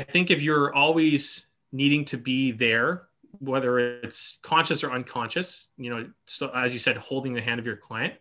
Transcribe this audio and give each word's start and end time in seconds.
I 0.00 0.04
think 0.04 0.30
if 0.30 0.40
you're 0.40 0.74
always 0.74 1.44
needing 1.72 2.06
to 2.06 2.16
be 2.16 2.52
there, 2.52 3.02
whether 3.38 3.78
it's 3.78 4.38
conscious 4.40 4.82
or 4.82 4.90
unconscious, 4.90 5.68
you 5.76 5.90
know, 5.90 6.08
so 6.24 6.48
as 6.48 6.72
you 6.72 6.78
said, 6.78 6.96
holding 6.96 7.34
the 7.34 7.42
hand 7.42 7.60
of 7.60 7.66
your 7.66 7.76
client, 7.76 8.14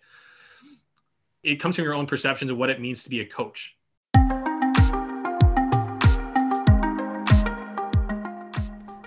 it 1.41 1.55
comes 1.55 1.77
from 1.77 1.85
your 1.85 1.93
own 1.93 2.05
perceptions 2.05 2.51
of 2.51 2.57
what 2.57 2.69
it 2.69 2.81
means 2.81 3.05
to 3.05 3.09
be 3.09 3.21
a 3.21 3.25
coach. 3.25 3.77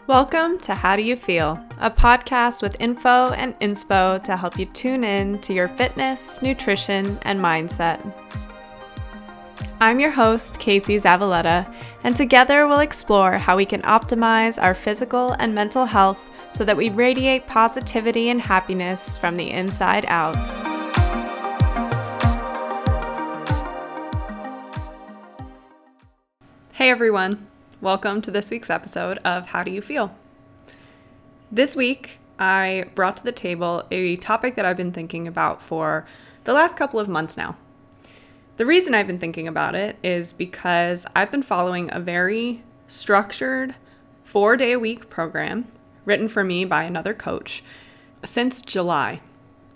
Welcome 0.07 0.59
to 0.61 0.75
How 0.75 0.97
Do 0.97 1.03
You 1.03 1.17
Feel, 1.17 1.63
a 1.79 1.91
podcast 1.91 2.63
with 2.63 2.81
info 2.81 3.33
and 3.33 3.55
inspo 3.61 4.25
to 4.25 4.35
help 4.35 4.59
you 4.59 4.65
tune 4.65 5.05
in 5.05 5.39
to 5.41 5.53
your 5.53 5.69
fitness, 5.69 6.41
nutrition, 6.41 7.19
and 7.21 7.39
mindset. 7.39 8.01
I'm 9.83 9.99
your 9.99 10.13
host, 10.13 10.61
Casey 10.61 10.95
Zavaleta, 10.95 11.69
and 12.05 12.15
together 12.15 12.69
we'll 12.69 12.79
explore 12.79 13.33
how 13.33 13.57
we 13.57 13.67
can 13.67 13.83
optimize 13.83 14.63
our 14.63 14.75
physical 14.75 15.33
and 15.41 15.57
mental 15.57 15.87
health 15.87 16.31
so 16.55 16.65
that 16.65 16.77
we 16.77 16.89
radiate 16.89 17.49
positivity 17.49 18.29
and 18.29 18.41
happiness 18.41 19.19
from 19.19 19.37
the 19.37 19.51
inside 19.51 20.05
out. 20.07 20.37
Hey 26.75 26.89
everyone, 26.89 27.49
welcome 27.81 28.23
to 28.23 28.31
this 28.31 28.53
week's 28.53 28.71
episode 28.71 29.19
of 29.25 29.49
How 29.49 29.65
Do 29.65 29.73
You 29.73 29.83
Feel? 29.83 30.15
This 31.51 31.75
week, 31.75 32.21
I 32.39 32.85
brought 32.95 33.17
to 33.17 33.25
the 33.25 33.33
table 33.33 33.83
a 33.91 34.15
topic 34.19 34.55
that 34.55 34.65
I've 34.65 34.77
been 34.77 34.93
thinking 34.93 35.27
about 35.27 35.61
for 35.61 36.07
the 36.45 36.53
last 36.53 36.77
couple 36.77 37.01
of 37.01 37.09
months 37.09 37.37
now. 37.37 37.57
The 38.59 38.67
reason 38.67 38.95
I've 38.95 39.07
been 39.07 39.19
thinking 39.19 39.49
about 39.49 39.75
it 39.75 39.97
is 40.03 40.31
because 40.31 41.07
I've 41.17 41.31
been 41.31 41.43
following 41.43 41.89
a 41.91 41.99
very 41.99 42.63
structured 42.87 43.77
four 44.25 44.59
day 44.59 44.73
a 44.73 44.79
week 44.79 45.09
program 45.09 45.69
written 46.05 46.29
for 46.29 46.45
me 46.45 46.67
by 46.67 46.83
another 46.83 47.15
coach 47.15 47.65
since 48.23 48.61
July. 48.61 49.21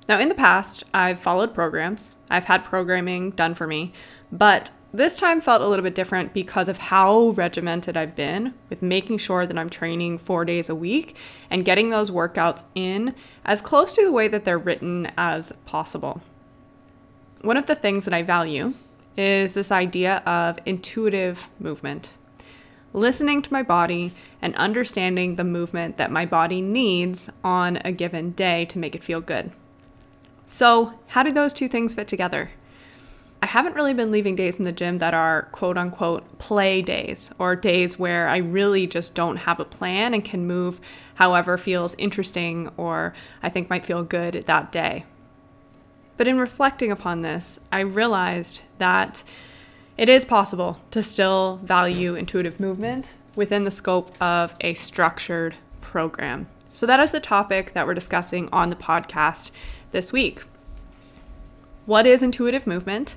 Now, 0.08 0.20
in 0.20 0.28
the 0.28 0.34
past, 0.34 0.84
I've 0.92 1.18
followed 1.18 1.54
programs, 1.54 2.16
I've 2.28 2.44
had 2.44 2.64
programming 2.64 3.30
done 3.30 3.54
for 3.54 3.66
me, 3.66 3.92
but 4.30 4.70
this 4.92 5.18
time 5.18 5.40
felt 5.40 5.62
a 5.62 5.66
little 5.66 5.82
bit 5.82 5.94
different 5.94 6.34
because 6.34 6.68
of 6.68 6.76
how 6.76 7.30
regimented 7.30 7.96
I've 7.96 8.14
been 8.14 8.52
with 8.68 8.82
making 8.82 9.18
sure 9.18 9.46
that 9.46 9.58
I'm 9.58 9.70
training 9.70 10.18
four 10.18 10.44
days 10.44 10.68
a 10.68 10.74
week 10.74 11.16
and 11.50 11.64
getting 11.64 11.88
those 11.88 12.10
workouts 12.10 12.64
in 12.74 13.14
as 13.44 13.62
close 13.62 13.94
to 13.94 14.04
the 14.04 14.12
way 14.12 14.28
that 14.28 14.44
they're 14.44 14.58
written 14.58 15.10
as 15.16 15.52
possible. 15.64 16.20
One 17.42 17.56
of 17.56 17.66
the 17.66 17.74
things 17.74 18.04
that 18.06 18.14
I 18.14 18.22
value 18.22 18.74
is 19.16 19.54
this 19.54 19.70
idea 19.70 20.16
of 20.26 20.58
intuitive 20.66 21.48
movement. 21.58 22.12
Listening 22.92 23.42
to 23.42 23.52
my 23.52 23.62
body 23.62 24.12
and 24.40 24.54
understanding 24.56 25.36
the 25.36 25.44
movement 25.44 25.96
that 25.98 26.10
my 26.10 26.24
body 26.24 26.60
needs 26.60 27.28
on 27.44 27.76
a 27.84 27.92
given 27.92 28.30
day 28.30 28.64
to 28.66 28.78
make 28.78 28.94
it 28.94 29.04
feel 29.04 29.20
good. 29.20 29.52
So, 30.44 30.94
how 31.08 31.22
do 31.22 31.32
those 31.32 31.52
two 31.52 31.68
things 31.68 31.94
fit 31.94 32.08
together? 32.08 32.50
I 33.42 33.46
haven't 33.46 33.74
really 33.74 33.92
been 33.92 34.10
leaving 34.10 34.34
days 34.34 34.58
in 34.58 34.64
the 34.64 34.72
gym 34.72 34.98
that 34.98 35.12
are 35.12 35.48
quote 35.52 35.76
unquote 35.76 36.38
play 36.38 36.80
days 36.80 37.30
or 37.38 37.54
days 37.54 37.98
where 37.98 38.28
I 38.28 38.38
really 38.38 38.86
just 38.86 39.14
don't 39.14 39.36
have 39.36 39.60
a 39.60 39.64
plan 39.64 40.14
and 40.14 40.24
can 40.24 40.46
move 40.46 40.80
however 41.16 41.58
feels 41.58 41.94
interesting 41.96 42.70
or 42.76 43.12
I 43.42 43.50
think 43.50 43.68
might 43.68 43.84
feel 43.84 44.04
good 44.04 44.44
that 44.46 44.72
day. 44.72 45.04
But 46.16 46.28
in 46.28 46.38
reflecting 46.38 46.90
upon 46.90 47.20
this, 47.20 47.60
I 47.70 47.80
realized 47.80 48.62
that 48.78 49.22
it 49.96 50.08
is 50.08 50.24
possible 50.24 50.80
to 50.90 51.02
still 51.02 51.56
value 51.62 52.14
intuitive 52.14 52.60
movement 52.60 53.14
within 53.34 53.64
the 53.64 53.70
scope 53.70 54.20
of 54.20 54.54
a 54.60 54.74
structured 54.74 55.56
program. 55.80 56.48
So, 56.72 56.84
that 56.86 57.00
is 57.00 57.10
the 57.10 57.20
topic 57.20 57.72
that 57.72 57.86
we're 57.86 57.94
discussing 57.94 58.48
on 58.52 58.68
the 58.68 58.76
podcast 58.76 59.50
this 59.92 60.12
week. 60.12 60.42
What 61.86 62.06
is 62.06 62.22
intuitive 62.22 62.66
movement? 62.66 63.16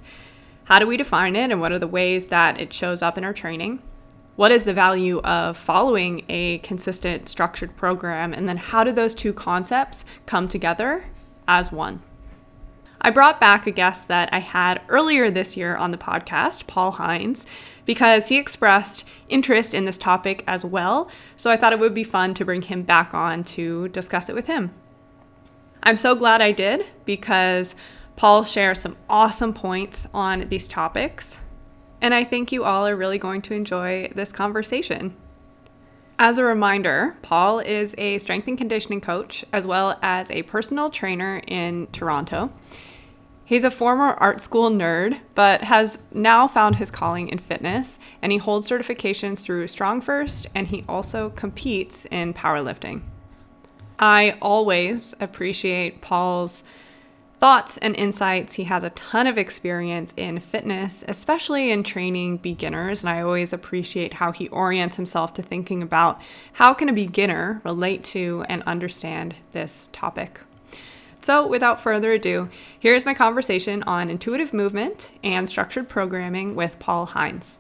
How 0.66 0.80
do 0.80 0.88
we 0.88 0.96
define 0.96 1.36
it, 1.36 1.52
and 1.52 1.60
what 1.60 1.72
are 1.72 1.80
the 1.80 1.88
ways 1.88 2.28
that 2.28 2.60
it 2.60 2.72
shows 2.72 3.02
up 3.02 3.18
in 3.18 3.26
our 3.26 3.34
training? 3.34 3.82
What 4.38 4.54
is 4.54 4.64
the 4.64 4.74
value 4.74 5.20
of 5.20 5.58
following 5.58 6.24
a 6.30 6.60
consistent 6.60 7.28
structured 7.28 7.76
program? 7.76 8.34
And 8.34 8.48
then, 8.48 8.58
how 8.58 8.86
do 8.86 8.94
those 8.94 9.14
two 9.14 9.34
concepts 9.34 10.06
come 10.26 10.48
together 10.48 11.06
as 11.48 11.72
one? 11.72 12.02
I 13.02 13.12
brought 13.12 13.40
back 13.40 13.66
a 13.66 13.72
guest 13.72 14.10
that 14.10 14.28
I 14.34 14.40
had 14.40 14.82
earlier 14.90 15.32
this 15.32 15.56
year 15.56 15.76
on 15.76 15.92
the 15.92 15.98
podcast, 15.98 16.68
Paul 16.68 16.92
Hines, 16.92 17.46
because 17.86 18.28
he 18.28 18.38
expressed 18.38 19.06
interest 19.30 19.74
in 19.74 19.86
this 19.86 19.98
topic 19.98 20.44
as 20.46 20.66
well. 20.66 21.10
So 21.38 21.50
I 21.50 21.56
thought 21.56 21.72
it 21.72 21.80
would 21.80 21.94
be 21.94 22.04
fun 22.04 22.34
to 22.34 22.46
bring 22.46 22.62
him 22.62 22.84
back 22.84 23.14
on 23.14 23.46
to 23.46 23.88
discuss 23.90 24.28
it 24.28 24.36
with 24.36 24.48
him. 24.48 24.72
I'm 25.82 25.96
so 25.96 26.14
glad 26.14 26.42
I 26.42 26.52
did 26.52 26.86
because 27.06 27.74
Paul 28.18 28.44
shares 28.44 28.82
some 28.82 28.98
awesome 29.10 29.54
points 29.54 30.06
on 30.14 30.50
these 30.50 30.68
topics. 30.68 31.40
And 32.02 32.14
I 32.14 32.26
think 32.26 32.52
you 32.52 32.66
all 32.66 32.86
are 32.86 32.98
really 32.98 33.18
going 33.18 33.42
to 33.44 33.54
enjoy 33.54 34.12
this 34.14 34.34
conversation. 34.34 35.16
As 36.22 36.38
a 36.38 36.44
reminder, 36.44 37.16
Paul 37.22 37.60
is 37.60 37.96
a 37.98 38.18
strength 38.18 38.46
and 38.50 38.58
conditioning 38.58 39.00
coach 39.00 39.46
as 39.54 39.66
well 39.66 39.98
as 40.02 40.30
a 40.30 40.44
personal 40.44 40.90
trainer 40.90 41.42
in 41.48 41.88
Toronto. 41.94 42.52
He's 43.46 43.64
a 43.64 43.72
former 43.72 44.08
art 44.16 44.42
school 44.42 44.70
nerd, 44.70 45.22
but 45.34 45.64
has 45.64 45.98
now 46.14 46.46
found 46.46 46.76
his 46.76 46.92
calling 46.92 47.30
in 47.30 47.38
fitness, 47.38 48.00
and 48.22 48.34
he 48.34 48.38
holds 48.38 48.70
certifications 48.70 49.44
through 49.44 49.68
StrongFirst, 49.68 50.48
and 50.54 50.68
he 50.68 50.84
also 50.90 51.30
competes 51.30 52.06
in 52.12 52.34
powerlifting. 52.34 53.02
I 53.98 54.38
always 54.42 55.16
appreciate 55.22 56.02
Paul's 56.02 56.66
thoughts 57.40 57.78
and 57.78 57.96
insights. 57.96 58.56
He 58.56 58.66
has 58.66 58.84
a 58.84 58.90
ton 58.92 59.26
of 59.26 59.38
experience 59.38 60.14
in 60.18 60.40
fitness, 60.40 61.06
especially 61.08 61.72
in 61.72 61.84
training 61.84 62.38
beginners, 62.38 63.04
and 63.04 63.10
I 63.10 63.22
always 63.22 63.54
appreciate 63.54 64.16
how 64.16 64.34
he 64.34 64.50
orients 64.50 64.98
himself 64.98 65.34
to 65.36 65.42
thinking 65.42 65.82
about 65.82 66.22
how 66.54 66.74
can 66.74 66.90
a 66.90 66.94
beginner 66.94 67.62
relate 67.64 68.04
to 68.06 68.44
and 68.50 68.62
understand 68.64 69.36
this 69.54 69.90
topic. 69.94 70.42
So, 71.22 71.48
without 71.48 71.82
further 71.82 72.14
ado, 72.14 72.50
here's 72.80 73.06
my 73.06 73.14
conversation 73.14 73.84
on 73.84 74.10
intuitive 74.10 74.54
movement 74.54 75.14
and 75.24 75.48
structured 75.48 75.90
programming 75.90 76.56
with 76.56 76.80
Paul 76.80 77.06
Hines. 77.06 77.58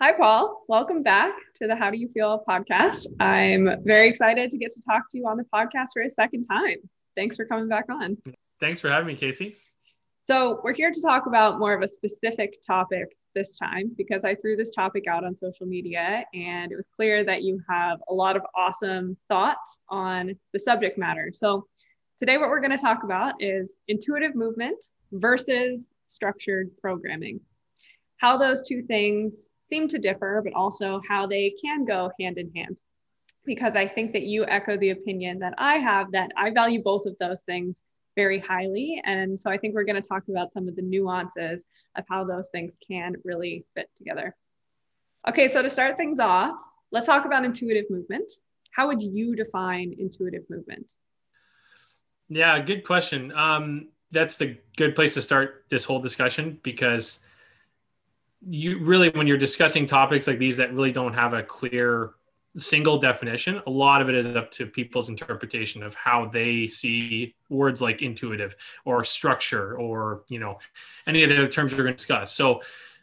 Hi, 0.00 0.12
Paul. 0.12 0.64
Welcome 0.68 1.02
back 1.02 1.34
to 1.56 1.66
the 1.66 1.76
How 1.76 1.90
Do 1.90 1.98
You 1.98 2.08
Feel 2.14 2.42
podcast. 2.48 3.06
I'm 3.20 3.82
very 3.84 4.08
excited 4.08 4.50
to 4.50 4.58
get 4.58 4.70
to 4.70 4.82
talk 4.82 5.02
to 5.10 5.18
you 5.18 5.26
on 5.26 5.36
the 5.36 5.44
podcast 5.54 5.88
for 5.92 6.02
a 6.02 6.08
second 6.08 6.44
time. 6.44 6.76
Thanks 7.16 7.36
for 7.36 7.44
coming 7.44 7.68
back 7.68 7.84
on. 7.90 8.16
Thanks 8.60 8.80
for 8.80 8.88
having 8.88 9.06
me, 9.06 9.14
Casey. 9.14 9.54
So, 10.20 10.60
we're 10.62 10.74
here 10.74 10.90
to 10.90 11.02
talk 11.02 11.26
about 11.26 11.58
more 11.58 11.72
of 11.72 11.82
a 11.82 11.88
specific 11.88 12.60
topic 12.66 13.16
this 13.34 13.56
time 13.56 13.92
because 13.96 14.24
I 14.24 14.34
threw 14.34 14.56
this 14.56 14.70
topic 14.70 15.06
out 15.06 15.24
on 15.24 15.34
social 15.34 15.66
media 15.66 16.24
and 16.34 16.70
it 16.70 16.76
was 16.76 16.88
clear 16.94 17.24
that 17.24 17.42
you 17.42 17.62
have 17.70 17.98
a 18.08 18.12
lot 18.12 18.36
of 18.36 18.42
awesome 18.54 19.16
thoughts 19.28 19.80
on 19.88 20.34
the 20.52 20.58
subject 20.58 20.98
matter. 20.98 21.30
So, 21.32 21.66
Today, 22.20 22.36
what 22.36 22.50
we're 22.50 22.60
going 22.60 22.70
to 22.70 22.76
talk 22.76 23.02
about 23.02 23.42
is 23.42 23.78
intuitive 23.88 24.34
movement 24.34 24.84
versus 25.10 25.94
structured 26.06 26.68
programming. 26.76 27.40
How 28.18 28.36
those 28.36 28.68
two 28.68 28.82
things 28.82 29.52
seem 29.70 29.88
to 29.88 29.98
differ, 29.98 30.42
but 30.44 30.52
also 30.52 31.00
how 31.08 31.26
they 31.26 31.54
can 31.64 31.86
go 31.86 32.10
hand 32.20 32.36
in 32.36 32.52
hand. 32.54 32.82
Because 33.46 33.74
I 33.74 33.88
think 33.88 34.12
that 34.12 34.24
you 34.24 34.44
echo 34.44 34.76
the 34.76 34.90
opinion 34.90 35.38
that 35.38 35.54
I 35.56 35.78
have 35.78 36.12
that 36.12 36.30
I 36.36 36.50
value 36.50 36.82
both 36.82 37.06
of 37.06 37.16
those 37.18 37.40
things 37.40 37.82
very 38.20 38.38
highly. 38.38 39.00
And 39.06 39.40
so 39.40 39.50
I 39.50 39.56
think 39.56 39.74
we're 39.74 39.88
going 39.90 40.02
to 40.02 40.06
talk 40.06 40.24
about 40.28 40.52
some 40.52 40.68
of 40.68 40.76
the 40.76 40.82
nuances 40.82 41.64
of 41.96 42.04
how 42.06 42.22
those 42.22 42.50
things 42.50 42.76
can 42.86 43.14
really 43.24 43.64
fit 43.74 43.88
together. 43.96 44.36
Okay, 45.26 45.48
so 45.48 45.62
to 45.62 45.70
start 45.70 45.96
things 45.96 46.20
off, 46.20 46.54
let's 46.92 47.06
talk 47.06 47.24
about 47.24 47.46
intuitive 47.46 47.86
movement. 47.88 48.30
How 48.72 48.88
would 48.88 49.02
you 49.02 49.34
define 49.34 49.94
intuitive 49.98 50.42
movement? 50.50 50.92
Yeah, 52.28 52.58
good 52.60 52.84
question. 52.84 53.32
Um, 53.32 53.88
that's 54.10 54.36
the 54.36 54.58
good 54.76 54.94
place 54.94 55.14
to 55.14 55.22
start 55.22 55.64
this 55.70 55.86
whole 55.86 56.00
discussion 56.00 56.60
because 56.62 57.20
you 58.46 58.80
really, 58.80 59.08
when 59.08 59.26
you're 59.26 59.38
discussing 59.38 59.86
topics 59.86 60.26
like 60.26 60.38
these 60.38 60.58
that 60.58 60.74
really 60.74 60.92
don't 60.92 61.14
have 61.14 61.32
a 61.32 61.42
clear 61.42 62.10
single 62.56 62.98
definition, 62.98 63.62
a 63.66 63.70
lot 63.70 64.02
of 64.02 64.08
it 64.08 64.14
is 64.14 64.34
up 64.34 64.50
to 64.50 64.66
people's 64.66 65.08
interpretation 65.08 65.82
of 65.82 65.94
how 65.94 66.26
they 66.26 66.66
see 66.66 67.34
words 67.48 67.80
like 67.80 68.02
intuitive 68.02 68.56
or 68.84 69.04
structure 69.04 69.76
or, 69.78 70.24
you 70.28 70.38
know, 70.38 70.58
any 71.06 71.22
of 71.22 71.30
the 71.30 71.48
terms 71.48 71.72
we're 71.72 71.84
going 71.84 71.92
to 71.92 71.96
discuss. 71.96 72.32
So 72.32 72.60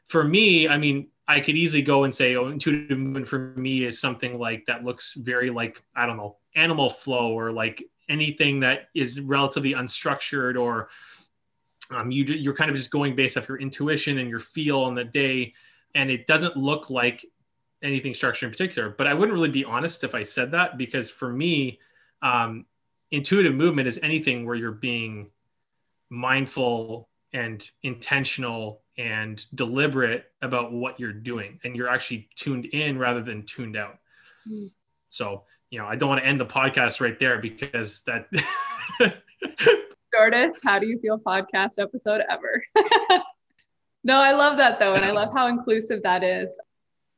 for 0.07 0.23
me, 0.23 0.67
I 0.67 0.77
mean, 0.77 1.07
I 1.27 1.39
could 1.39 1.55
easily 1.55 1.81
go 1.81 2.03
and 2.03 2.13
say, 2.13 2.35
oh, 2.35 2.47
intuitive 2.47 2.97
movement 2.97 3.27
for 3.27 3.53
me 3.55 3.85
is 3.85 3.99
something 3.99 4.37
like 4.37 4.65
that 4.67 4.83
looks 4.83 5.13
very 5.13 5.49
like, 5.49 5.81
I 5.95 6.05
don't 6.05 6.17
know, 6.17 6.37
animal 6.55 6.89
flow 6.89 7.31
or 7.31 7.51
like 7.51 7.83
anything 8.09 8.61
that 8.61 8.89
is 8.93 9.19
relatively 9.19 9.73
unstructured 9.73 10.59
or 10.59 10.89
um, 11.91 12.11
you, 12.11 12.23
you're 12.25 12.53
kind 12.53 12.69
of 12.69 12.75
just 12.75 12.91
going 12.91 13.15
based 13.15 13.37
off 13.37 13.47
your 13.47 13.59
intuition 13.59 14.17
and 14.17 14.29
your 14.29 14.39
feel 14.39 14.81
on 14.81 14.95
the 14.95 15.03
day 15.03 15.53
and 15.95 16.11
it 16.11 16.27
doesn't 16.27 16.55
look 16.55 16.89
like 16.89 17.25
anything 17.83 18.13
structure 18.13 18.45
in 18.45 18.51
particular. 18.51 18.89
But 18.89 19.07
I 19.07 19.13
wouldn't 19.13 19.33
really 19.33 19.49
be 19.49 19.65
honest 19.65 20.03
if 20.03 20.15
I 20.15 20.23
said 20.23 20.51
that 20.51 20.77
because 20.77 21.09
for 21.09 21.31
me, 21.31 21.79
um, 22.21 22.65
intuitive 23.11 23.53
movement 23.53 23.87
is 23.87 23.99
anything 24.01 24.45
where 24.45 24.55
you're 24.55 24.71
being 24.71 25.29
mindful 26.09 27.09
and 27.33 27.69
intentional 27.83 28.81
and 28.97 29.45
deliberate 29.53 30.31
about 30.41 30.71
what 30.71 30.99
you're 30.99 31.13
doing 31.13 31.59
and 31.63 31.75
you're 31.75 31.89
actually 31.89 32.27
tuned 32.35 32.65
in 32.65 32.97
rather 32.97 33.21
than 33.21 33.43
tuned 33.43 33.77
out. 33.77 33.99
Mm. 34.49 34.71
So, 35.09 35.43
you 35.69 35.79
know, 35.79 35.85
I 35.85 35.95
don't 35.95 36.09
want 36.09 36.21
to 36.21 36.27
end 36.27 36.39
the 36.39 36.45
podcast 36.45 36.99
right 36.99 37.17
there 37.19 37.39
because 37.39 38.03
that 38.03 38.27
shortest 40.13 40.61
how 40.63 40.79
do 40.79 40.87
you 40.87 40.99
feel 40.99 41.19
podcast 41.19 41.79
episode 41.79 42.21
ever. 42.29 42.63
no, 44.03 44.19
I 44.19 44.33
love 44.33 44.57
that 44.57 44.79
though 44.79 44.95
and 44.95 45.05
I 45.05 45.11
love 45.11 45.29
how 45.33 45.47
inclusive 45.47 46.01
that 46.03 46.23
is. 46.23 46.57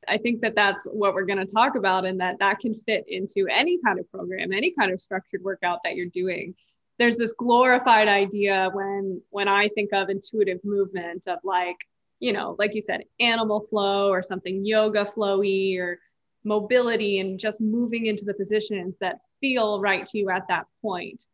I 0.07 0.17
think 0.17 0.41
that 0.41 0.55
that's 0.55 0.85
what 0.85 1.13
we're 1.13 1.25
going 1.25 1.45
to 1.45 1.53
talk 1.53 1.75
about 1.75 2.05
and 2.05 2.19
that 2.19 2.39
that 2.39 2.59
can 2.59 2.73
fit 2.73 3.05
into 3.07 3.47
any 3.49 3.79
kind 3.85 3.99
of 3.99 4.09
program, 4.11 4.51
any 4.53 4.71
kind 4.71 4.91
of 4.91 4.99
structured 4.99 5.43
workout 5.43 5.79
that 5.83 5.95
you're 5.95 6.07
doing. 6.07 6.55
There's 6.97 7.17
this 7.17 7.33
glorified 7.33 8.07
idea 8.07 8.69
when 8.73 9.21
when 9.29 9.47
I 9.47 9.69
think 9.69 9.93
of 9.93 10.09
intuitive 10.09 10.59
movement 10.63 11.27
of 11.27 11.39
like, 11.43 11.77
you 12.19 12.33
know, 12.33 12.55
like 12.59 12.75
you 12.75 12.81
said, 12.81 13.03
animal 13.19 13.61
flow 13.61 14.09
or 14.09 14.21
something 14.23 14.65
yoga 14.65 15.05
flowy 15.05 15.77
or 15.79 15.99
mobility 16.43 17.19
and 17.19 17.39
just 17.39 17.61
moving 17.61 18.05
into 18.05 18.25
the 18.25 18.33
positions 18.33 18.95
that 18.99 19.19
feel 19.41 19.79
right 19.81 20.05
to 20.07 20.17
you 20.17 20.29
at 20.29 20.47
that 20.47 20.65
point. 20.81 21.25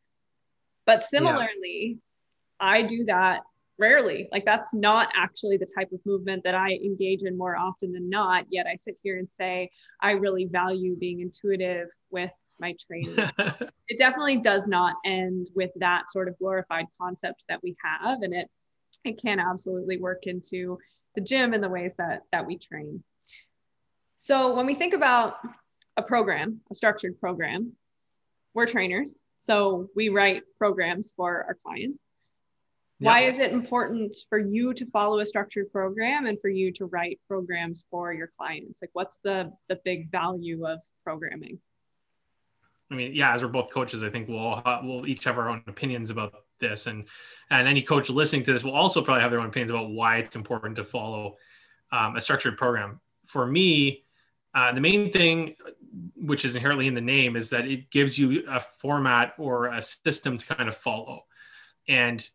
But 0.86 1.04
similarly, 1.04 1.98
yeah. 2.60 2.68
I 2.68 2.82
do 2.84 3.06
that 3.06 3.42
rarely. 3.78 4.28
Like 4.32 4.46
that's 4.46 4.74
not 4.74 5.10
actually 5.16 5.58
the 5.58 5.68
type 5.78 5.92
of 5.92 6.00
movement 6.06 6.44
that 6.44 6.56
I 6.56 6.72
engage 6.72 7.24
in 7.24 7.38
more 7.38 7.58
often 7.58 7.92
than 7.92 8.10
not. 8.10 8.46
Yet 8.50 8.68
I 8.68 8.76
sit 8.76 8.98
here 9.04 9.20
and 9.20 9.30
say 9.30 9.70
I 10.02 10.12
really 10.12 10.46
value 10.46 10.96
being 10.96 11.22
intuitive 11.22 11.88
with 12.10 12.32
my 12.60 12.76
training. 12.88 13.16
it 13.88 13.98
definitely 13.98 14.38
does 14.38 14.68
not 14.68 14.96
end 15.06 15.50
with 15.56 15.72
that 15.78 16.10
sort 16.10 16.28
of 16.28 16.38
glorified 16.40 16.86
concept 17.00 17.44
that 17.50 17.62
we 17.64 17.76
have, 17.84 18.22
and 18.22 18.34
it 18.34 18.50
it 19.04 19.22
can 19.22 19.40
absolutely 19.40 19.98
work 19.98 20.26
into 20.26 20.78
the 21.16 21.22
gym 21.22 21.54
in 21.54 21.62
the 21.62 21.70
ways 21.70 21.96
that 21.98 22.22
that 22.32 22.46
we 22.46 22.58
train. 22.58 23.04
So 24.20 24.56
when 24.56 24.66
we 24.66 24.76
think 24.76 24.94
about 24.94 25.36
a 25.98 26.02
program, 26.02 26.62
a 26.72 26.76
structured 26.76 27.20
program, 27.20 27.74
we're 28.54 28.66
trainers. 28.66 29.22
So 29.42 29.90
we 29.96 30.10
write 30.10 30.42
programs 30.58 31.14
for 31.16 31.44
our 31.44 31.58
clients 31.64 32.10
why 33.00 33.22
is 33.22 33.40
it 33.40 33.52
important 33.52 34.16
for 34.30 34.40
you 34.40 34.74
to 34.74 34.86
follow 34.88 35.20
a 35.20 35.26
structured 35.26 35.72
program 35.72 36.26
and 36.26 36.40
for 36.40 36.50
you 36.50 36.72
to 36.74 36.86
write 36.86 37.20
programs 37.28 37.86
for 37.92 38.14
your 38.14 38.30
clients? 38.38 38.82
Like 38.82 38.92
what's 38.94 39.20
the 39.24 39.52
the 39.70 39.80
big 39.84 40.12
value 40.12 40.66
of 40.66 40.80
programming? 41.04 41.60
I 42.92 42.96
mean 42.96 43.14
yeah 43.14 43.34
as 43.34 43.42
we're 43.42 43.50
both 43.50 43.72
coaches 43.72 44.04
i 44.04 44.10
think 44.10 44.28
we'll 44.28 44.62
we'll 44.84 45.08
each 45.08 45.24
have 45.24 45.40
our 45.40 45.50
own 45.50 45.64
opinions 45.68 46.12
about 46.12 46.46
this. 46.60 46.88
And 46.88 47.06
and 47.50 47.68
any 47.68 47.82
coach 47.82 48.10
listening 48.10 48.44
to 48.44 48.54
this 48.54 48.64
will 48.64 48.76
also 48.76 49.02
probably 49.02 49.22
have 49.22 49.32
their 49.32 49.40
own 49.40 49.48
opinions 49.48 49.72
about 49.72 49.90
why 49.90 50.18
it's 50.18 50.36
important 50.36 50.76
to 50.78 50.86
follow 50.86 51.36
um, 51.92 52.16
a 52.16 52.22
structured 52.22 52.58
program. 52.58 53.00
For 53.26 53.46
me 53.46 54.04
uh, 54.54 54.72
the 54.72 54.82
main 54.82 55.12
thing 55.12 55.56
which 56.16 56.46
is 56.46 56.56
inherently 56.56 56.88
in 56.88 56.94
the 56.94 57.02
name 57.02 57.36
is 57.36 57.50
that 57.50 57.68
it 57.68 57.90
gives 57.90 58.18
you 58.18 58.44
a 58.50 58.60
format 58.60 59.34
or 59.38 59.68
a 59.68 59.82
system 59.82 60.38
to 60.38 60.46
kind 60.46 60.68
of 60.68 60.76
follow. 60.76 61.26
And 61.88 62.28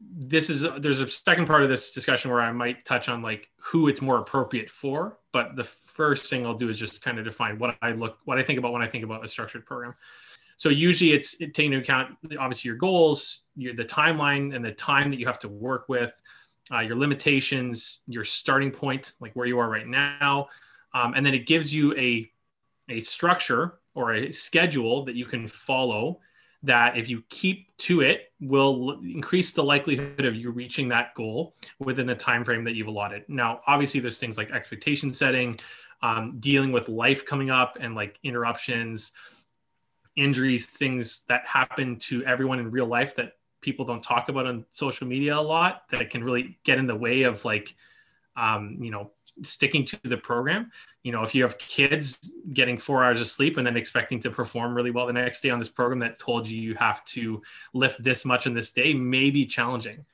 this 0.00 0.48
is 0.48 0.66
there's 0.78 1.00
a 1.00 1.08
second 1.08 1.46
part 1.46 1.62
of 1.62 1.68
this 1.68 1.92
discussion 1.92 2.30
where 2.30 2.40
I 2.40 2.52
might 2.52 2.84
touch 2.84 3.08
on 3.08 3.22
like 3.22 3.48
who 3.56 3.88
it's 3.88 4.00
more 4.00 4.18
appropriate 4.18 4.70
for. 4.70 5.18
But 5.32 5.56
the 5.56 5.64
first 5.64 6.30
thing 6.30 6.46
I'll 6.46 6.54
do 6.54 6.68
is 6.68 6.78
just 6.78 7.02
kind 7.02 7.18
of 7.18 7.24
define 7.24 7.58
what 7.58 7.76
I 7.82 7.92
look, 7.92 8.18
what 8.24 8.38
I 8.38 8.42
think 8.42 8.58
about 8.58 8.72
when 8.72 8.82
I 8.82 8.86
think 8.86 9.04
about 9.04 9.24
a 9.24 9.28
structured 9.28 9.66
program. 9.66 9.94
So 10.56 10.68
usually 10.68 11.12
it's 11.12 11.36
taking 11.36 11.72
into 11.72 11.78
account 11.78 12.16
obviously 12.38 12.68
your 12.68 12.76
goals, 12.76 13.42
your, 13.56 13.74
the 13.74 13.84
timeline, 13.84 14.54
and 14.54 14.64
the 14.64 14.72
time 14.72 15.10
that 15.10 15.18
you 15.18 15.26
have 15.26 15.38
to 15.40 15.48
work 15.48 15.88
with, 15.88 16.12
uh, 16.72 16.80
your 16.80 16.96
limitations, 16.96 18.00
your 18.06 18.24
starting 18.24 18.70
point, 18.70 19.12
like 19.20 19.32
where 19.34 19.46
you 19.46 19.58
are 19.58 19.68
right 19.68 19.86
now, 19.86 20.48
um, 20.92 21.14
and 21.14 21.24
then 21.24 21.34
it 21.34 21.46
gives 21.46 21.72
you 21.72 21.94
a 21.96 22.30
a 22.88 23.00
structure 23.00 23.78
or 23.94 24.14
a 24.14 24.30
schedule 24.30 25.04
that 25.04 25.14
you 25.14 25.24
can 25.24 25.46
follow 25.46 26.20
that 26.62 26.96
if 26.96 27.08
you 27.08 27.22
keep 27.30 27.74
to 27.78 28.02
it 28.02 28.32
will 28.40 29.00
increase 29.00 29.52
the 29.52 29.64
likelihood 29.64 30.24
of 30.24 30.34
you 30.34 30.50
reaching 30.50 30.88
that 30.88 31.14
goal 31.14 31.54
within 31.78 32.06
the 32.06 32.14
time 32.14 32.44
frame 32.44 32.64
that 32.64 32.74
you've 32.74 32.88
allotted. 32.88 33.24
Now 33.28 33.60
obviously 33.66 34.00
there's 34.00 34.18
things 34.18 34.36
like 34.36 34.50
expectation 34.50 35.12
setting 35.12 35.58
um, 36.02 36.36
dealing 36.38 36.72
with 36.72 36.88
life 36.88 37.24
coming 37.24 37.50
up 37.50 37.78
and 37.80 37.94
like 37.94 38.18
interruptions 38.22 39.12
injuries 40.16 40.66
things 40.66 41.22
that 41.28 41.46
happen 41.46 41.96
to 41.96 42.24
everyone 42.24 42.58
in 42.58 42.70
real 42.70 42.86
life 42.86 43.14
that 43.14 43.34
people 43.60 43.84
don't 43.84 44.02
talk 44.02 44.28
about 44.28 44.46
on 44.46 44.64
social 44.70 45.06
media 45.06 45.36
a 45.36 45.40
lot 45.40 45.82
that 45.90 46.10
can 46.10 46.24
really 46.24 46.58
get 46.64 46.78
in 46.78 46.86
the 46.86 46.94
way 46.94 47.22
of 47.22 47.44
like 47.44 47.74
um, 48.36 48.78
you 48.80 48.90
know 48.90 49.12
sticking 49.42 49.84
to 49.86 49.98
the 50.02 50.16
program. 50.16 50.70
You 51.02 51.12
know 51.12 51.22
if 51.22 51.34
you 51.34 51.42
have 51.42 51.58
kids 51.58 52.18
getting 52.52 52.78
four 52.78 53.04
hours 53.04 53.20
of 53.20 53.26
sleep 53.26 53.56
and 53.56 53.66
then 53.66 53.76
expecting 53.76 54.20
to 54.20 54.30
perform 54.30 54.74
really 54.74 54.90
well 54.90 55.06
the 55.06 55.12
next 55.12 55.40
day 55.40 55.50
on 55.50 55.58
this 55.58 55.68
program 55.68 56.00
that 56.00 56.18
told 56.18 56.48
you 56.48 56.60
you 56.60 56.74
have 56.74 57.04
to 57.06 57.42
lift 57.72 58.02
this 58.02 58.24
much 58.24 58.46
in 58.46 58.54
this 58.54 58.70
day 58.70 58.94
may 58.94 59.30
be 59.30 59.46
challenging. 59.46 60.04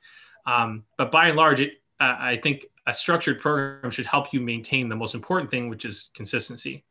Um, 0.45 0.83
but 0.97 1.11
by 1.11 1.27
and 1.27 1.37
large 1.37 1.59
it 1.59 1.73
uh, 1.99 2.15
i 2.19 2.39
think 2.41 2.65
a 2.85 2.93
structured 2.93 3.41
program 3.41 3.91
should 3.91 4.05
help 4.05 4.31
you 4.31 4.39
maintain 4.39 4.87
the 4.87 4.95
most 4.95 5.13
important 5.13 5.51
thing 5.51 5.67
which 5.67 5.83
is 5.83 6.09
consistency. 6.13 6.85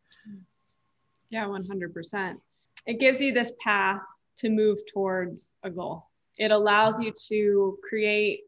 Yeah 1.30 1.46
100% 1.46 2.36
it 2.86 3.00
gives 3.00 3.20
you 3.20 3.32
this 3.32 3.52
path 3.62 4.00
to 4.38 4.48
move 4.48 4.78
towards 4.92 5.52
a 5.62 5.70
goal. 5.70 6.06
It 6.38 6.50
allows 6.50 7.00
you 7.00 7.12
to 7.28 7.78
create 7.82 8.40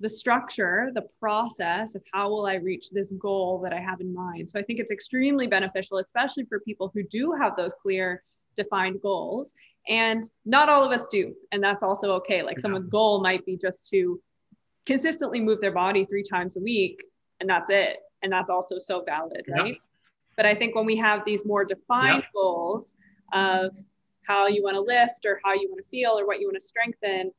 the 0.00 0.08
structure, 0.08 0.90
the 0.94 1.06
process 1.18 1.94
of 1.94 2.02
how 2.12 2.28
will 2.28 2.46
I 2.46 2.54
reach 2.54 2.90
this 2.90 3.12
goal 3.18 3.60
that 3.64 3.72
I 3.72 3.80
have 3.80 4.00
in 4.00 4.14
mind. 4.14 4.48
So 4.48 4.58
I 4.58 4.62
think 4.62 4.78
it's 4.78 4.92
extremely 4.92 5.46
beneficial, 5.46 5.98
especially 5.98 6.44
for 6.44 6.60
people 6.60 6.90
who 6.94 7.02
do 7.02 7.36
have 7.40 7.56
those 7.56 7.74
clear, 7.82 8.22
defined 8.54 9.00
goals. 9.02 9.54
And 9.88 10.22
not 10.44 10.68
all 10.68 10.84
of 10.84 10.92
us 10.92 11.06
do. 11.06 11.34
And 11.50 11.62
that's 11.62 11.82
also 11.82 12.12
okay. 12.16 12.42
Like 12.42 12.60
someone's 12.60 12.86
goal 12.86 13.22
might 13.22 13.44
be 13.46 13.56
just 13.56 13.88
to 13.90 14.20
consistently 14.86 15.40
move 15.40 15.60
their 15.60 15.72
body 15.72 16.04
three 16.04 16.22
times 16.22 16.56
a 16.56 16.60
week, 16.60 17.02
and 17.40 17.48
that's 17.48 17.70
it. 17.70 17.98
And 18.22 18.32
that's 18.32 18.50
also 18.50 18.78
so 18.78 19.02
valid, 19.02 19.44
right? 19.48 19.66
Yeah. 19.74 19.80
But 20.36 20.46
I 20.46 20.54
think 20.54 20.74
when 20.74 20.86
we 20.86 20.96
have 20.96 21.24
these 21.24 21.44
more 21.44 21.64
defined 21.64 22.22
yeah. 22.24 22.30
goals 22.34 22.96
of 23.32 23.76
how 24.26 24.46
you 24.46 24.62
want 24.62 24.74
to 24.74 24.80
lift 24.80 25.24
or 25.24 25.40
how 25.44 25.52
you 25.54 25.68
want 25.70 25.82
to 25.84 25.88
feel 25.90 26.18
or 26.18 26.26
what 26.26 26.40
you 26.40 26.46
want 26.46 26.56
to 26.60 26.66
strengthen, 26.66 27.32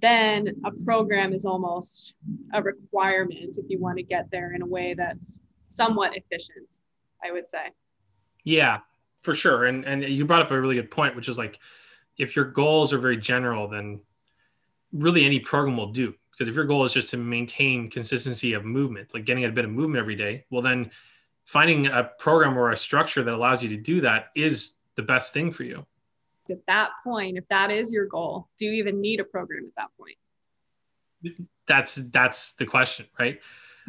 then 0.00 0.54
a 0.64 0.70
program 0.84 1.32
is 1.32 1.44
almost 1.44 2.14
a 2.52 2.62
requirement 2.62 3.56
if 3.58 3.64
you 3.68 3.78
want 3.80 3.98
to 3.98 4.02
get 4.02 4.30
there 4.30 4.52
in 4.54 4.62
a 4.62 4.66
way 4.66 4.94
that's 4.94 5.40
somewhat 5.66 6.12
efficient, 6.16 6.80
I 7.24 7.32
would 7.32 7.50
say. 7.50 7.72
Yeah, 8.44 8.78
for 9.22 9.34
sure. 9.34 9.64
And 9.64 9.84
and 9.84 10.02
you 10.04 10.24
brought 10.24 10.42
up 10.42 10.50
a 10.50 10.60
really 10.60 10.76
good 10.76 10.90
point, 10.90 11.16
which 11.16 11.28
is 11.28 11.38
like 11.38 11.58
if 12.16 12.36
your 12.36 12.44
goals 12.44 12.92
are 12.92 12.98
very 12.98 13.16
general, 13.16 13.68
then 13.68 14.00
really 14.92 15.24
any 15.24 15.40
program 15.40 15.76
will 15.76 15.92
do. 15.92 16.14
Because 16.30 16.48
if 16.48 16.54
your 16.54 16.64
goal 16.64 16.84
is 16.84 16.92
just 16.92 17.10
to 17.10 17.16
maintain 17.16 17.90
consistency 17.90 18.52
of 18.52 18.64
movement, 18.64 19.12
like 19.12 19.24
getting 19.24 19.44
a 19.44 19.50
bit 19.50 19.64
of 19.64 19.70
movement 19.72 20.00
every 20.00 20.14
day, 20.14 20.44
well 20.50 20.62
then 20.62 20.90
finding 21.44 21.86
a 21.86 22.04
program 22.18 22.56
or 22.56 22.70
a 22.70 22.76
structure 22.76 23.22
that 23.22 23.34
allows 23.34 23.62
you 23.62 23.70
to 23.70 23.76
do 23.76 24.02
that 24.02 24.26
is 24.36 24.74
the 24.94 25.02
best 25.02 25.32
thing 25.32 25.50
for 25.50 25.64
you 25.64 25.84
at 26.50 26.64
that 26.66 26.90
point, 27.04 27.38
if 27.38 27.46
that 27.48 27.70
is 27.70 27.92
your 27.92 28.06
goal, 28.06 28.48
do 28.58 28.66
you 28.66 28.72
even 28.72 29.00
need 29.00 29.20
a 29.20 29.24
program 29.24 29.64
at 29.66 29.74
that 29.76 29.88
point? 29.98 30.16
That's 31.66 31.96
that's 31.96 32.52
the 32.52 32.66
question, 32.66 33.06
right? 33.18 33.40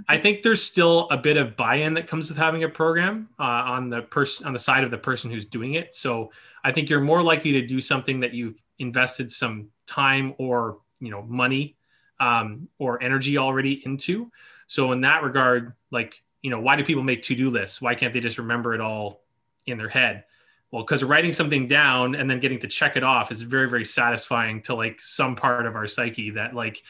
I 0.07 0.17
think 0.17 0.43
there's 0.43 0.63
still 0.63 1.07
a 1.11 1.17
bit 1.17 1.37
of 1.37 1.57
buy-in 1.57 1.93
that 1.95 2.07
comes 2.07 2.29
with 2.29 2.37
having 2.37 2.63
a 2.63 2.69
program 2.69 3.29
uh, 3.39 3.43
on 3.43 3.89
the 3.89 4.01
person 4.03 4.47
on 4.47 4.53
the 4.53 4.59
side 4.59 4.83
of 4.83 4.91
the 4.91 4.97
person 4.97 5.29
who's 5.29 5.45
doing 5.45 5.73
it. 5.73 5.93
So 5.93 6.31
I 6.63 6.71
think 6.71 6.89
you're 6.89 7.01
more 7.01 7.21
likely 7.21 7.51
to 7.53 7.67
do 7.67 7.81
something 7.81 8.21
that 8.21 8.33
you've 8.33 8.61
invested 8.79 9.31
some 9.31 9.69
time 9.87 10.33
or 10.37 10.79
you 10.99 11.11
know 11.11 11.21
money 11.23 11.77
um, 12.19 12.69
or 12.77 13.01
energy 13.01 13.37
already 13.37 13.81
into. 13.85 14.31
So 14.67 14.91
in 14.91 15.01
that 15.01 15.23
regard, 15.23 15.73
like 15.91 16.21
you 16.41 16.49
know, 16.49 16.61
why 16.61 16.75
do 16.75 16.83
people 16.83 17.03
make 17.03 17.21
to-do 17.23 17.49
lists? 17.49 17.81
Why 17.81 17.95
can't 17.95 18.13
they 18.13 18.21
just 18.21 18.37
remember 18.37 18.73
it 18.73 18.81
all 18.81 19.23
in 19.65 19.77
their 19.77 19.89
head? 19.89 20.23
Well 20.71 20.83
because 20.83 21.03
writing 21.03 21.33
something 21.33 21.67
down 21.67 22.15
and 22.15 22.29
then 22.29 22.39
getting 22.39 22.59
to 22.59 22.67
check 22.67 22.95
it 22.95 23.03
off 23.03 23.31
is 23.31 23.41
very 23.41 23.69
very 23.69 23.85
satisfying 23.85 24.61
to 24.61 24.75
like 24.75 25.01
some 25.01 25.35
part 25.35 25.65
of 25.65 25.75
our 25.75 25.88
psyche 25.88 26.31
that 26.31 26.53
like 26.53 26.83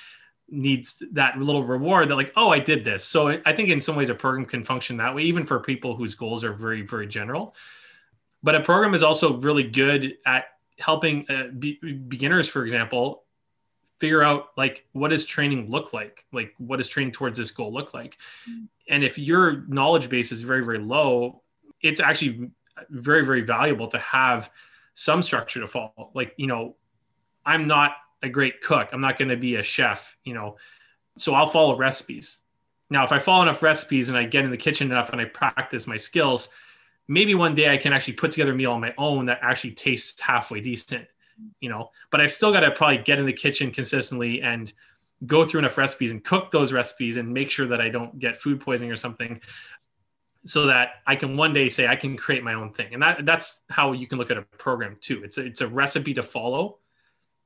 needs 0.51 1.01
that 1.11 1.37
little 1.37 1.63
reward 1.63 2.09
that 2.09 2.15
like 2.15 2.33
oh 2.35 2.49
i 2.49 2.59
did 2.59 2.83
this. 2.83 3.03
So 3.05 3.39
i 3.45 3.53
think 3.53 3.69
in 3.69 3.81
some 3.81 3.95
ways 3.95 4.09
a 4.09 4.15
program 4.15 4.45
can 4.45 4.63
function 4.63 4.97
that 4.97 5.15
way 5.15 5.23
even 5.23 5.45
for 5.45 5.59
people 5.59 5.95
whose 5.95 6.15
goals 6.15 6.43
are 6.43 6.53
very 6.53 6.81
very 6.81 7.07
general. 7.07 7.55
But 8.41 8.55
a 8.55 8.61
program 8.61 8.93
is 8.93 9.03
also 9.03 9.33
really 9.37 9.63
good 9.63 10.17
at 10.25 10.45
helping 10.79 11.25
uh, 11.29 11.47
be- 11.47 11.79
beginners 12.07 12.47
for 12.47 12.63
example 12.63 13.23
figure 13.99 14.23
out 14.23 14.47
like 14.55 14.85
what 14.93 15.09
does 15.09 15.25
training 15.25 15.69
look 15.69 15.91
like? 15.93 16.25
Like 16.31 16.53
what 16.57 16.77
does 16.77 16.87
training 16.87 17.11
towards 17.11 17.37
this 17.37 17.51
goal 17.51 17.73
look 17.73 17.93
like? 17.93 18.17
Mm-hmm. 18.49 18.65
and 18.87 19.03
if 19.03 19.17
your 19.19 19.65
knowledge 19.67 20.09
base 20.09 20.31
is 20.31 20.41
very 20.41 20.65
very 20.65 20.79
low 20.79 21.43
it's 21.81 21.99
actually 22.01 22.51
very 22.89 23.25
very 23.25 23.41
valuable 23.41 23.87
to 23.87 23.99
have 23.99 24.49
some 24.93 25.21
structure 25.21 25.59
to 25.61 25.67
follow. 25.67 26.11
Like 26.13 26.33
you 26.37 26.47
know 26.47 26.75
i'm 27.45 27.67
not 27.67 27.93
a 28.21 28.27
great 28.27 28.61
cook. 28.61 28.89
I'm 28.91 28.99
not 28.99 29.17
going 29.17 29.29
to 29.29 29.37
be 29.37 29.55
a 29.55 29.63
chef 29.63 30.15
you 30.23 30.33
know 30.33 30.57
so 31.17 31.33
i'll 31.33 31.47
follow 31.47 31.77
recipes. 31.77 32.39
Now 32.89 33.03
if 33.03 33.11
i 33.11 33.19
follow 33.19 33.43
enough 33.43 33.63
recipes 33.63 34.09
and 34.09 34.17
i 34.17 34.25
get 34.25 34.45
in 34.45 34.51
the 34.51 34.57
kitchen 34.57 34.91
enough 34.91 35.11
and 35.11 35.21
i 35.21 35.25
practice 35.25 35.87
my 35.87 35.97
skills 35.97 36.49
maybe 37.07 37.35
one 37.35 37.55
day 37.55 37.71
i 37.71 37.77
can 37.77 37.93
actually 37.93 38.13
put 38.13 38.31
together 38.31 38.51
a 38.51 38.55
meal 38.55 38.71
on 38.71 38.81
my 38.81 38.93
own 38.97 39.25
that 39.25 39.39
actually 39.41 39.71
tastes 39.71 40.19
halfway 40.21 40.61
decent 40.61 41.07
you 41.59 41.69
know, 41.69 41.89
but 42.11 42.21
I've 42.21 42.31
still 42.31 42.51
got 42.51 42.61
to 42.61 42.71
probably 42.71 42.99
get 42.99 43.19
in 43.19 43.25
the 43.25 43.33
kitchen 43.33 43.71
consistently 43.71 44.41
and 44.41 44.71
go 45.25 45.45
through 45.45 45.59
enough 45.59 45.77
recipes 45.77 46.11
and 46.11 46.23
cook 46.23 46.51
those 46.51 46.71
recipes 46.71 47.17
and 47.17 47.33
make 47.33 47.49
sure 47.49 47.67
that 47.67 47.81
I 47.81 47.89
don't 47.89 48.17
get 48.19 48.41
food 48.41 48.61
poisoning 48.61 48.91
or 48.91 48.97
something 48.97 49.41
so 50.45 50.67
that 50.67 50.91
I 51.05 51.15
can 51.15 51.35
one 51.37 51.53
day 51.53 51.69
say 51.69 51.87
I 51.87 51.95
can 51.95 52.15
create 52.15 52.43
my 52.43 52.53
own 52.53 52.73
thing. 52.73 52.93
And 52.93 53.03
that 53.03 53.25
that's 53.25 53.61
how 53.69 53.91
you 53.91 54.07
can 54.07 54.17
look 54.17 54.31
at 54.31 54.37
a 54.37 54.41
program 54.41 54.97
too. 55.01 55.21
It's 55.23 55.37
a, 55.37 55.45
it's 55.45 55.61
a 55.61 55.67
recipe 55.67 56.13
to 56.15 56.23
follow 56.23 56.77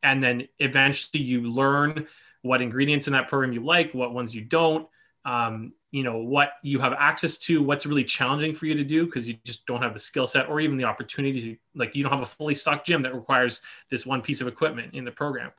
and 0.03 0.21
then 0.21 0.47
eventually 0.59 1.23
you 1.23 1.41
learn 1.41 2.07
what 2.41 2.61
ingredients 2.61 3.07
in 3.07 3.13
that 3.13 3.29
program 3.29 3.53
you 3.53 3.63
like, 3.63 3.93
what 3.93 4.13
ones 4.13 4.35
you 4.35 4.41
don't. 4.41 4.87
Um, 5.25 5.73
you 5.91 6.03
know 6.03 6.17
what 6.17 6.53
you 6.63 6.79
have 6.79 6.91
access 6.93 7.37
to 7.37 7.61
what's 7.61 7.85
really 7.85 8.03
challenging 8.03 8.53
for 8.53 8.65
you 8.65 8.73
to 8.73 8.83
do 8.83 9.05
because 9.05 9.27
you 9.27 9.35
just 9.45 9.65
don't 9.67 9.81
have 9.81 9.93
the 9.93 9.99
skill 9.99 10.25
set 10.25 10.49
or 10.49 10.59
even 10.59 10.75
the 10.75 10.83
opportunity 10.83 11.53
to, 11.53 11.57
like 11.75 11.95
you 11.95 12.03
don't 12.03 12.11
have 12.11 12.23
a 12.23 12.25
fully 12.25 12.55
stocked 12.55 12.87
gym 12.87 13.03
that 13.03 13.13
requires 13.13 13.61
this 13.91 14.05
one 14.05 14.19
piece 14.19 14.41
of 14.41 14.47
equipment 14.47 14.95
in 14.95 15.05
the 15.05 15.11
program 15.11 15.51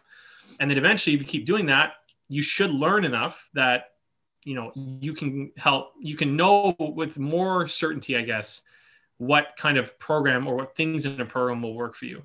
and 0.59 0.69
then 0.69 0.77
eventually 0.77 1.15
if 1.15 1.21
you 1.21 1.27
keep 1.27 1.47
doing 1.47 1.67
that 1.67 1.95
you 2.29 2.43
should 2.43 2.73
learn 2.73 3.05
enough 3.05 3.49
that 3.55 3.93
you 4.45 4.55
know 4.55 4.73
you 4.75 5.13
can 5.13 5.51
help 5.57 5.93
you 6.01 6.17
can 6.17 6.37
know 6.37 6.75
with 6.79 7.19
more 7.19 7.67
certainty 7.67 8.17
i 8.17 8.23
guess 8.23 8.63
what 9.19 9.55
kind 9.57 9.79
of 9.79 9.99
program 9.99 10.47
or 10.47 10.55
what 10.57 10.77
things 10.77 11.07
in 11.07 11.21
a 11.21 11.25
program 11.25 11.63
will 11.63 11.75
work 11.75 11.95
for 11.95 12.05
you 12.05 12.23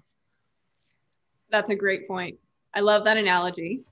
that's 1.50 1.70
a 1.70 1.76
great 1.76 2.08
point 2.08 2.38
i 2.74 2.80
love 2.80 3.06
that 3.06 3.18
analogy 3.18 3.84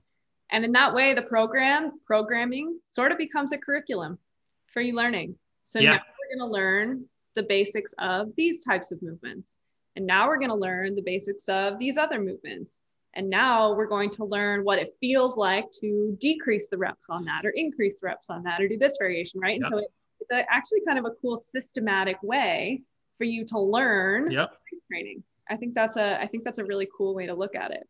and 0.50 0.64
in 0.64 0.72
that 0.72 0.94
way, 0.94 1.12
the 1.12 1.22
program, 1.22 2.00
programming, 2.06 2.80
sort 2.90 3.12
of 3.12 3.18
becomes 3.18 3.52
a 3.52 3.58
curriculum 3.58 4.18
for 4.66 4.80
you 4.80 4.94
learning. 4.94 5.36
So 5.64 5.78
yeah. 5.78 5.96
now 5.96 6.02
we're 6.18 6.38
going 6.38 6.48
to 6.48 6.52
learn 6.52 7.04
the 7.34 7.42
basics 7.42 7.94
of 7.98 8.28
these 8.36 8.58
types 8.60 8.90
of 8.90 9.02
movements. 9.02 9.54
And 9.96 10.06
now 10.06 10.26
we're 10.26 10.38
going 10.38 10.50
to 10.50 10.54
learn 10.54 10.94
the 10.94 11.02
basics 11.02 11.48
of 11.48 11.78
these 11.78 11.98
other 11.98 12.18
movements. 12.18 12.84
And 13.14 13.28
now 13.30 13.72
we're 13.74 13.86
going 13.86 14.10
to 14.10 14.24
learn 14.24 14.64
what 14.64 14.78
it 14.78 14.94
feels 15.00 15.36
like 15.36 15.66
to 15.80 16.16
decrease 16.20 16.68
the 16.68 16.78
reps 16.78 17.08
on 17.10 17.24
that 17.24 17.44
or 17.44 17.50
increase 17.50 17.98
the 18.00 18.06
reps 18.06 18.30
on 18.30 18.42
that 18.44 18.60
or 18.60 18.68
do 18.68 18.78
this 18.78 18.96
variation, 18.98 19.40
right? 19.40 19.58
Yep. 19.58 19.64
And 19.64 19.72
so 19.72 19.78
it, 19.78 19.90
it's 20.20 20.48
actually 20.50 20.82
kind 20.86 20.98
of 20.98 21.04
a 21.04 21.12
cool 21.22 21.36
systematic 21.36 22.22
way 22.22 22.82
for 23.16 23.24
you 23.24 23.44
to 23.46 23.58
learn 23.58 24.30
yep. 24.30 24.50
training. 24.90 25.22
I 25.50 25.56
think 25.56 25.74
that's 25.74 25.96
a 25.96 26.20
I 26.20 26.26
think 26.26 26.44
that's 26.44 26.58
a 26.58 26.64
really 26.64 26.88
cool 26.96 27.14
way 27.14 27.26
to 27.26 27.34
look 27.34 27.54
at 27.54 27.70
it. 27.70 27.88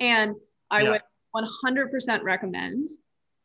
And 0.00 0.34
I 0.70 0.82
would 0.82 1.00
100% 1.34 2.22
recommend. 2.22 2.88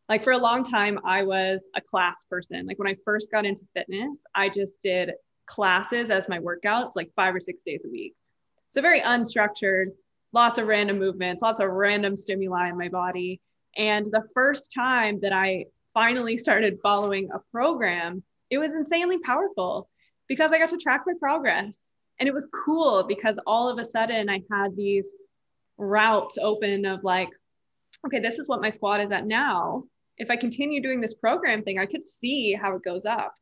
Like 0.09 0.23
for 0.23 0.31
a 0.31 0.37
long 0.37 0.63
time, 0.63 0.99
I 1.05 1.23
was 1.23 1.69
a 1.75 1.81
class 1.81 2.25
person. 2.29 2.65
Like 2.65 2.79
when 2.79 2.87
I 2.87 2.95
first 3.03 3.31
got 3.31 3.45
into 3.45 3.63
fitness, 3.75 4.23
I 4.33 4.49
just 4.49 4.81
did 4.81 5.11
classes 5.45 6.09
as 6.09 6.29
my 6.29 6.39
workouts, 6.39 6.91
like 6.95 7.11
five 7.15 7.35
or 7.35 7.39
six 7.39 7.63
days 7.63 7.83
a 7.85 7.89
week. 7.89 8.13
So 8.69 8.81
very 8.81 9.01
unstructured, 9.01 9.87
lots 10.37 10.59
of 10.59 10.67
random 10.67 10.99
movements, 10.99 11.41
lots 11.41 11.59
of 11.59 11.67
random 11.71 12.15
stimuli 12.15 12.69
in 12.69 12.77
my 12.77 12.89
body. 12.89 13.41
And 13.75 14.05
the 14.05 14.27
first 14.35 14.71
time 14.71 15.19
that 15.21 15.33
I 15.33 15.65
finally 15.95 16.37
started 16.37 16.77
following 16.83 17.27
a 17.33 17.39
program, 17.51 18.21
it 18.51 18.59
was 18.59 18.75
insanely 18.75 19.17
powerful 19.17 19.89
because 20.27 20.51
I 20.51 20.59
got 20.59 20.69
to 20.69 20.77
track 20.77 21.01
my 21.07 21.13
progress. 21.19 21.79
And 22.19 22.29
it 22.29 22.35
was 22.35 22.47
cool 22.65 23.03
because 23.03 23.39
all 23.47 23.67
of 23.67 23.79
a 23.79 23.83
sudden 23.83 24.29
I 24.29 24.41
had 24.51 24.75
these 24.75 25.11
routes 25.79 26.37
open 26.37 26.85
of 26.85 27.03
like, 27.03 27.29
okay, 28.05 28.19
this 28.19 28.37
is 28.37 28.47
what 28.47 28.61
my 28.61 28.69
squat 28.69 29.01
is 29.01 29.11
at 29.11 29.25
now. 29.25 29.85
If 30.19 30.29
I 30.29 30.35
continue 30.35 30.83
doing 30.83 31.01
this 31.01 31.15
program 31.15 31.63
thing, 31.63 31.79
I 31.79 31.87
could 31.87 32.07
see 32.07 32.53
how 32.53 32.75
it 32.75 32.83
goes 32.83 33.07
up. 33.07 33.33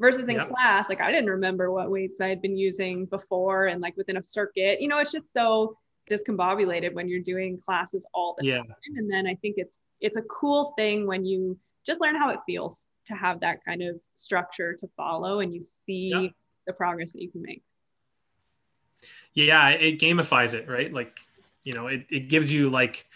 Versus 0.00 0.28
in 0.28 0.36
yep. 0.36 0.48
class, 0.48 0.88
like 0.88 1.00
I 1.00 1.12
didn't 1.12 1.30
remember 1.30 1.70
what 1.70 1.90
weights 1.90 2.20
I 2.20 2.28
had 2.28 2.42
been 2.42 2.56
using 2.56 3.04
before 3.04 3.66
and 3.66 3.80
like 3.80 3.96
within 3.96 4.16
a 4.16 4.22
circuit. 4.22 4.80
You 4.80 4.88
know, 4.88 4.98
it's 4.98 5.12
just 5.12 5.32
so 5.32 5.76
discombobulated 6.10 6.92
when 6.92 7.08
you're 7.08 7.20
doing 7.20 7.58
classes 7.58 8.06
all 8.12 8.36
the 8.38 8.46
yeah. 8.46 8.58
time. 8.58 8.74
And 8.96 9.10
then 9.10 9.26
I 9.26 9.34
think 9.36 9.54
it's 9.58 9.78
it's 10.00 10.16
a 10.16 10.22
cool 10.22 10.74
thing 10.76 11.06
when 11.06 11.24
you 11.24 11.58
just 11.86 12.00
learn 12.00 12.16
how 12.16 12.30
it 12.30 12.40
feels 12.46 12.86
to 13.06 13.14
have 13.14 13.40
that 13.40 13.64
kind 13.64 13.82
of 13.82 14.00
structure 14.14 14.74
to 14.74 14.88
follow 14.96 15.40
and 15.40 15.54
you 15.54 15.62
see 15.62 16.12
yep. 16.14 16.32
the 16.66 16.72
progress 16.72 17.12
that 17.12 17.22
you 17.22 17.30
can 17.30 17.42
make. 17.42 17.62
Yeah, 19.32 19.68
it 19.70 20.00
gamifies 20.00 20.54
it, 20.54 20.68
right? 20.68 20.92
Like, 20.92 21.20
you 21.62 21.72
know, 21.72 21.86
it, 21.86 22.06
it 22.10 22.28
gives 22.28 22.52
you 22.52 22.68
like 22.68 23.06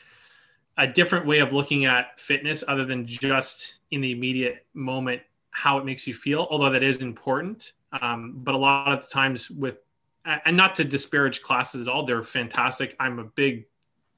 a 0.77 0.87
different 0.87 1.27
way 1.27 1.41
of 1.41 1.53
looking 1.53 1.85
at 1.85 2.19
fitness 2.19 2.65
other 2.67 2.85
than 2.85 3.07
just 3.07 3.77
in 3.91 4.01
the 4.01 4.13
immediate 4.13 4.67
moment 4.75 5.23
how 5.51 5.79
it 5.79 5.85
makes 5.85 6.07
you 6.07 6.13
feel 6.13 6.49
although 6.51 6.71
that 6.71 6.83
is 6.83 7.01
important 7.01 7.73
um, 8.03 8.33
but 8.39 8.57
a 8.57 8.59
lot 8.59 8.93
of 8.93 9.03
the 9.03 9.07
times 9.07 9.49
with 9.51 9.77
and 10.25 10.57
not 10.57 10.75
to 10.77 10.85
disparage 10.85 11.43
classes 11.43 11.83
at 11.83 11.89
all 11.89 12.05
they're 12.05 12.23
fantastic. 12.23 12.97
I'm 12.99 13.19
a 13.19 13.25
big 13.25 13.67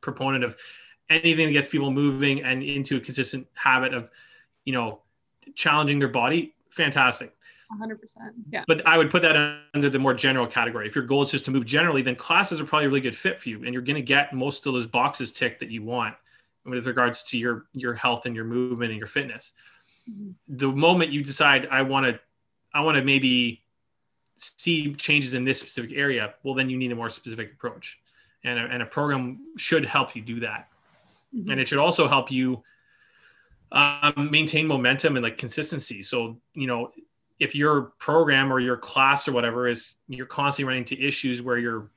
proponent 0.00 0.44
of 0.44 0.56
anything 1.08 1.46
that 1.46 1.52
gets 1.52 1.68
people 1.68 1.90
moving 1.90 2.42
and 2.42 2.62
into 2.62 2.96
a 2.96 3.00
consistent 3.00 3.46
habit 3.54 3.94
of 3.94 4.08
you 4.64 4.72
know 4.72 5.00
challenging 5.54 5.98
their 5.98 6.08
body 6.08 6.54
fantastic. 6.70 7.32
100% 7.80 7.98
yeah. 8.50 8.62
But 8.68 8.86
i 8.86 8.96
would 8.96 9.10
put 9.10 9.22
that 9.22 9.60
under 9.74 9.90
the 9.90 9.98
more 9.98 10.14
general 10.14 10.46
category. 10.46 10.86
If 10.86 10.94
your 10.94 11.04
goal 11.04 11.22
is 11.22 11.32
just 11.32 11.44
to 11.46 11.50
move 11.50 11.66
generally 11.66 12.02
then 12.02 12.14
classes 12.14 12.60
are 12.60 12.64
probably 12.64 12.86
a 12.86 12.88
really 12.88 13.00
good 13.00 13.16
fit 13.16 13.40
for 13.40 13.48
you 13.48 13.64
and 13.64 13.72
you're 13.72 13.82
going 13.82 13.96
to 13.96 14.02
get 14.02 14.32
most 14.32 14.66
of 14.66 14.72
those 14.72 14.86
boxes 14.86 15.32
ticked 15.32 15.60
that 15.60 15.70
you 15.70 15.82
want 15.82 16.14
with 16.64 16.86
regards 16.86 17.24
to 17.24 17.38
your 17.38 17.66
your 17.72 17.94
health 17.94 18.26
and 18.26 18.36
your 18.36 18.44
movement 18.44 18.90
and 18.90 18.98
your 18.98 19.08
fitness. 19.08 19.52
Mm-hmm. 20.08 20.30
the 20.46 20.68
moment 20.68 21.10
you 21.10 21.24
decide 21.24 21.66
i 21.68 21.82
want 21.82 22.06
to 22.06 22.20
i 22.72 22.80
want 22.80 22.96
to 22.96 23.02
maybe 23.02 23.64
see 24.36 24.94
changes 24.94 25.34
in 25.34 25.44
this 25.44 25.58
specific 25.60 25.92
area 25.94 26.34
well 26.42 26.54
then 26.54 26.68
you 26.68 26.76
need 26.76 26.92
a 26.92 26.94
more 26.94 27.10
specific 27.10 27.52
approach. 27.52 27.98
And 28.44 28.58
a, 28.58 28.62
and 28.62 28.82
a 28.82 28.86
program 28.86 29.40
should 29.56 29.84
help 29.84 30.14
you 30.14 30.22
do 30.22 30.40
that. 30.40 30.68
Mm-hmm. 31.34 31.50
and 31.50 31.60
it 31.60 31.66
should 31.68 31.78
also 31.78 32.06
help 32.06 32.30
you 32.30 32.62
um, 33.72 34.28
maintain 34.30 34.66
momentum 34.66 35.16
and 35.16 35.24
like 35.24 35.36
consistency. 35.36 36.02
So 36.02 36.38
you 36.54 36.66
know 36.66 36.92
if 37.38 37.54
your 37.54 37.92
program 37.98 38.52
or 38.52 38.60
your 38.60 38.76
class 38.76 39.28
or 39.28 39.32
whatever 39.32 39.66
is 39.66 39.94
you're 40.08 40.26
constantly 40.26 40.68
running 40.68 40.82
into 40.82 40.98
issues 41.04 41.42
where 41.42 41.58
you're 41.58 41.90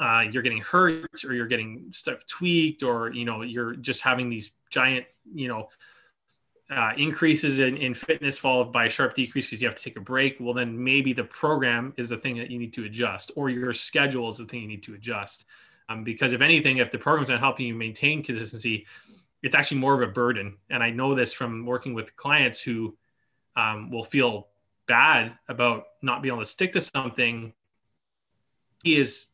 uh, 0.00 0.24
you're 0.30 0.42
getting 0.42 0.60
hurt 0.60 1.24
or 1.24 1.34
you're 1.34 1.46
getting 1.46 1.86
stuff 1.90 2.26
tweaked 2.26 2.82
or 2.82 3.12
you 3.12 3.24
know 3.24 3.42
you're 3.42 3.74
just 3.74 4.00
having 4.02 4.28
these 4.28 4.52
giant 4.70 5.04
you 5.34 5.48
know 5.48 5.68
uh, 6.70 6.92
increases 6.96 7.60
in, 7.60 7.76
in 7.76 7.94
fitness 7.94 8.36
followed 8.36 8.72
by 8.72 8.86
a 8.86 8.90
sharp 8.90 9.14
decrease 9.14 9.48
because 9.48 9.62
you 9.62 9.68
have 9.68 9.74
to 9.74 9.82
take 9.82 9.96
a 9.96 10.00
break. 10.00 10.36
Well 10.38 10.54
then 10.54 10.82
maybe 10.82 11.12
the 11.12 11.24
program 11.24 11.94
is 11.96 12.08
the 12.08 12.18
thing 12.18 12.36
that 12.38 12.50
you 12.50 12.58
need 12.58 12.74
to 12.74 12.84
adjust 12.84 13.30
or 13.36 13.48
your 13.48 13.72
schedule 13.72 14.28
is 14.28 14.36
the 14.36 14.44
thing 14.44 14.62
you 14.62 14.68
need 14.68 14.82
to 14.84 14.94
adjust. 14.94 15.44
Um, 15.88 16.04
because 16.04 16.34
if 16.34 16.42
anything 16.42 16.78
if 16.78 16.90
the 16.90 16.98
program's 16.98 17.30
not 17.30 17.40
helping 17.40 17.66
you 17.66 17.74
maintain 17.74 18.22
consistency 18.22 18.86
it's 19.42 19.54
actually 19.54 19.78
more 19.78 19.94
of 19.94 20.06
a 20.06 20.12
burden. 20.12 20.56
And 20.68 20.82
i 20.82 20.90
know 20.90 21.14
this 21.14 21.32
from 21.32 21.64
working 21.64 21.94
with 21.94 22.16
clients 22.16 22.60
who 22.60 22.96
um, 23.56 23.90
will 23.90 24.04
feel 24.04 24.48
bad 24.86 25.38
about 25.48 25.84
not 26.02 26.22
being 26.22 26.34
able 26.34 26.42
to 26.42 26.48
stick 26.48 26.72
to 26.72 26.80
something. 26.80 27.52
Is 28.84 29.26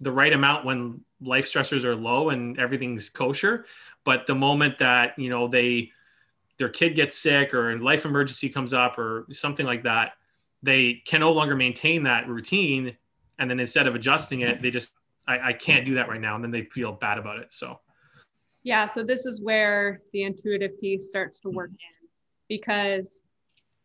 the 0.00 0.12
right 0.12 0.32
amount 0.32 0.64
when 0.64 1.02
life 1.20 1.50
stressors 1.50 1.84
are 1.84 1.94
low 1.94 2.30
and 2.30 2.58
everything's 2.58 3.08
kosher. 3.08 3.66
But 4.04 4.26
the 4.26 4.34
moment 4.34 4.78
that 4.78 5.18
you 5.18 5.28
know 5.28 5.48
they 5.48 5.92
their 6.58 6.68
kid 6.68 6.94
gets 6.94 7.18
sick 7.18 7.54
or 7.54 7.72
a 7.72 7.78
life 7.78 8.04
emergency 8.04 8.48
comes 8.48 8.72
up 8.72 8.98
or 8.98 9.26
something 9.30 9.66
like 9.66 9.82
that 9.82 10.12
they 10.62 11.02
can 11.06 11.20
no 11.20 11.32
longer 11.32 11.54
maintain 11.54 12.02
that 12.02 12.28
routine 12.28 12.96
and 13.38 13.50
then 13.50 13.60
instead 13.60 13.86
of 13.86 13.94
adjusting 13.94 14.40
it 14.40 14.62
they 14.62 14.70
just 14.70 14.90
I, 15.28 15.48
I 15.48 15.52
can't 15.52 15.84
do 15.84 15.94
that 15.94 16.08
right 16.08 16.20
now 16.20 16.34
and 16.34 16.44
then 16.44 16.50
they 16.50 16.62
feel 16.62 16.92
bad 16.92 17.18
about 17.18 17.38
it 17.38 17.52
so 17.52 17.80
yeah 18.62 18.86
so 18.86 19.02
this 19.02 19.26
is 19.26 19.40
where 19.40 20.02
the 20.12 20.22
intuitive 20.22 20.80
piece 20.80 21.08
starts 21.08 21.40
to 21.40 21.50
work 21.50 21.70
in 21.70 22.08
because 22.48 23.20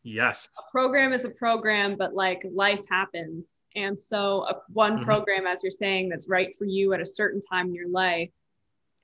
Yes. 0.04 0.50
A 0.58 0.72
program 0.72 1.14
is 1.14 1.26
a 1.26 1.30
program, 1.30 1.96
but 1.96 2.16
like 2.16 2.42
life 2.52 2.80
happens. 2.90 3.64
And 3.76 4.00
so, 4.00 4.46
a, 4.50 4.56
one 4.74 4.96
mm-hmm. 4.96 5.06
program, 5.06 5.46
as 5.46 5.62
you're 5.62 5.72
saying, 5.72 6.10
that's 6.10 6.28
right 6.28 6.58
for 6.58 6.66
you 6.66 6.94
at 6.94 7.02
a 7.02 7.06
certain 7.06 7.40
time 7.40 7.68
in 7.68 7.76
your 7.76 7.88
life 7.88 8.32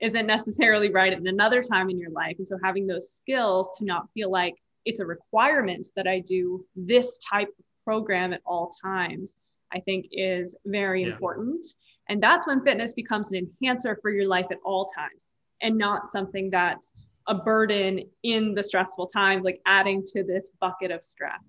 isn't 0.02 0.28
necessarily 0.28 0.90
right 0.92 1.14
at 1.14 1.20
another 1.20 1.62
time 1.62 1.90
in 1.90 1.98
your 1.98 2.12
life. 2.12 2.36
And 2.38 2.48
so, 2.48 2.58
having 2.64 2.88
those 2.88 3.12
skills 3.12 3.70
to 3.78 3.86
not 3.86 4.08
feel 4.14 4.32
like 4.32 4.56
it's 4.86 5.00
a 5.00 5.06
requirement 5.06 5.88
that 5.96 6.08
I 6.08 6.20
do 6.20 6.66
this 6.76 7.18
type 7.18 7.50
of 7.50 7.66
program 7.84 8.34
at 8.34 8.42
all 8.46 8.72
times, 8.84 9.38
I 9.74 9.80
think 9.80 10.08
is 10.12 10.56
very 10.66 11.04
yeah. 11.04 11.10
important. 11.10 11.68
And 12.10 12.24
that's 12.24 12.48
when 12.48 12.64
fitness 12.64 12.94
becomes 12.94 13.32
an 13.32 13.38
enhancer 13.38 13.98
for 14.02 14.12
your 14.12 14.28
life 14.28 14.48
at 14.52 14.58
all 14.64 14.86
times. 14.86 15.34
and 15.62 15.76
not 15.76 16.08
something 16.08 16.52
that's 16.52 16.94
a 17.28 17.34
burden 17.34 18.04
in 18.22 18.54
the 18.54 18.62
stressful 18.62 19.08
times, 19.08 19.44
like 19.44 19.60
adding 19.66 20.04
to 20.06 20.24
this 20.24 20.52
bucket 20.62 20.92
of 20.92 21.04
stress. 21.04 21.42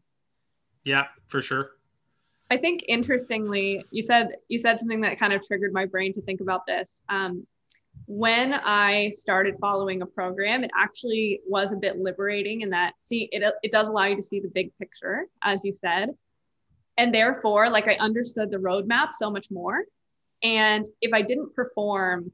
Yeah, 0.84 1.04
for 1.26 1.42
sure. 1.42 1.72
I 2.50 2.56
think 2.56 2.84
interestingly, 2.88 3.84
you 3.90 4.02
said 4.02 4.36
you 4.48 4.58
said 4.58 4.80
something 4.80 5.02
that 5.02 5.18
kind 5.18 5.32
of 5.32 5.46
triggered 5.46 5.72
my 5.72 5.84
brain 5.84 6.12
to 6.14 6.22
think 6.22 6.40
about 6.40 6.66
this. 6.66 7.00
Um, 7.08 7.46
when 8.06 8.54
I 8.54 9.10
started 9.10 9.56
following 9.60 10.02
a 10.02 10.06
program, 10.06 10.64
it 10.64 10.70
actually 10.78 11.40
was 11.46 11.72
a 11.72 11.76
bit 11.76 11.98
liberating 11.98 12.62
in 12.62 12.70
that 12.70 12.94
see 13.00 13.28
it 13.32 13.42
it 13.62 13.70
does 13.70 13.88
allow 13.88 14.04
you 14.04 14.16
to 14.16 14.22
see 14.22 14.40
the 14.40 14.48
big 14.48 14.70
picture, 14.78 15.26
as 15.42 15.64
you 15.64 15.72
said, 15.72 16.10
and 16.96 17.14
therefore, 17.14 17.70
like 17.70 17.86
I 17.88 17.94
understood 17.94 18.50
the 18.50 18.58
roadmap 18.58 19.12
so 19.12 19.30
much 19.30 19.50
more. 19.50 19.84
And 20.42 20.86
if 21.00 21.12
I 21.12 21.22
didn't 21.22 21.54
perform 21.54 22.32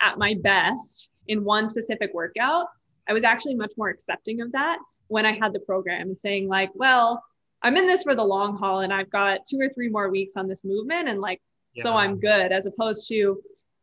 at 0.00 0.18
my 0.18 0.36
best 0.42 1.08
in 1.26 1.44
one 1.44 1.68
specific 1.68 2.14
workout, 2.14 2.66
I 3.08 3.12
was 3.12 3.24
actually 3.24 3.54
much 3.54 3.72
more 3.76 3.88
accepting 3.88 4.40
of 4.40 4.52
that 4.52 4.78
when 5.08 5.26
I 5.26 5.32
had 5.32 5.52
the 5.52 5.60
program 5.60 6.08
and 6.08 6.18
saying 6.18 6.48
like, 6.48 6.70
well, 6.74 7.22
I'm 7.62 7.76
in 7.76 7.86
this 7.86 8.02
for 8.02 8.14
the 8.14 8.24
long 8.24 8.56
haul 8.56 8.80
and 8.80 8.92
I've 8.92 9.10
got 9.10 9.40
two 9.48 9.58
or 9.58 9.68
three 9.70 9.88
more 9.88 10.10
weeks 10.10 10.34
on 10.36 10.46
this 10.46 10.64
movement 10.64 11.08
and 11.08 11.20
like 11.20 11.40
yeah. 11.74 11.82
so 11.82 11.94
I'm 11.94 12.20
good 12.20 12.52
as 12.52 12.66
opposed 12.66 13.08
to 13.08 13.40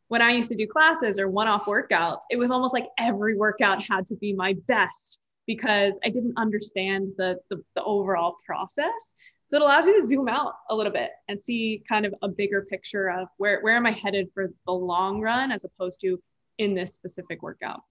when 0.08 0.22
I 0.22 0.32
used 0.32 0.50
to 0.50 0.56
do 0.56 0.68
classes 0.68 1.20
or 1.20 1.30
one-off 1.30 1.66
workouts, 1.66 2.22
it 2.30 2.38
was 2.38 2.52
almost 2.52 2.74
like 2.74 2.88
every 3.00 3.36
workout 3.36 3.84
had 3.84 4.06
to 4.08 4.16
be 4.16 4.34
my 4.34 4.56
best 4.68 5.20
because 5.48 6.00
I 6.04 6.10
didn't 6.10 6.34
understand 6.38 7.14
the, 7.18 7.38
the, 7.50 7.64
the 7.76 7.84
overall 7.84 8.36
process. 8.46 9.14
So 9.48 9.58
it 9.58 9.62
allows 9.62 9.86
you 9.86 10.00
to 10.00 10.08
zoom 10.08 10.28
out 10.28 10.54
a 10.70 10.76
little 10.76 10.92
bit 10.92 11.12
and 11.28 11.42
see 11.42 11.84
kind 11.88 12.06
of 12.06 12.16
a 12.24 12.28
bigger 12.28 12.64
picture 12.64 13.10
of 13.10 13.28
where, 13.38 13.62
where 13.62 13.76
am 13.76 13.86
I 13.86 13.92
headed 13.92 14.30
for 14.34 14.52
the 14.66 14.72
long 14.72 15.22
run 15.22 15.52
as 15.52 15.64
opposed 15.64 16.02
to 16.02 16.20
in 16.58 16.74
this 16.74 16.94
specific 16.94 17.42
workout. 17.42 17.82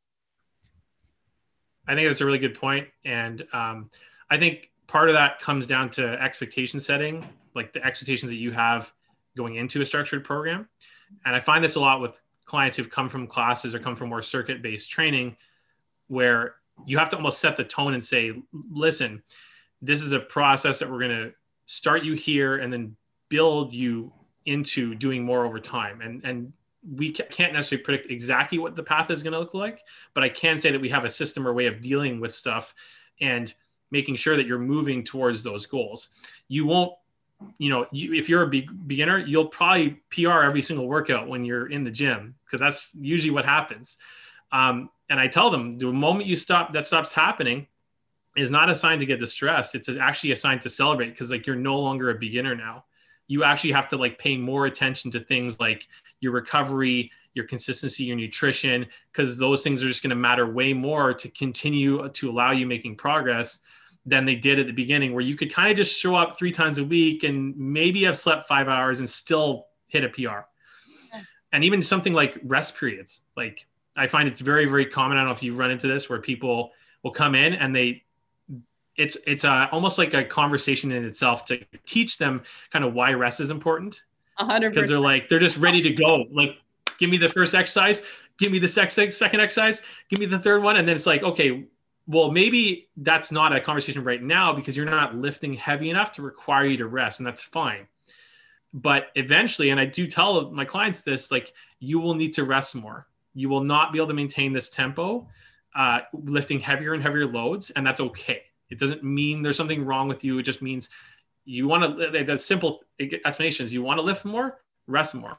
I 1.87 1.95
think 1.95 2.09
that's 2.09 2.21
a 2.21 2.27
really 2.27 2.39
good 2.39 2.59
point. 2.59 2.89
And 3.05 3.47
um, 3.53 3.91
I 4.31 4.39
think 4.39 4.71
part 4.87 5.09
of 5.09 5.15
that 5.15 5.39
comes 5.39 5.67
down 5.67 5.91
to 5.91 6.05
expectation 6.05 6.81
setting, 6.81 7.27
like 7.55 7.73
the 7.73 7.85
expectations 7.85 8.31
that 8.31 8.37
you 8.37 8.53
have 8.53 8.93
going 9.37 9.57
into 9.57 9.81
a 9.83 9.87
structured 9.87 10.25
program. 10.25 10.69
And 11.25 11.35
I 11.35 11.41
find 11.41 11.63
this 11.63 11.77
a 11.77 11.81
lot 11.81 12.01
with 12.01 12.21
clients 12.45 12.77
who've 12.77 12.91
come 12.91 13.09
from 13.09 13.27
classes 13.27 13.75
or 13.75 13.79
come 13.79 13.97
from 13.97 14.09
more 14.09 14.23
circuit 14.23 14.63
based 14.63 14.91
training, 14.91 15.37
where 16.09 16.57
you 16.87 16.99
have 16.99 17.09
to 17.11 17.17
almost 17.17 17.41
set 17.41 17.57
the 17.57 17.65
tone 17.65 17.95
and 17.95 18.05
say, 18.05 18.33
listen, 18.71 19.23
this 19.81 20.03
is 20.03 20.13
a 20.13 20.21
process 20.21 20.79
that 20.79 20.91
we're 20.91 20.99
going 20.99 21.11
to 21.11 21.33
start 21.67 22.05
you 22.05 22.15
here 22.15 22.57
and 22.57 22.73
then 22.73 22.97
build 23.29 23.73
you 23.73 24.13
into 24.47 24.95
doing 24.95 25.25
more 25.25 25.47
over 25.47 25.59
time. 25.59 26.01
And, 26.01 26.25
and 26.25 26.53
we 26.95 27.11
can't 27.11 27.53
necessarily 27.53 27.83
predict 27.83 28.11
exactly 28.11 28.59
what 28.59 28.77
the 28.77 28.83
path 28.83 29.11
is 29.11 29.23
going 29.23 29.33
to 29.33 29.39
look 29.39 29.55
like, 29.55 29.81
but 30.13 30.23
I 30.23 30.29
can 30.29 30.59
say 30.59 30.71
that 30.71 30.81
we 30.81 30.91
have 30.91 31.05
a 31.05 31.11
system 31.11 31.47
or 31.49 31.55
way 31.55 31.67
of 31.67 31.81
dealing 31.81 32.21
with 32.21 32.35
stuff 32.35 32.75
and 33.21 33.53
making 33.91 34.17
sure 34.17 34.37
that 34.37 34.47
you're 34.47 34.59
moving 34.59 35.03
towards 35.03 35.43
those 35.43 35.67
goals. 35.67 36.09
You 36.49 36.67
won't, 36.67 36.93
you 37.59 37.71
know, 37.71 37.87
you, 37.93 38.15
if 38.15 38.29
you're 38.29 38.43
a 38.43 38.49
be- 38.49 38.69
beginner, 38.87 39.19
you'll 39.19 39.47
probably 39.47 40.01
PR 40.11 40.43
every 40.43 40.63
single 40.63 40.87
workout 40.87 41.29
when 41.29 41.45
you're 41.45 41.71
in 41.71 41.85
the 41.85 41.91
gym 41.91 42.35
because 42.45 42.61
that's 42.61 42.91
usually 42.99 43.31
what 43.31 43.45
happens. 43.45 43.99
Um, 44.53 44.91
and 45.09 45.21
I 45.21 45.29
tell 45.29 45.51
them 45.51 45.79
the 45.79 45.93
moment 45.93 46.27
you 46.27 46.37
stop, 46.37 46.73
that 46.73 46.87
stops 46.87 47.13
happening 47.13 47.67
is 48.37 48.51
not 48.51 48.71
a 48.71 48.75
sign 48.75 48.99
to 48.99 49.07
get 49.07 49.21
distressed. 49.21 49.75
It's 49.75 49.89
actually 49.89 50.33
a 50.33 50.37
sign 50.37 50.61
to 50.61 50.69
celebrate 50.69 51.11
because 51.11 51.31
like 51.31 51.47
you're 51.47 51.57
no 51.57 51.79
longer 51.79 52.11
a 52.11 52.15
beginner 52.15 52.55
now. 52.55 52.85
You 53.27 53.45
actually 53.45 53.73
have 53.73 53.89
to 53.89 53.97
like 53.97 54.19
pay 54.19 54.37
more 54.37 54.67
attention 54.67 55.11
to 55.13 55.21
things 55.21 55.61
like 55.61 55.89
your 56.21 56.33
recovery, 56.33 57.11
your 57.35 57.47
consistency, 57.47 58.05
your 58.05 58.17
nutrition, 58.17 58.87
because 59.13 59.39
those 59.39 59.63
things 59.63 59.83
are 59.83 59.89
just 59.89 60.03
going 60.03 60.11
to 60.11 60.17
matter 60.17 60.51
way 60.51 60.73
more 60.73 61.15
to 61.15 61.29
continue 61.29 62.09
to 62.09 62.31
allow 62.31 62.51
you 62.51 62.67
making 62.67 62.97
progress 62.97 63.61
than 64.07 64.25
they 64.25 64.35
did 64.35 64.59
at 64.59 64.67
the 64.67 64.73
beginning, 64.73 65.13
where 65.13 65.23
you 65.23 65.37
could 65.37 65.53
kind 65.53 65.71
of 65.71 65.77
just 65.77 65.99
show 65.99 66.15
up 66.15 66.39
three 66.39 66.53
times 66.53 66.79
a 66.79 66.85
week 66.85 67.23
and 67.25 67.57
maybe 67.57 68.05
have 68.05 68.19
slept 68.19 68.47
five 68.47 68.69
hours 68.69 68.99
and 68.99 69.09
still 69.09 69.67
hit 69.89 70.05
a 70.05 70.09
PR. 70.09 70.47
And 71.53 71.65
even 71.65 71.83
something 71.83 72.13
like 72.13 72.39
rest 72.43 72.77
periods, 72.77 73.21
like 73.37 73.67
I 73.97 74.09
find 74.09 74.29
it's 74.29 74.41
very, 74.41 74.67
very 74.67 74.87
common. 74.87 75.17
I 75.17 75.21
don't 75.21 75.29
know 75.29 75.35
if 75.35 75.43
you've 75.43 75.57
run 75.57 75.71
into 75.71 75.87
this 75.87 76.09
where 76.09 76.21
people 76.21 76.73
will 77.03 77.13
come 77.13 77.35
in 77.35 77.55
and 77.55 77.75
they, 77.75 78.03
it's 78.97 79.17
it's 79.27 79.45
a, 79.45 79.69
almost 79.73 79.99
like 79.99 80.15
a 80.15 80.25
conversation 80.25 80.93
in 80.93 81.05
itself 81.05 81.47
to 81.47 81.59
teach 81.87 82.19
them 82.19 82.43
kind 82.71 82.85
of 82.85 82.95
why 82.95 83.13
rest 83.13 83.41
is 83.41 83.51
important. 83.51 84.03
Because 84.75 84.89
they're 84.89 84.99
like 84.99 85.29
they're 85.29 85.39
just 85.39 85.57
ready 85.57 85.83
to 85.83 85.91
go. 85.91 86.25
Like, 86.31 86.57
give 86.99 87.11
me 87.11 87.17
the 87.17 87.29
first 87.29 87.55
exercise, 87.55 88.03
give 88.39 88.53
me 88.53 88.59
the 88.59 88.69
second 88.69 89.13
second 89.13 89.41
exercise, 89.41 89.83
give 90.11 90.21
me 90.21 90.27
the 90.27 90.39
third 90.39 90.63
one, 90.63 90.77
and 90.77 90.87
then 90.87 90.97
it's 90.97 91.07
like, 91.07 91.23
okay, 91.23 91.67
well, 92.07 92.31
maybe 92.31 92.89
that's 92.97 93.33
not 93.33 93.55
a 93.55 93.61
conversation 93.61 94.05
right 94.05 94.23
now 94.23 94.53
because 94.53 94.77
you're 94.77 94.87
not 94.87 95.17
lifting 95.17 95.55
heavy 95.55 95.91
enough 95.91 96.13
to 96.13 96.23
require 96.23 96.67
you 96.67 96.77
to 96.79 96.87
rest, 96.87 97.21
and 97.21 97.27
that's 97.27 97.43
fine. 97.43 97.87
But 98.73 99.07
eventually, 99.15 99.71
and 99.71 99.81
I 99.81 99.87
do 99.87 100.07
tell 100.07 100.51
my 100.51 100.65
clients 100.65 101.01
this, 101.01 101.31
like 101.31 101.53
you 101.79 102.01
will 102.01 102.15
need 102.15 102.35
to 102.35 102.45
rest 102.45 102.75
more. 102.75 103.07
You 103.35 103.49
will 103.49 103.63
not 103.63 103.93
be 103.93 103.99
able 103.99 104.09
to 104.09 104.15
maintain 104.15 104.53
this 104.53 104.69
tempo, 104.69 105.29
uh, 105.75 106.01
lifting 106.13 106.61
heavier 106.61 106.93
and 106.93 107.03
heavier 107.03 107.27
loads, 107.27 107.71
and 107.71 107.87
that's 107.87 108.01
okay. 108.01 108.43
It 108.71 108.79
doesn't 108.79 109.03
mean 109.03 109.43
there's 109.43 109.57
something 109.57 109.85
wrong 109.85 110.09
with 110.09 110.25
you. 110.25 110.39
It 110.39 110.43
just 110.43 110.61
means 110.61 110.91
you 111.45 111.69
want 111.69 111.99
to. 111.99 112.25
The 112.25 112.39
simple 112.39 112.81
explanation 112.99 113.65
is 113.65 113.73
you 113.73 113.83
want 113.83 113.99
to 113.99 114.05
lift 114.05 114.25
more, 114.25 114.61
rest 114.87 115.15
more. 115.15 115.39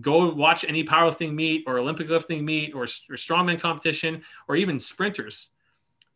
Go 0.00 0.32
watch 0.32 0.64
any 0.64 0.84
powerlifting 0.84 1.34
meet 1.34 1.64
or 1.66 1.78
Olympic 1.78 2.08
lifting 2.08 2.44
meet 2.44 2.74
or, 2.74 2.84
or 2.84 3.16
strongman 3.16 3.60
competition 3.60 4.22
or 4.48 4.56
even 4.56 4.80
sprinters. 4.80 5.50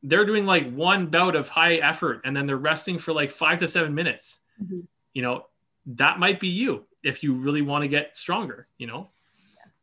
They're 0.03 0.25
doing 0.25 0.47
like 0.47 0.73
one 0.73 1.07
bout 1.07 1.37
of 1.37 1.49
high 1.49 1.77
effort 1.77 2.23
and 2.25 2.37
then 2.37 2.47
they're 2.47 2.57
resting 2.57 2.99
for 2.99 3.13
like 3.13 3.31
five 3.31 3.59
to 3.59 3.69
seven 3.69 3.95
minutes. 3.95 4.41
Mm-hmm. 4.63 4.81
You 5.13 5.23
know, 5.23 5.47
that 5.87 6.19
might 6.19 6.41
be 6.41 6.49
you 6.49 6.87
if 7.03 7.23
you 7.23 7.35
really 7.35 7.63
want 7.63 7.83
to 7.83 7.89
get 7.89 8.17
stronger, 8.17 8.67
you 8.79 8.87
know? 8.87 9.09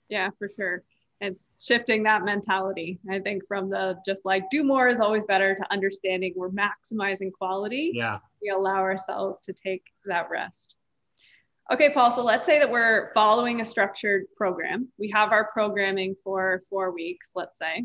Yeah, 0.09 0.29
for 0.37 0.49
sure. 0.55 0.83
It's 1.19 1.49
shifting 1.59 2.03
that 2.03 2.23
mentality. 2.23 2.99
I 3.09 3.19
think 3.19 3.47
from 3.47 3.67
the 3.67 3.97
just 4.05 4.23
like 4.23 4.49
do 4.51 4.63
more 4.63 4.87
is 4.87 4.99
always 4.99 5.25
better 5.25 5.55
to 5.55 5.73
understanding 5.73 6.33
we're 6.35 6.49
maximizing 6.49 7.31
quality. 7.31 7.91
Yeah. 7.93 8.19
We 8.41 8.49
allow 8.49 8.77
ourselves 8.77 9.41
to 9.41 9.53
take 9.53 9.83
that 10.05 10.29
rest. 10.29 10.75
Okay, 11.69 11.89
Paul, 11.89 12.11
so 12.11 12.23
let's 12.23 12.45
say 12.45 12.59
that 12.59 12.71
we're 12.71 13.11
following 13.13 13.59
a 13.59 13.65
structured 13.65 14.23
program. 14.37 14.87
We 14.97 15.11
have 15.13 15.33
our 15.33 15.49
programming 15.51 16.15
for 16.23 16.61
four 16.69 16.93
weeks, 16.93 17.31
let's 17.35 17.57
say. 17.57 17.83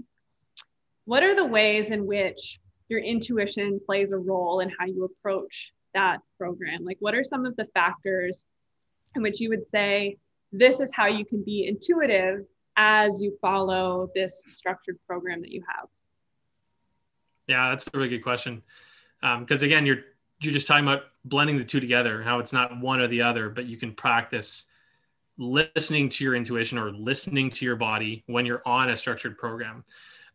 What 1.05 1.25
are 1.25 1.35
the 1.35 1.45
ways 1.45 1.91
in 1.91 2.07
which 2.07 2.61
your 2.89 3.01
intuition 3.01 3.81
plays 3.85 4.13
a 4.13 4.19
role 4.19 4.61
in 4.61 4.71
how 4.79 4.87
you 4.87 5.05
approach 5.05 5.73
that 5.95 6.21
program? 6.39 6.85
Like, 6.85 6.99
what 7.01 7.17
are 7.17 7.25
some 7.25 7.45
of 7.45 7.57
the 7.57 7.67
factors 7.75 8.45
in 9.17 9.23
which 9.23 9.41
you 9.41 9.49
would 9.49 9.67
say 9.67 10.17
this 10.53 10.79
is 10.79 10.95
how 10.95 11.07
you 11.07 11.25
can 11.25 11.43
be 11.43 11.67
intuitive 11.67 12.45
as 12.77 13.21
you 13.21 13.37
follow 13.41 14.11
this 14.15 14.45
structured 14.49 14.99
program 15.09 15.41
that 15.41 15.51
you 15.51 15.65
have? 15.69 15.89
Yeah, 17.49 17.71
that's 17.71 17.89
a 17.89 17.91
really 17.95 18.09
good 18.09 18.23
question. 18.23 18.63
Because 19.21 19.63
um, 19.63 19.67
again, 19.67 19.87
you're 19.87 20.05
you're 20.41 20.53
just 20.53 20.69
talking 20.69 20.87
about 20.87 21.03
blending 21.25 21.59
the 21.59 21.65
two 21.65 21.81
together, 21.81 22.23
how 22.23 22.39
it's 22.39 22.53
not 22.53 22.81
one 22.81 23.01
or 23.01 23.07
the 23.07 23.23
other, 23.23 23.49
but 23.49 23.67
you 23.67 23.77
can 23.77 23.93
practice 23.93 24.65
listening 25.39 26.09
to 26.09 26.25
your 26.25 26.35
intuition 26.35 26.79
or 26.79 26.91
listening 26.91 27.51
to 27.51 27.65
your 27.65 27.77
body 27.77 28.23
when 28.27 28.45
you're 28.45 28.63
on 28.67 28.91
a 28.91 28.97
structured 28.97 29.39
program. 29.39 29.85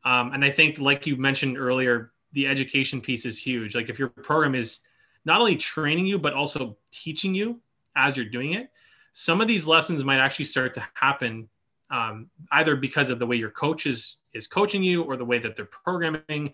Um, 0.04 0.34
and 0.34 0.44
I 0.44 0.52
think, 0.52 0.80
like 0.80 1.06
you 1.06 1.18
mentioned 1.18 1.58
earlier, 1.58 2.12
the 2.34 2.48
education 2.48 3.02
piece 3.02 3.26
is 3.26 3.38
huge. 3.38 3.76
Like 3.76 3.90
if 3.90 4.00
your 4.00 4.10
program 4.10 4.56
is 4.56 4.80
not 5.26 5.40
only 5.40 5.56
training 5.56 6.06
you, 6.06 6.18
but 6.18 6.34
also 6.34 6.78
teaching 6.92 7.36
you 7.36 7.60
as 7.96 8.16
you're 8.16 8.26
doing 8.26 8.54
it, 8.54 8.72
some 9.12 9.42
of 9.42 9.48
these 9.48 9.68
lessons 9.68 10.04
might 10.04 10.20
actually 10.20 10.46
start 10.46 10.74
to 10.76 10.88
happen 10.94 11.50
um, 11.90 12.30
either 12.52 12.76
because 12.76 13.10
of 13.10 13.20
the 13.20 13.26
way 13.26 13.36
your 13.36 13.50
coach 13.50 13.86
is, 13.86 14.18
is 14.34 14.46
coaching 14.46 14.84
you 14.84 15.04
or 15.04 15.18
the 15.18 15.26
way 15.26 15.40
that 15.40 15.56
they're 15.56 15.66
programming 15.66 16.54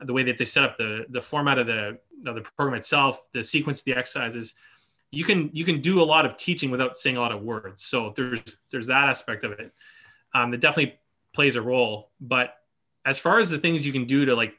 the 0.00 0.12
way 0.12 0.22
that 0.24 0.38
they 0.38 0.44
set 0.44 0.64
up 0.64 0.76
the 0.76 1.06
the 1.10 1.20
format 1.20 1.58
of 1.58 1.66
the 1.66 1.98
the 2.22 2.40
program 2.56 2.78
itself, 2.78 3.22
the 3.32 3.42
sequence 3.42 3.80
of 3.80 3.84
the 3.84 3.96
exercises, 3.96 4.54
you 5.10 5.24
can 5.24 5.50
you 5.52 5.64
can 5.64 5.80
do 5.80 6.02
a 6.02 6.04
lot 6.04 6.26
of 6.26 6.36
teaching 6.36 6.70
without 6.70 6.98
saying 6.98 7.16
a 7.16 7.20
lot 7.20 7.32
of 7.32 7.42
words. 7.42 7.82
So 7.84 8.12
there's 8.16 8.58
there's 8.70 8.88
that 8.88 9.08
aspect 9.08 9.44
of 9.44 9.52
it 9.52 9.72
um, 10.34 10.50
that 10.50 10.60
definitely 10.60 10.98
plays 11.32 11.56
a 11.56 11.62
role. 11.62 12.10
But 12.20 12.54
as 13.04 13.18
far 13.18 13.38
as 13.38 13.50
the 13.50 13.58
things 13.58 13.86
you 13.86 13.92
can 13.92 14.06
do 14.06 14.24
to 14.26 14.34
like 14.34 14.54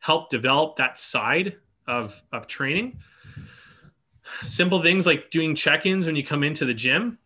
help 0.00 0.30
develop 0.30 0.76
that 0.76 0.98
side 0.98 1.56
of 1.86 2.22
of 2.32 2.46
training, 2.46 2.98
simple 4.42 4.82
things 4.82 5.06
like 5.06 5.30
doing 5.30 5.54
check-ins 5.54 6.06
when 6.06 6.16
you 6.16 6.24
come 6.24 6.44
into 6.44 6.64
the 6.64 6.74
gym. 6.74 7.18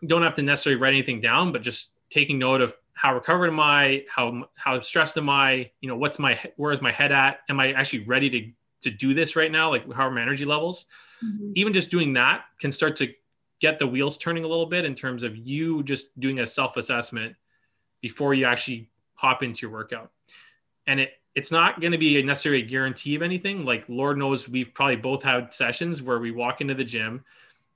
You 0.00 0.08
don't 0.08 0.22
have 0.22 0.34
to 0.34 0.42
necessarily 0.42 0.80
write 0.80 0.94
anything 0.94 1.20
down, 1.20 1.52
but 1.52 1.62
just 1.62 1.90
taking 2.08 2.38
note 2.38 2.62
of 2.62 2.74
how 2.94 3.14
recovered 3.14 3.48
am 3.48 3.60
I? 3.60 4.04
How 4.08 4.44
how 4.56 4.80
stressed 4.80 5.16
am 5.16 5.28
I? 5.28 5.70
You 5.80 5.88
know, 5.88 5.96
what's 5.96 6.18
my 6.18 6.38
where 6.56 6.72
is 6.72 6.82
my 6.82 6.92
head 6.92 7.12
at? 7.12 7.40
Am 7.48 7.60
I 7.60 7.72
actually 7.72 8.04
ready 8.04 8.30
to 8.30 8.50
to 8.82 8.90
do 8.90 9.14
this 9.14 9.36
right 9.36 9.50
now? 9.50 9.70
Like 9.70 9.90
how 9.92 10.06
are 10.06 10.10
my 10.10 10.22
energy 10.22 10.44
levels? 10.44 10.86
Mm-hmm. 11.24 11.52
Even 11.54 11.72
just 11.72 11.90
doing 11.90 12.14
that 12.14 12.44
can 12.58 12.72
start 12.72 12.96
to 12.96 13.12
get 13.60 13.78
the 13.78 13.86
wheels 13.86 14.16
turning 14.18 14.44
a 14.44 14.48
little 14.48 14.66
bit 14.66 14.84
in 14.84 14.94
terms 14.94 15.22
of 15.22 15.36
you 15.36 15.82
just 15.82 16.18
doing 16.18 16.38
a 16.38 16.46
self 16.46 16.76
assessment 16.76 17.36
before 18.00 18.34
you 18.34 18.46
actually 18.46 18.90
hop 19.14 19.42
into 19.42 19.62
your 19.62 19.70
workout. 19.70 20.10
And 20.86 21.00
it 21.00 21.12
it's 21.34 21.52
not 21.52 21.80
going 21.80 21.92
to 21.92 21.98
be 21.98 22.20
necessarily 22.22 22.62
a 22.62 22.66
guarantee 22.66 23.14
of 23.14 23.22
anything. 23.22 23.64
Like 23.64 23.88
Lord 23.88 24.18
knows 24.18 24.48
we've 24.48 24.74
probably 24.74 24.96
both 24.96 25.22
had 25.22 25.54
sessions 25.54 26.02
where 26.02 26.18
we 26.18 26.32
walk 26.32 26.60
into 26.60 26.74
the 26.74 26.84
gym, 26.84 27.24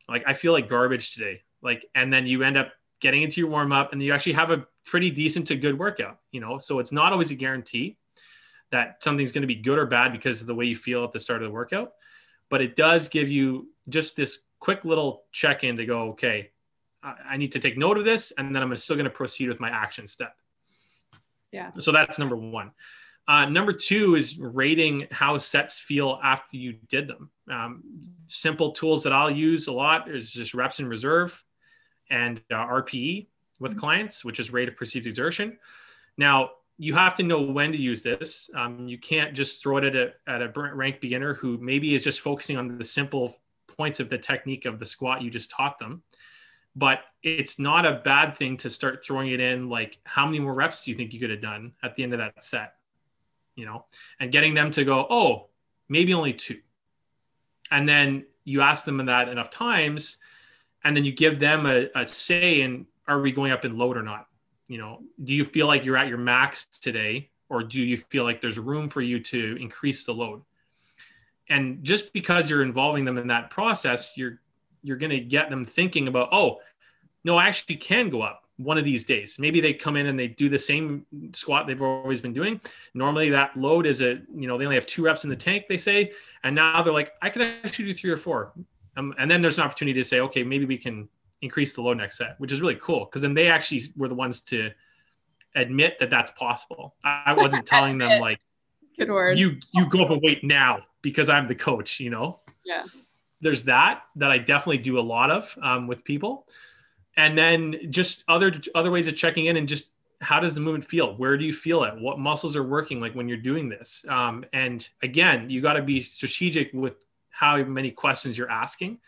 like 0.08 0.24
I 0.26 0.32
feel 0.32 0.52
like 0.52 0.68
garbage 0.68 1.14
today. 1.14 1.42
Like, 1.62 1.86
and 1.94 2.12
then 2.12 2.26
you 2.26 2.42
end 2.42 2.56
up 2.56 2.72
getting 3.00 3.22
into 3.22 3.40
your 3.40 3.50
warm 3.50 3.72
up 3.72 3.92
and 3.92 4.02
you 4.02 4.12
actually 4.12 4.32
have 4.34 4.50
a 4.50 4.66
pretty 4.84 5.10
decent 5.10 5.46
to 5.48 5.56
good 5.56 5.78
workout, 5.78 6.18
you 6.30 6.40
know? 6.40 6.58
So 6.58 6.78
it's 6.78 6.92
not 6.92 7.12
always 7.12 7.30
a 7.30 7.34
guarantee 7.34 7.96
that 8.74 9.04
something's 9.04 9.30
going 9.30 9.42
to 9.42 9.46
be 9.46 9.54
good 9.54 9.78
or 9.78 9.86
bad 9.86 10.10
because 10.10 10.40
of 10.40 10.48
the 10.48 10.54
way 10.54 10.64
you 10.64 10.74
feel 10.74 11.04
at 11.04 11.12
the 11.12 11.20
start 11.20 11.40
of 11.40 11.46
the 11.46 11.54
workout. 11.54 11.92
But 12.50 12.60
it 12.60 12.74
does 12.74 13.08
give 13.08 13.28
you 13.28 13.68
just 13.88 14.16
this 14.16 14.40
quick 14.58 14.84
little 14.84 15.22
check 15.30 15.62
in 15.62 15.76
to 15.76 15.86
go, 15.86 16.08
okay, 16.10 16.50
I 17.00 17.36
need 17.36 17.52
to 17.52 17.60
take 17.60 17.78
note 17.78 17.98
of 17.98 18.04
this. 18.04 18.32
And 18.36 18.52
then 18.52 18.64
I'm 18.64 18.74
still 18.74 18.96
going 18.96 19.04
to 19.04 19.10
proceed 19.10 19.48
with 19.48 19.60
my 19.60 19.70
action 19.70 20.08
step. 20.08 20.34
Yeah. 21.52 21.70
So 21.78 21.92
that's 21.92 22.18
number 22.18 22.34
one. 22.34 22.72
Uh, 23.28 23.44
number 23.46 23.72
two 23.72 24.16
is 24.16 24.36
rating 24.38 25.06
how 25.12 25.38
sets 25.38 25.78
feel 25.78 26.18
after 26.20 26.56
you 26.56 26.72
did 26.88 27.06
them. 27.06 27.30
Um, 27.48 27.84
simple 28.26 28.72
tools 28.72 29.04
that 29.04 29.12
I'll 29.12 29.30
use 29.30 29.68
a 29.68 29.72
lot 29.72 30.10
is 30.10 30.32
just 30.32 30.52
reps 30.52 30.80
in 30.80 30.88
reserve 30.88 31.44
and 32.10 32.40
uh, 32.50 32.56
RPE 32.56 33.28
with 33.60 33.70
mm-hmm. 33.70 33.80
clients, 33.80 34.24
which 34.24 34.40
is 34.40 34.52
rate 34.52 34.68
of 34.68 34.76
perceived 34.76 35.06
exertion. 35.06 35.58
Now, 36.18 36.50
you 36.76 36.94
have 36.94 37.14
to 37.16 37.22
know 37.22 37.42
when 37.42 37.72
to 37.72 37.78
use 37.78 38.02
this. 38.02 38.50
Um, 38.54 38.88
you 38.88 38.98
can't 38.98 39.34
just 39.34 39.62
throw 39.62 39.78
it 39.78 39.84
at 39.84 39.96
a, 39.96 40.12
at 40.26 40.42
a 40.42 40.50
ranked 40.74 41.00
beginner 41.00 41.34
who 41.34 41.58
maybe 41.58 41.94
is 41.94 42.04
just 42.04 42.20
focusing 42.20 42.56
on 42.56 42.78
the 42.78 42.84
simple 42.84 43.36
points 43.66 44.00
of 44.00 44.08
the 44.08 44.18
technique 44.18 44.64
of 44.64 44.78
the 44.78 44.86
squat 44.86 45.22
you 45.22 45.30
just 45.30 45.50
taught 45.50 45.78
them. 45.78 46.02
But 46.76 47.00
it's 47.22 47.58
not 47.58 47.86
a 47.86 48.00
bad 48.04 48.36
thing 48.36 48.56
to 48.58 48.70
start 48.70 49.04
throwing 49.04 49.30
it 49.30 49.40
in 49.40 49.68
like, 49.68 49.98
how 50.04 50.26
many 50.26 50.40
more 50.40 50.54
reps 50.54 50.84
do 50.84 50.90
you 50.90 50.96
think 50.96 51.12
you 51.12 51.20
could 51.20 51.30
have 51.30 51.40
done 51.40 51.72
at 51.82 51.94
the 51.94 52.02
end 52.02 52.12
of 52.12 52.18
that 52.18 52.42
set? 52.42 52.74
you 53.54 53.66
know, 53.66 53.84
and 54.20 54.32
getting 54.32 54.54
them 54.54 54.70
to 54.72 54.84
go, 54.84 55.06
oh, 55.08 55.48
maybe 55.88 56.14
only 56.14 56.32
two. 56.32 56.60
And 57.70 57.88
then 57.88 58.26
you 58.44 58.60
ask 58.60 58.84
them 58.84 59.04
that 59.06 59.28
enough 59.28 59.50
times, 59.50 60.18
and 60.82 60.96
then 60.96 61.04
you 61.04 61.12
give 61.12 61.38
them 61.38 61.66
a, 61.66 61.88
a 61.94 62.06
say 62.06 62.60
in 62.60 62.86
are 63.06 63.20
we 63.20 63.32
going 63.32 63.52
up 63.52 63.64
in 63.64 63.76
load 63.76 63.96
or 63.96 64.02
not? 64.02 64.26
You 64.68 64.78
know, 64.78 65.02
do 65.22 65.34
you 65.34 65.44
feel 65.44 65.66
like 65.66 65.84
you're 65.84 65.96
at 65.96 66.08
your 66.08 66.18
max 66.18 66.66
today, 66.66 67.30
or 67.48 67.62
do 67.62 67.80
you 67.80 67.96
feel 67.96 68.24
like 68.24 68.40
there's 68.40 68.58
room 68.58 68.88
for 68.88 69.02
you 69.02 69.20
to 69.20 69.56
increase 69.60 70.04
the 70.04 70.14
load? 70.14 70.42
And 71.48 71.84
just 71.84 72.12
because 72.12 72.48
you're 72.48 72.62
involving 72.62 73.04
them 73.04 73.18
in 73.18 73.26
that 73.28 73.50
process, 73.50 74.16
you're 74.16 74.40
you're 74.82 74.96
going 74.96 75.10
to 75.10 75.20
get 75.20 75.48
them 75.48 75.64
thinking 75.64 76.08
about, 76.08 76.28
oh, 76.30 76.60
no, 77.24 77.36
I 77.38 77.46
actually 77.46 77.76
can 77.76 78.10
go 78.10 78.20
up 78.20 78.44
one 78.56 78.78
of 78.78 78.84
these 78.84 79.04
days. 79.04 79.38
Maybe 79.38 79.60
they 79.60 79.72
come 79.72 79.96
in 79.96 80.06
and 80.06 80.18
they 80.18 80.28
do 80.28 80.48
the 80.48 80.58
same 80.58 81.06
squat 81.32 81.66
they've 81.66 81.80
always 81.80 82.20
been 82.20 82.34
doing. 82.34 82.60
Normally 82.92 83.30
that 83.30 83.56
load 83.56 83.86
is 83.86 84.02
a, 84.02 84.20
you 84.34 84.46
know, 84.46 84.58
they 84.58 84.64
only 84.64 84.76
have 84.76 84.86
two 84.86 85.02
reps 85.02 85.24
in 85.24 85.30
the 85.30 85.36
tank, 85.36 85.64
they 85.68 85.78
say. 85.78 86.12
And 86.44 86.54
now 86.54 86.82
they're 86.82 86.92
like, 86.92 87.12
I 87.22 87.30
could 87.30 87.42
actually 87.42 87.86
do 87.86 87.94
three 87.94 88.10
or 88.10 88.16
four. 88.16 88.52
Um, 88.96 89.14
and 89.18 89.30
then 89.30 89.40
there's 89.40 89.58
an 89.58 89.64
opportunity 89.64 89.98
to 89.98 90.04
say, 90.04 90.20
okay, 90.20 90.44
maybe 90.44 90.66
we 90.66 90.78
can 90.78 91.08
increase 91.44 91.74
the 91.74 91.82
load 91.82 91.98
next 91.98 92.18
set, 92.18 92.34
which 92.38 92.50
is 92.50 92.60
really 92.60 92.78
cool. 92.80 93.06
Cause 93.06 93.22
then 93.22 93.34
they 93.34 93.48
actually 93.48 93.82
were 93.96 94.08
the 94.08 94.14
ones 94.14 94.40
to 94.42 94.70
admit 95.54 95.98
that 96.00 96.10
that's 96.10 96.32
possible. 96.32 96.96
I 97.04 97.32
wasn't 97.34 97.66
telling 97.66 97.98
them 97.98 98.20
like, 98.20 98.40
Good 98.98 99.10
word. 99.10 99.38
you, 99.38 99.58
you 99.72 99.88
go 99.88 100.04
up 100.04 100.10
and 100.10 100.20
wait 100.22 100.42
now 100.42 100.82
because 101.02 101.28
I'm 101.28 101.46
the 101.46 101.54
coach, 101.54 102.00
you 102.00 102.10
know? 102.10 102.40
Yeah. 102.64 102.82
There's 103.40 103.64
that, 103.64 104.02
that 104.16 104.30
I 104.30 104.38
definitely 104.38 104.78
do 104.78 104.98
a 104.98 105.02
lot 105.02 105.30
of 105.30 105.56
um, 105.62 105.86
with 105.86 106.04
people 106.04 106.46
and 107.16 107.36
then 107.36 107.76
just 107.90 108.24
other 108.28 108.52
other 108.74 108.90
ways 108.90 109.08
of 109.08 109.14
checking 109.14 109.46
in 109.46 109.56
and 109.56 109.68
just 109.68 109.90
how 110.20 110.40
does 110.40 110.54
the 110.54 110.60
movement 110.60 110.84
feel 110.84 111.14
where 111.16 111.36
do 111.36 111.44
you 111.44 111.52
feel 111.52 111.84
it 111.84 111.94
what 111.98 112.18
muscles 112.18 112.56
are 112.56 112.62
working 112.62 113.00
like 113.00 113.14
when 113.14 113.28
you're 113.28 113.36
doing 113.36 113.68
this 113.68 114.04
um, 114.08 114.44
and 114.52 114.88
again 115.02 115.48
you 115.50 115.60
got 115.60 115.74
to 115.74 115.82
be 115.82 116.00
strategic 116.00 116.72
with 116.72 117.04
how 117.30 117.62
many 117.64 117.90
questions 117.90 118.38
you're 118.38 118.50
asking 118.50 118.98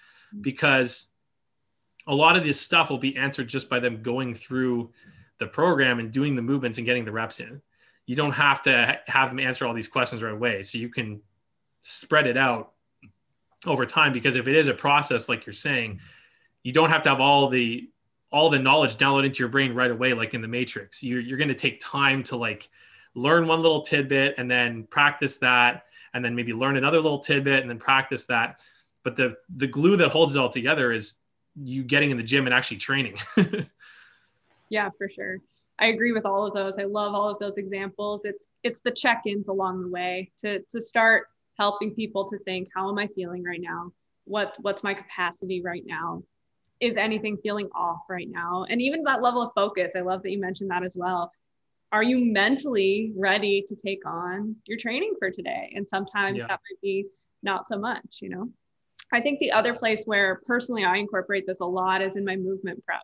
because 0.41 1.09
a 2.07 2.15
lot 2.15 2.37
of 2.37 2.45
this 2.45 2.61
stuff 2.61 2.91
will 2.91 2.99
be 2.99 3.17
answered 3.17 3.49
just 3.49 3.69
by 3.69 3.81
them 3.81 4.03
going 4.03 4.33
through 4.33 4.91
the 5.39 5.47
program 5.47 5.99
and 5.99 6.13
doing 6.13 6.37
the 6.37 6.43
movements 6.43 6.79
and 6.79 6.87
getting 6.87 7.05
the 7.05 7.13
reps 7.13 7.41
in 7.41 7.61
you 8.07 8.15
don't 8.15 8.33
have 8.33 8.63
to 8.63 9.01
have 9.07 9.31
them 9.31 9.41
answer 9.41 9.67
all 9.67 9.75
these 9.75 9.89
questions 9.89 10.23
right 10.23 10.33
away 10.33 10.63
so 10.63 10.79
you 10.79 10.89
can 10.89 11.21
spread 11.83 12.27
it 12.27 12.37
out 12.37 12.73
over 13.67 13.85
time 13.85 14.13
because 14.13 14.37
if 14.37 14.47
it 14.47 14.57
is 14.57 14.69
a 14.69 14.75
process 14.75 15.29
like 15.29 15.45
you're 15.45 15.53
saying 15.53 16.01
you 16.67 16.73
don't 16.73 16.91
have 16.91 17.03
to 17.03 17.09
have 17.09 17.21
all 17.21 17.49
the 17.49 17.89
all 18.33 18.51
the 18.51 18.59
knowledge 18.59 18.97
download 18.97 19.25
into 19.25 19.39
your 19.39 19.49
brain 19.49 19.73
right 19.73 19.91
away, 19.91 20.13
like 20.13 20.35
in 20.35 20.43
the 20.43 20.49
Matrix. 20.49 21.01
You're, 21.01 21.21
you're 21.21 21.39
going 21.39 21.49
to 21.49 21.55
take 21.55 21.79
time 21.81 22.25
to 22.25 22.37
like 22.37 22.69
learn 23.15 23.47
one 23.47 23.63
little 23.63 23.83
tidbit 23.83 24.35
and 24.37 24.51
then 24.51 24.83
practice 24.85 25.39
that, 25.39 25.85
and 26.13 26.25
then 26.25 26.35
maybe 26.35 26.53
learn 26.53 26.77
another 26.77 27.01
little 27.01 27.21
tidbit 27.21 27.61
and 27.61 27.71
then 27.71 27.79
practice 27.79 28.27
that. 28.27 28.61
But 29.05 29.15
the 29.15 29.37
the 29.55 29.69
glue 29.69 29.97
that 29.99 30.09
holds 30.09 30.35
it 30.35 30.41
all 30.41 30.51
together 30.51 30.91
is 30.91 31.19
you 31.61 31.83
getting 31.83 32.11
in 32.11 32.17
the 32.17 32.23
gym 32.23 32.47
and 32.47 32.55
actually 32.55 32.79
training. 32.79 33.17
yeah, 34.69 34.91
for 34.99 35.09
sure. 35.09 35.39
I 35.79 35.87
agree 35.87 36.13
with 36.13 36.25
all 36.25 36.47
of 36.47 36.55
those. 36.55 36.79
I 36.79 36.85
love 36.85 37.15
all 37.15 37.29
of 37.29 37.39
those 37.39 37.59
examples. 37.59 38.25
It's 38.25 38.49
it's 38.63 38.81
the 38.81 38.91
check-ins 38.91 39.49
along 39.49 39.83
the 39.83 39.89
way 39.89 40.31
to 40.39 40.61
to 40.71 40.81
start 40.81 41.27
helping 41.59 41.95
people 41.95 42.27
to 42.29 42.39
think, 42.41 42.69
how 42.75 42.89
am 42.89 42.99
I 42.99 43.07
feeling 43.09 43.43
right 43.43 43.61
now? 43.61 43.93
What 44.25 44.57
what's 44.61 44.83
my 44.83 44.95
capacity 44.95 45.63
right 45.63 45.85
now? 45.87 46.23
is 46.81 46.97
anything 46.97 47.39
feeling 47.43 47.69
off 47.75 48.01
right 48.09 48.29
now? 48.31 48.67
And 48.69 48.81
even 48.83 49.03
that 49.05 49.23
level 49.23 49.43
of 49.43 49.51
focus, 49.55 49.93
I 49.97 50.01
love 50.01 50.23
that 50.23 50.31
you 50.31 50.41
mentioned 50.41 50.71
that 50.71 50.85
as 50.85 50.97
well. 50.97 51.31
Are 51.93 52.03
you 52.03 52.33
mentally 52.33 53.13
ready 53.17 53.65
to 53.69 53.77
take 53.77 54.05
on 54.07 54.57
your 54.67 54.79
training 54.79 55.15
for 55.19 55.31
today? 55.31 55.73
And 55.75 55.89
sometimes 55.89 56.39
yeah. 56.39 56.47
that 56.49 56.61
might 56.71 56.81
be 56.83 57.07
not 57.43 57.69
so 57.69 57.79
much, 57.79 58.19
you 58.21 58.29
know? 58.29 58.51
I 59.13 59.21
think 59.21 59.39
the 59.39 59.53
other 59.53 59.75
place 59.75 60.05
where 60.05 60.41
personally 60.47 60.85
I 60.85 60.97
incorporate 60.97 61.47
this 61.47 61.61
a 61.61 61.65
lot 61.65 62.03
is 62.03 62.17
in 62.17 62.25
my 62.25 62.37
movement 62.37 62.85
prep. 62.85 63.03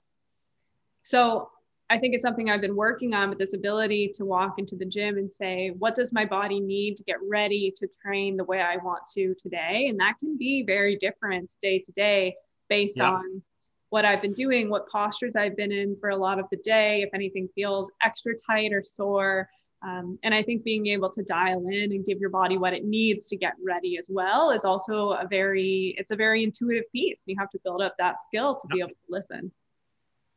So 1.02 1.50
I 1.90 1.98
think 1.98 2.14
it's 2.14 2.22
something 2.22 2.48
I've 2.48 2.60
been 2.60 2.76
working 2.76 3.12
on 3.12 3.28
with 3.28 3.38
this 3.38 3.54
ability 3.54 4.12
to 4.14 4.24
walk 4.24 4.54
into 4.58 4.76
the 4.76 4.84
gym 4.84 5.18
and 5.18 5.30
say, 5.30 5.72
what 5.78 5.94
does 5.94 6.12
my 6.12 6.24
body 6.24 6.58
need 6.58 6.96
to 6.96 7.04
get 7.04 7.16
ready 7.28 7.72
to 7.76 7.86
train 8.02 8.36
the 8.36 8.44
way 8.44 8.60
I 8.60 8.78
want 8.78 9.02
to 9.14 9.34
today? 9.42 9.88
And 9.88 10.00
that 10.00 10.14
can 10.18 10.38
be 10.38 10.62
very 10.62 10.96
different 10.96 11.54
day 11.60 11.80
to 11.80 11.92
day 11.92 12.34
based 12.68 12.96
yeah. 12.96 13.10
on 13.10 13.42
what 13.90 14.06
I've 14.06 14.22
been 14.22 14.32
doing, 14.32 14.70
what 14.70 14.88
postures 14.88 15.36
I've 15.36 15.54
been 15.54 15.70
in 15.70 15.96
for 16.00 16.08
a 16.08 16.16
lot 16.16 16.38
of 16.38 16.46
the 16.50 16.56
day, 16.58 17.02
if 17.02 17.10
anything 17.12 17.46
feels 17.54 17.92
extra 18.02 18.32
tight 18.34 18.72
or 18.72 18.82
sore. 18.82 19.50
Um, 19.84 20.18
and 20.22 20.32
I 20.32 20.42
think 20.42 20.62
being 20.62 20.86
able 20.86 21.10
to 21.10 21.22
dial 21.24 21.66
in 21.68 21.92
and 21.92 22.06
give 22.06 22.18
your 22.18 22.30
body 22.30 22.56
what 22.56 22.72
it 22.72 22.84
needs 22.84 23.26
to 23.28 23.36
get 23.36 23.54
ready 23.64 23.98
as 23.98 24.08
well 24.08 24.50
is 24.50 24.64
also 24.64 25.10
a 25.10 25.26
very, 25.28 25.94
it's 25.98 26.12
a 26.12 26.16
very 26.16 26.44
intuitive 26.44 26.84
piece. 26.92 27.22
You 27.26 27.34
have 27.38 27.50
to 27.50 27.58
build 27.64 27.82
up 27.82 27.96
that 27.98 28.22
skill 28.22 28.54
to 28.54 28.68
yep. 28.70 28.74
be 28.74 28.80
able 28.80 28.90
to 28.90 29.10
listen. 29.10 29.52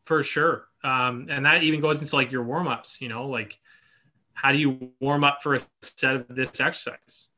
For 0.05 0.23
sure. 0.23 0.67
Um, 0.84 1.27
and 1.29 1.45
that 1.45 1.63
even 1.63 1.79
goes 1.79 2.01
into 2.01 2.15
like 2.15 2.31
your 2.31 2.43
warm 2.43 2.67
ups, 2.67 3.01
you 3.01 3.10
know, 3.10 3.27
like 3.27 3.60
how 4.34 4.51
do 4.51 4.58
you 4.58 4.91
warm 4.99 5.23
up 5.23 5.41
for 5.41 5.55
a 5.55 5.60
set 5.81 6.15
of 6.15 6.27
this 6.29 6.60
exercise? 6.60 7.29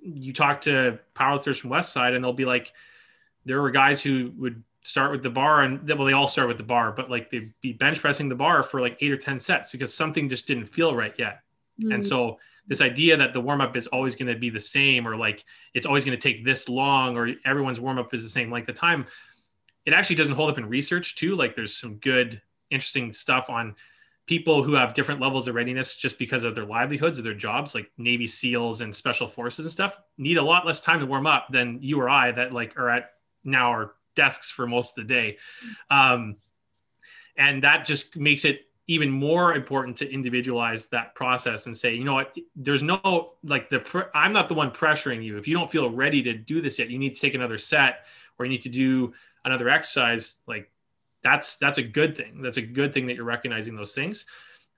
You 0.00 0.32
talk 0.32 0.62
to 0.62 0.98
powerlifters 1.14 1.60
from 1.60 1.70
Westside 1.70 2.14
and 2.14 2.22
they'll 2.22 2.32
be 2.32 2.44
like, 2.44 2.72
there 3.44 3.60
were 3.60 3.70
guys 3.70 4.02
who 4.02 4.32
would 4.36 4.62
start 4.84 5.12
with 5.12 5.22
the 5.22 5.30
bar 5.30 5.62
and 5.62 5.86
that 5.86 5.96
well 5.96 6.06
they 6.06 6.12
all 6.12 6.28
start 6.28 6.48
with 6.48 6.56
the 6.56 6.64
bar 6.64 6.92
but 6.92 7.08
like 7.08 7.30
they'd 7.30 7.52
be 7.60 7.72
bench 7.72 8.00
pressing 8.00 8.28
the 8.28 8.34
bar 8.34 8.62
for 8.62 8.80
like 8.80 8.96
eight 9.00 9.12
or 9.12 9.16
ten 9.16 9.38
sets 9.38 9.70
because 9.70 9.94
something 9.94 10.28
just 10.28 10.46
didn't 10.46 10.66
feel 10.66 10.94
right 10.94 11.14
yet 11.18 11.40
mm. 11.80 11.94
and 11.94 12.04
so 12.04 12.38
this 12.66 12.80
idea 12.80 13.16
that 13.16 13.32
the 13.32 13.40
warm 13.40 13.60
up 13.60 13.76
is 13.76 13.86
always 13.88 14.16
going 14.16 14.32
to 14.32 14.38
be 14.38 14.50
the 14.50 14.60
same 14.60 15.06
or 15.06 15.16
like 15.16 15.44
it's 15.74 15.86
always 15.86 16.04
going 16.04 16.16
to 16.16 16.22
take 16.22 16.44
this 16.44 16.68
long 16.68 17.16
or 17.16 17.28
everyone's 17.44 17.80
warm 17.80 17.98
up 17.98 18.12
is 18.12 18.22
the 18.22 18.28
same 18.28 18.50
length 18.50 18.68
of 18.68 18.74
time 18.74 19.06
it 19.84 19.92
actually 19.92 20.16
doesn't 20.16 20.34
hold 20.34 20.50
up 20.50 20.58
in 20.58 20.68
research 20.68 21.16
too 21.16 21.36
like 21.36 21.54
there's 21.54 21.76
some 21.76 21.96
good 21.96 22.40
interesting 22.70 23.12
stuff 23.12 23.50
on 23.50 23.74
people 24.26 24.62
who 24.62 24.74
have 24.74 24.94
different 24.94 25.20
levels 25.20 25.48
of 25.48 25.54
readiness 25.54 25.96
just 25.96 26.18
because 26.18 26.44
of 26.44 26.54
their 26.54 26.64
livelihoods 26.64 27.18
or 27.18 27.22
their 27.22 27.34
jobs 27.34 27.74
like 27.74 27.90
navy 27.98 28.26
seals 28.26 28.80
and 28.80 28.94
special 28.94 29.26
forces 29.26 29.64
and 29.64 29.72
stuff 29.72 29.98
need 30.18 30.38
a 30.38 30.42
lot 30.42 30.66
less 30.66 30.80
time 30.80 31.00
to 31.00 31.06
warm 31.06 31.26
up 31.26 31.46
than 31.50 31.78
you 31.82 32.00
or 32.00 32.08
i 32.08 32.32
that 32.32 32.52
like 32.52 32.76
are 32.78 32.88
at 32.88 33.10
now 33.44 33.72
are 33.72 33.94
desks 34.14 34.50
for 34.50 34.66
most 34.66 34.98
of 34.98 35.06
the 35.06 35.14
day. 35.14 35.38
Um, 35.90 36.36
and 37.36 37.62
that 37.64 37.86
just 37.86 38.16
makes 38.16 38.44
it 38.44 38.66
even 38.88 39.10
more 39.10 39.54
important 39.54 39.96
to 39.96 40.12
individualize 40.12 40.86
that 40.86 41.14
process 41.14 41.66
and 41.66 41.76
say, 41.76 41.94
you 41.94 42.04
know 42.04 42.14
what, 42.14 42.36
there's 42.56 42.82
no 42.82 43.32
like 43.44 43.70
the 43.70 44.10
I'm 44.14 44.32
not 44.32 44.48
the 44.48 44.54
one 44.54 44.70
pressuring 44.70 45.24
you. 45.24 45.38
If 45.38 45.46
you 45.46 45.56
don't 45.56 45.70
feel 45.70 45.88
ready 45.90 46.22
to 46.24 46.34
do 46.34 46.60
this 46.60 46.78
yet, 46.78 46.90
you 46.90 46.98
need 46.98 47.14
to 47.14 47.20
take 47.20 47.34
another 47.34 47.58
set 47.58 48.06
or 48.38 48.44
you 48.44 48.50
need 48.50 48.62
to 48.62 48.68
do 48.68 49.14
another 49.44 49.68
exercise. 49.68 50.40
Like 50.46 50.70
that's 51.22 51.56
that's 51.56 51.78
a 51.78 51.82
good 51.82 52.16
thing. 52.16 52.42
That's 52.42 52.56
a 52.56 52.62
good 52.62 52.92
thing 52.92 53.06
that 53.06 53.16
you're 53.16 53.24
recognizing 53.24 53.76
those 53.76 53.94
things. 53.94 54.26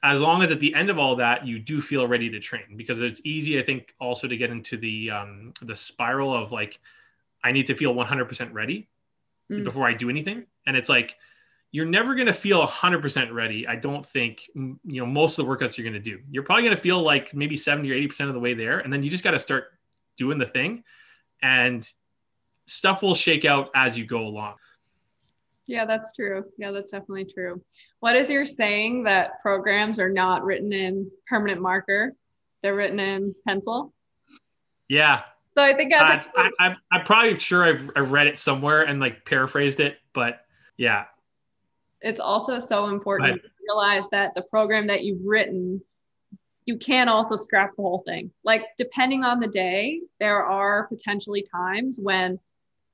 As 0.03 0.21
long 0.21 0.43
as 0.43 0.51
at 0.51 0.61
the 0.61 0.75
end 0.75 0.91
of 0.91 0.99
all 0.99 1.17
that 1.17 1.47
you 1.47 1.59
do 1.59 1.81
feel 1.81 2.07
ready 2.07 2.29
to 2.29 2.39
train, 2.39 2.77
because 2.77 3.01
it's 3.01 3.23
easy, 3.25 3.59
I 3.59 3.63
think, 3.63 3.95
also 3.99 4.29
to 4.29 4.37
get 4.37 4.51
into 4.51 4.77
the 4.77 5.11
um, 5.11 5.55
the 5.63 5.75
spiral 5.75 6.35
of 6.35 6.53
like, 6.53 6.79
I 7.43 7.53
need 7.53 7.69
to 7.69 7.75
feel 7.75 7.95
100% 7.95 8.53
ready 8.53 8.89
mm. 9.51 9.65
before 9.65 9.87
I 9.87 9.95
do 9.95 10.11
anything. 10.11 10.47
And 10.67 10.77
it's 10.77 10.89
like 10.89 11.17
you're 11.71 11.87
never 11.87 12.15
going 12.15 12.27
to 12.29 12.33
feel 12.33 12.65
100% 12.65 13.33
ready. 13.33 13.67
I 13.67 13.77
don't 13.77 14.07
think, 14.07 14.45
you 14.55 14.79
know, 14.85 15.07
most 15.07 15.39
of 15.39 15.45
the 15.45 15.51
workouts 15.51 15.77
you're 15.77 15.91
going 15.91 16.01
to 16.01 16.11
do. 16.11 16.21
You're 16.31 16.45
probably 16.45 16.63
going 16.63 16.77
to 16.77 16.81
feel 16.81 17.03
like 17.03 17.35
maybe 17.35 17.57
70 17.57 17.91
or 17.91 17.97
80% 17.97 18.29
of 18.29 18.35
the 18.35 18.41
way 18.41 18.55
there. 18.55 18.79
And 18.79 18.93
then 18.93 19.03
you 19.03 19.11
just 19.11 19.25
got 19.25 19.33
to 19.33 19.41
start 19.41 19.65
doing 20.17 20.39
the 20.39 20.47
thing 20.47 20.85
and 21.43 21.85
stuff 22.69 23.03
will 23.03 23.17
shake 23.17 23.45
out 23.45 23.71
as 23.75 23.99
you 23.99 24.07
go 24.07 24.21
along. 24.21 24.55
Yeah, 25.67 25.85
that's 25.85 26.13
true. 26.13 26.45
Yeah, 26.59 26.71
that's 26.71 26.91
definitely 26.91 27.27
true. 27.33 27.63
What 28.01 28.17
is 28.17 28.31
your 28.31 28.45
saying 28.45 29.05
that 29.05 29.41
programs 29.43 29.99
are 29.99 30.11
not 30.11 30.45
written 30.45 30.73
in 30.73 31.11
permanent 31.27 31.61
marker? 31.61 32.13
They're 32.63 32.77
written 32.77 33.01
in 33.01 33.35
pencil? 33.47 33.93
Yeah. 34.89 35.23
So 35.55 35.63
I 35.63 35.73
think 35.73 35.93
as 35.95 36.31
uh, 36.37 36.49
I, 36.59 36.75
am 36.93 37.05
probably 37.05 37.39
sure 37.39 37.65
I've, 37.65 37.89
I've 37.95 38.11
read 38.11 38.27
it 38.27 38.39
somewhere 38.39 38.83
and 38.83 38.99
like 38.99 39.25
paraphrased 39.25 39.79
it, 39.79 39.99
but 40.13 40.45
yeah, 40.77 41.05
it's 42.01 42.19
also 42.19 42.59
so 42.59 42.89
important 42.89 43.41
to 43.41 43.49
realize 43.69 44.09
that 44.11 44.35
the 44.35 44.43
program 44.43 44.89
that 44.89 45.05
you've 45.05 45.25
written 45.25 45.81
you 46.67 46.79
can 46.79 47.11
also 47.11 47.37
scrap 47.37 47.77
the 47.77 47.83
whole 47.83 48.03
thing. 48.07 48.31
Like 48.43 48.65
depending 48.79 49.23
on 49.23 49.39
the 49.39 49.47
day 49.47 50.01
there 50.19 50.45
are 50.45 50.89
potentially 50.89 51.47
times 51.55 52.01
when 52.03 52.41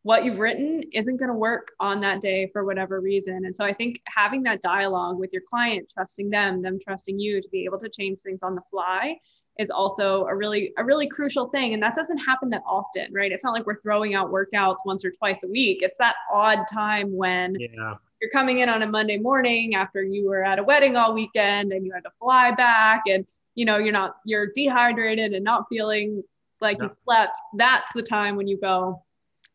what 0.03 0.25
you've 0.25 0.38
written 0.38 0.83
isn't 0.92 1.18
going 1.18 1.29
to 1.31 1.37
work 1.37 1.73
on 1.79 2.01
that 2.01 2.20
day 2.20 2.49
for 2.53 2.64
whatever 2.64 3.01
reason. 3.01 3.44
And 3.46 3.57
so 3.57 3.64
i 3.64 3.73
think 3.73 4.03
having 4.07 4.42
that 4.42 4.61
dialogue 4.61 5.18
with 5.18 5.33
your 5.33 5.42
client 5.49 5.90
trusting 5.92 6.29
them 6.29 6.61
them 6.61 6.79
trusting 6.79 7.18
you 7.18 7.40
to 7.40 7.49
be 7.49 7.64
able 7.64 7.79
to 7.79 7.88
change 7.88 8.20
things 8.20 8.40
on 8.42 8.55
the 8.55 8.62
fly 8.70 9.16
is 9.59 9.71
also 9.71 10.25
a 10.27 10.35
really 10.35 10.73
a 10.79 10.85
really 10.85 11.07
crucial 11.07 11.49
thing. 11.49 11.75
And 11.75 11.83
that 11.83 11.95
doesn't 11.95 12.19
happen 12.19 12.51
that 12.51 12.63
often 12.67 13.13
right? 13.13 13.33
It's 13.33 13.45
not 13.45 13.53
like 13.53 13.67
we're 13.67 13.81
throwing 13.81 14.15
out 14.15 14.31
workouts 14.31 14.79
once 14.85 15.05
or 15.05 15.11
twice 15.11 15.43
a 15.45 15.49
week. 15.49 15.79
It's 15.83 15.99
that 15.99 16.17
odd 16.33 16.61
time 16.73 17.15
when 17.15 17.57
yeah. 17.59 17.95
you're 18.21 18.31
coming 18.31 18.59
in 18.59 18.69
on 18.69 18.83
a 18.83 18.87
Monday 18.87 19.19
morning 19.19 19.75
after 19.75 20.03
you 20.03 20.27
were 20.27 20.45
at 20.45 20.59
a 20.59 20.63
wedding 20.63 20.97
all 20.97 21.13
weekend 21.13 21.73
and 21.73 21.85
you 21.85 21.93
had 21.93 22.05
to 22.05 22.11
fly 22.19 22.51
back 22.53 23.03
and 23.07 23.27
you 23.55 23.65
know 23.65 23.79
you're 23.79 23.93
not 23.93 24.17
you're 24.25 24.49
dehydrated 24.55 25.33
and 25.33 25.45
not 25.45 25.65
feeling 25.69 26.23
like 26.61 26.79
yeah. 26.79 26.85
you 26.85 26.91
slept. 26.91 27.39
That's 27.57 27.93
the 27.93 28.03
time 28.03 28.37
when 28.37 28.47
you 28.47 28.59
go 28.59 29.03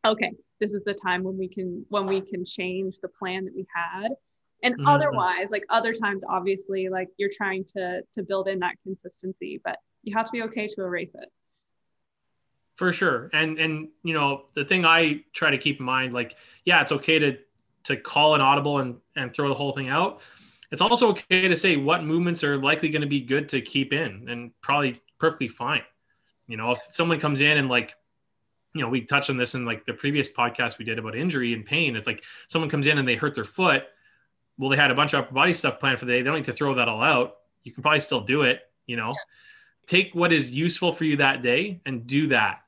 okay 0.06 0.32
this 0.60 0.74
is 0.74 0.84
the 0.84 0.94
time 0.94 1.24
when 1.24 1.38
we 1.38 1.48
can 1.48 1.86
when 1.90 2.06
we 2.06 2.22
can 2.22 2.46
change 2.46 3.00
the 3.00 3.08
plan 3.08 3.46
that 3.46 3.56
we 3.56 3.66
had 3.74 4.10
and 4.63 4.76
mm-hmm. 4.76 4.88
otherwise 4.88 5.52
like 5.52 5.63
other 5.70 5.94
times 5.94 6.24
obviously 6.28 6.89
like 6.89 7.10
you're 7.18 7.30
trying 7.36 7.63
to 7.63 8.02
to 8.12 8.24
build 8.24 8.48
in 8.48 8.60
that 8.60 8.76
consistency 8.84 9.62
but 9.63 9.78
you 10.04 10.15
have 10.15 10.26
to 10.26 10.32
be 10.32 10.44
okay 10.44 10.68
to 10.68 10.82
erase 10.82 11.15
it 11.15 11.30
for 12.76 12.91
sure 12.91 13.30
and 13.34 13.58
and 13.60 13.89
you 14.04 14.13
know 14.13 14.46
the 14.54 14.65
thing 14.65 14.86
i 14.86 15.22
try 15.34 15.50
to 15.50 15.58
keep 15.58 15.80
in 15.80 15.86
mind 15.86 16.13
like 16.13 16.36
yeah 16.65 16.82
it's 16.82 16.91
okay 16.91 17.20
to 17.20 17.38
to 17.86 17.96
call 17.96 18.36
an 18.36 18.41
audible 18.41 18.80
and 18.80 18.98
and 19.15 19.34
throw 19.34 19.48
the 19.48 19.56
whole 19.56 19.72
thing 19.72 19.89
out. 19.89 20.20
It's 20.72 20.82
also 20.82 21.10
okay 21.10 21.48
to 21.48 21.56
say 21.56 21.78
what 21.78 22.04
movements 22.04 22.44
are 22.44 22.58
likely 22.58 22.89
going 22.89 23.04
to 23.04 23.08
be 23.08 23.22
good 23.22 23.50
to 23.50 23.62
keep 23.62 23.94
in 23.94 24.28
and 24.28 24.52
probably 24.62 25.02
perfectly 25.20 25.48
fine. 25.48 25.84
You 26.48 26.58
know, 26.58 26.72
if 26.72 26.80
someone 26.88 27.20
comes 27.20 27.39
in 27.39 27.58
and 27.58 27.70
like, 27.70 27.96
you 28.74 28.82
know, 28.82 28.89
we 28.89 29.02
touched 29.02 29.30
on 29.30 29.38
this 29.38 29.56
in 29.56 29.63
like 29.63 29.86
the 29.86 29.94
previous 29.94 30.28
podcast 30.28 30.78
we 30.78 30.86
did 30.86 31.00
about 31.00 31.15
injury 31.15 31.54
and 31.54 31.65
pain. 31.65 31.96
It's 31.96 32.08
like 32.08 32.24
someone 32.48 32.70
comes 32.70 32.88
in 32.88 32.98
and 32.98 33.08
they 33.08 33.15
hurt 33.15 33.36
their 33.36 33.44
foot. 33.44 33.86
Well, 34.58 34.70
they 34.70 34.78
had 34.78 34.91
a 34.91 34.96
bunch 34.96 35.13
of 35.13 35.24
upper 35.24 35.34
body 35.34 35.54
stuff 35.54 35.80
planned 35.80 36.00
for 36.00 36.06
the 36.06 36.13
day. 36.13 36.22
They 36.22 36.26
don't 36.26 36.36
need 36.36 36.46
to 36.46 36.54
throw 36.54 36.76
that 36.76 36.88
all 36.88 37.02
out. 37.02 37.38
You 37.63 37.72
can 37.72 37.84
probably 37.84 38.00
still 38.00 38.22
do 38.22 38.44
it, 38.44 38.62
you 38.88 38.96
know. 38.96 39.10
Yeah. 39.10 39.15
Take 39.88 40.15
what 40.15 40.34
is 40.34 40.54
useful 40.54 40.94
for 40.94 41.04
you 41.04 41.18
that 41.18 41.41
day 41.41 41.82
and 41.86 42.08
do 42.08 42.28
that 42.28 42.62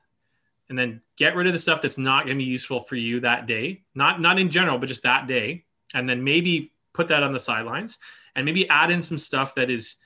and 0.68 0.78
then 0.78 1.00
get 1.16 1.34
rid 1.34 1.46
of 1.46 1.52
the 1.52 1.58
stuff 1.58 1.82
that's 1.82 1.98
not 1.98 2.24
going 2.24 2.36
to 2.36 2.44
be 2.44 2.48
useful 2.48 2.80
for 2.80 2.96
you 2.96 3.20
that 3.20 3.46
day 3.46 3.82
not 3.94 4.20
not 4.20 4.38
in 4.38 4.50
general 4.50 4.78
but 4.78 4.86
just 4.86 5.02
that 5.02 5.26
day 5.26 5.64
and 5.94 6.08
then 6.08 6.22
maybe 6.22 6.72
put 6.92 7.08
that 7.08 7.22
on 7.22 7.32
the 7.32 7.40
sidelines 7.40 7.98
and 8.34 8.44
maybe 8.44 8.68
add 8.68 8.90
in 8.90 9.02
some 9.02 9.18
stuff 9.18 9.54
that 9.54 9.70
is 9.70 9.96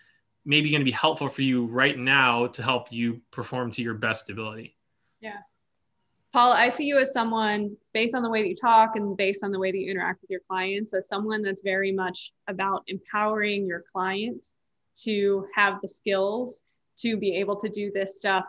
maybe 0.45 0.71
going 0.71 0.81
to 0.81 0.85
be 0.85 0.91
helpful 0.91 1.29
for 1.29 1.43
you 1.43 1.67
right 1.67 1.99
now 1.99 2.47
to 2.47 2.63
help 2.63 2.93
you 2.93 3.21
perform 3.31 3.71
to 3.71 3.83
your 3.83 3.95
best 3.95 4.31
ability 4.31 4.77
yeah 5.21 5.39
paul 6.33 6.53
i 6.53 6.69
see 6.69 6.85
you 6.85 6.99
as 6.99 7.13
someone 7.13 7.77
based 7.93 8.15
on 8.15 8.23
the 8.23 8.31
way 8.31 8.43
that 8.43 8.49
you 8.49 8.57
talk 8.57 8.97
and 8.97 9.17
based 9.17 9.45
on 9.45 9.51
the 9.51 9.59
way 9.59 9.71
that 9.71 9.79
you 9.79 9.91
interact 9.91 10.21
with 10.23 10.31
your 10.31 10.41
clients 10.49 10.95
as 10.95 11.09
someone 11.09 11.43
that's 11.43 11.63
very 11.63 11.93
much 11.93 12.33
about 12.49 12.83
empowering 12.87 13.67
your 13.67 13.85
client 13.93 14.45
to 14.95 15.47
have 15.55 15.81
the 15.81 15.89
skills 15.89 16.63
to 16.97 17.17
be 17.17 17.37
able 17.37 17.57
to 17.57 17.69
do 17.69 17.91
this 17.93 18.17
stuff 18.17 18.45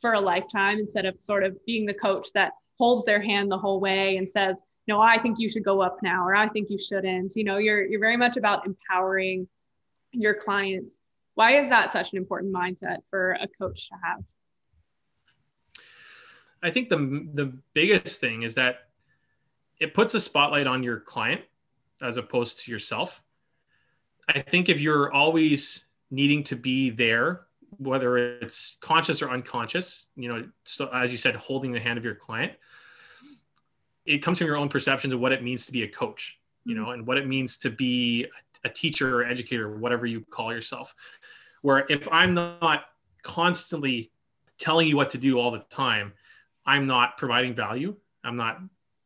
for 0.00 0.12
a 0.14 0.20
lifetime 0.20 0.78
instead 0.78 1.04
of 1.04 1.20
sort 1.20 1.42
of 1.42 1.56
being 1.66 1.84
the 1.86 1.94
coach 1.94 2.28
that 2.34 2.52
holds 2.78 3.04
their 3.04 3.20
hand 3.20 3.50
the 3.50 3.58
whole 3.58 3.80
way 3.80 4.16
and 4.16 4.28
says, 4.28 4.62
no, 4.86 5.00
I 5.00 5.18
think 5.18 5.38
you 5.38 5.48
should 5.48 5.64
go 5.64 5.82
up 5.82 5.98
now, 6.02 6.24
or 6.24 6.34
I 6.34 6.48
think 6.48 6.70
you 6.70 6.78
shouldn't. 6.78 7.34
You 7.36 7.44
know, 7.44 7.58
you're 7.58 7.84
you're 7.84 8.00
very 8.00 8.16
much 8.16 8.36
about 8.36 8.66
empowering 8.66 9.48
your 10.12 10.34
clients. 10.34 11.00
Why 11.34 11.58
is 11.58 11.68
that 11.68 11.90
such 11.90 12.12
an 12.12 12.18
important 12.18 12.54
mindset 12.54 12.98
for 13.10 13.32
a 13.32 13.46
coach 13.46 13.88
to 13.88 13.94
have? 14.02 14.24
I 16.62 16.70
think 16.70 16.88
the 16.88 17.28
the 17.34 17.52
biggest 17.72 18.20
thing 18.20 18.42
is 18.42 18.54
that 18.56 18.88
it 19.78 19.94
puts 19.94 20.14
a 20.14 20.20
spotlight 20.20 20.66
on 20.66 20.82
your 20.82 21.00
client 21.00 21.42
as 22.02 22.16
opposed 22.16 22.60
to 22.60 22.70
yourself. 22.70 23.22
I 24.28 24.40
think 24.40 24.68
if 24.68 24.80
you're 24.80 25.12
always 25.12 25.84
needing 26.10 26.42
to 26.44 26.56
be 26.56 26.90
there 26.90 27.48
whether 27.76 28.16
it's 28.16 28.76
conscious 28.80 29.20
or 29.22 29.30
unconscious, 29.30 30.08
you 30.16 30.28
know, 30.28 30.48
so 30.64 30.88
as 30.88 31.12
you 31.12 31.18
said, 31.18 31.36
holding 31.36 31.72
the 31.72 31.80
hand 31.80 31.98
of 31.98 32.04
your 32.04 32.14
client, 32.14 32.52
it 34.06 34.18
comes 34.18 34.38
from 34.38 34.46
your 34.46 34.56
own 34.56 34.68
perceptions 34.68 35.12
of 35.12 35.20
what 35.20 35.32
it 35.32 35.42
means 35.42 35.66
to 35.66 35.72
be 35.72 35.82
a 35.82 35.88
coach, 35.88 36.38
you 36.64 36.74
know, 36.74 36.84
mm-hmm. 36.84 36.92
and 36.92 37.06
what 37.06 37.18
it 37.18 37.26
means 37.26 37.58
to 37.58 37.70
be 37.70 38.26
a 38.64 38.68
teacher 38.68 39.20
or 39.20 39.24
educator, 39.24 39.70
or 39.70 39.78
whatever 39.78 40.06
you 40.06 40.22
call 40.30 40.52
yourself. 40.52 40.94
Where 41.60 41.84
if 41.88 42.08
I'm 42.10 42.34
not 42.34 42.84
constantly 43.22 44.10
telling 44.58 44.88
you 44.88 44.96
what 44.96 45.10
to 45.10 45.18
do 45.18 45.38
all 45.38 45.50
the 45.50 45.64
time, 45.70 46.14
I'm 46.68 46.86
not 46.86 47.16
providing 47.16 47.54
value. 47.54 47.96
I'm 48.22 48.36
not 48.36 48.60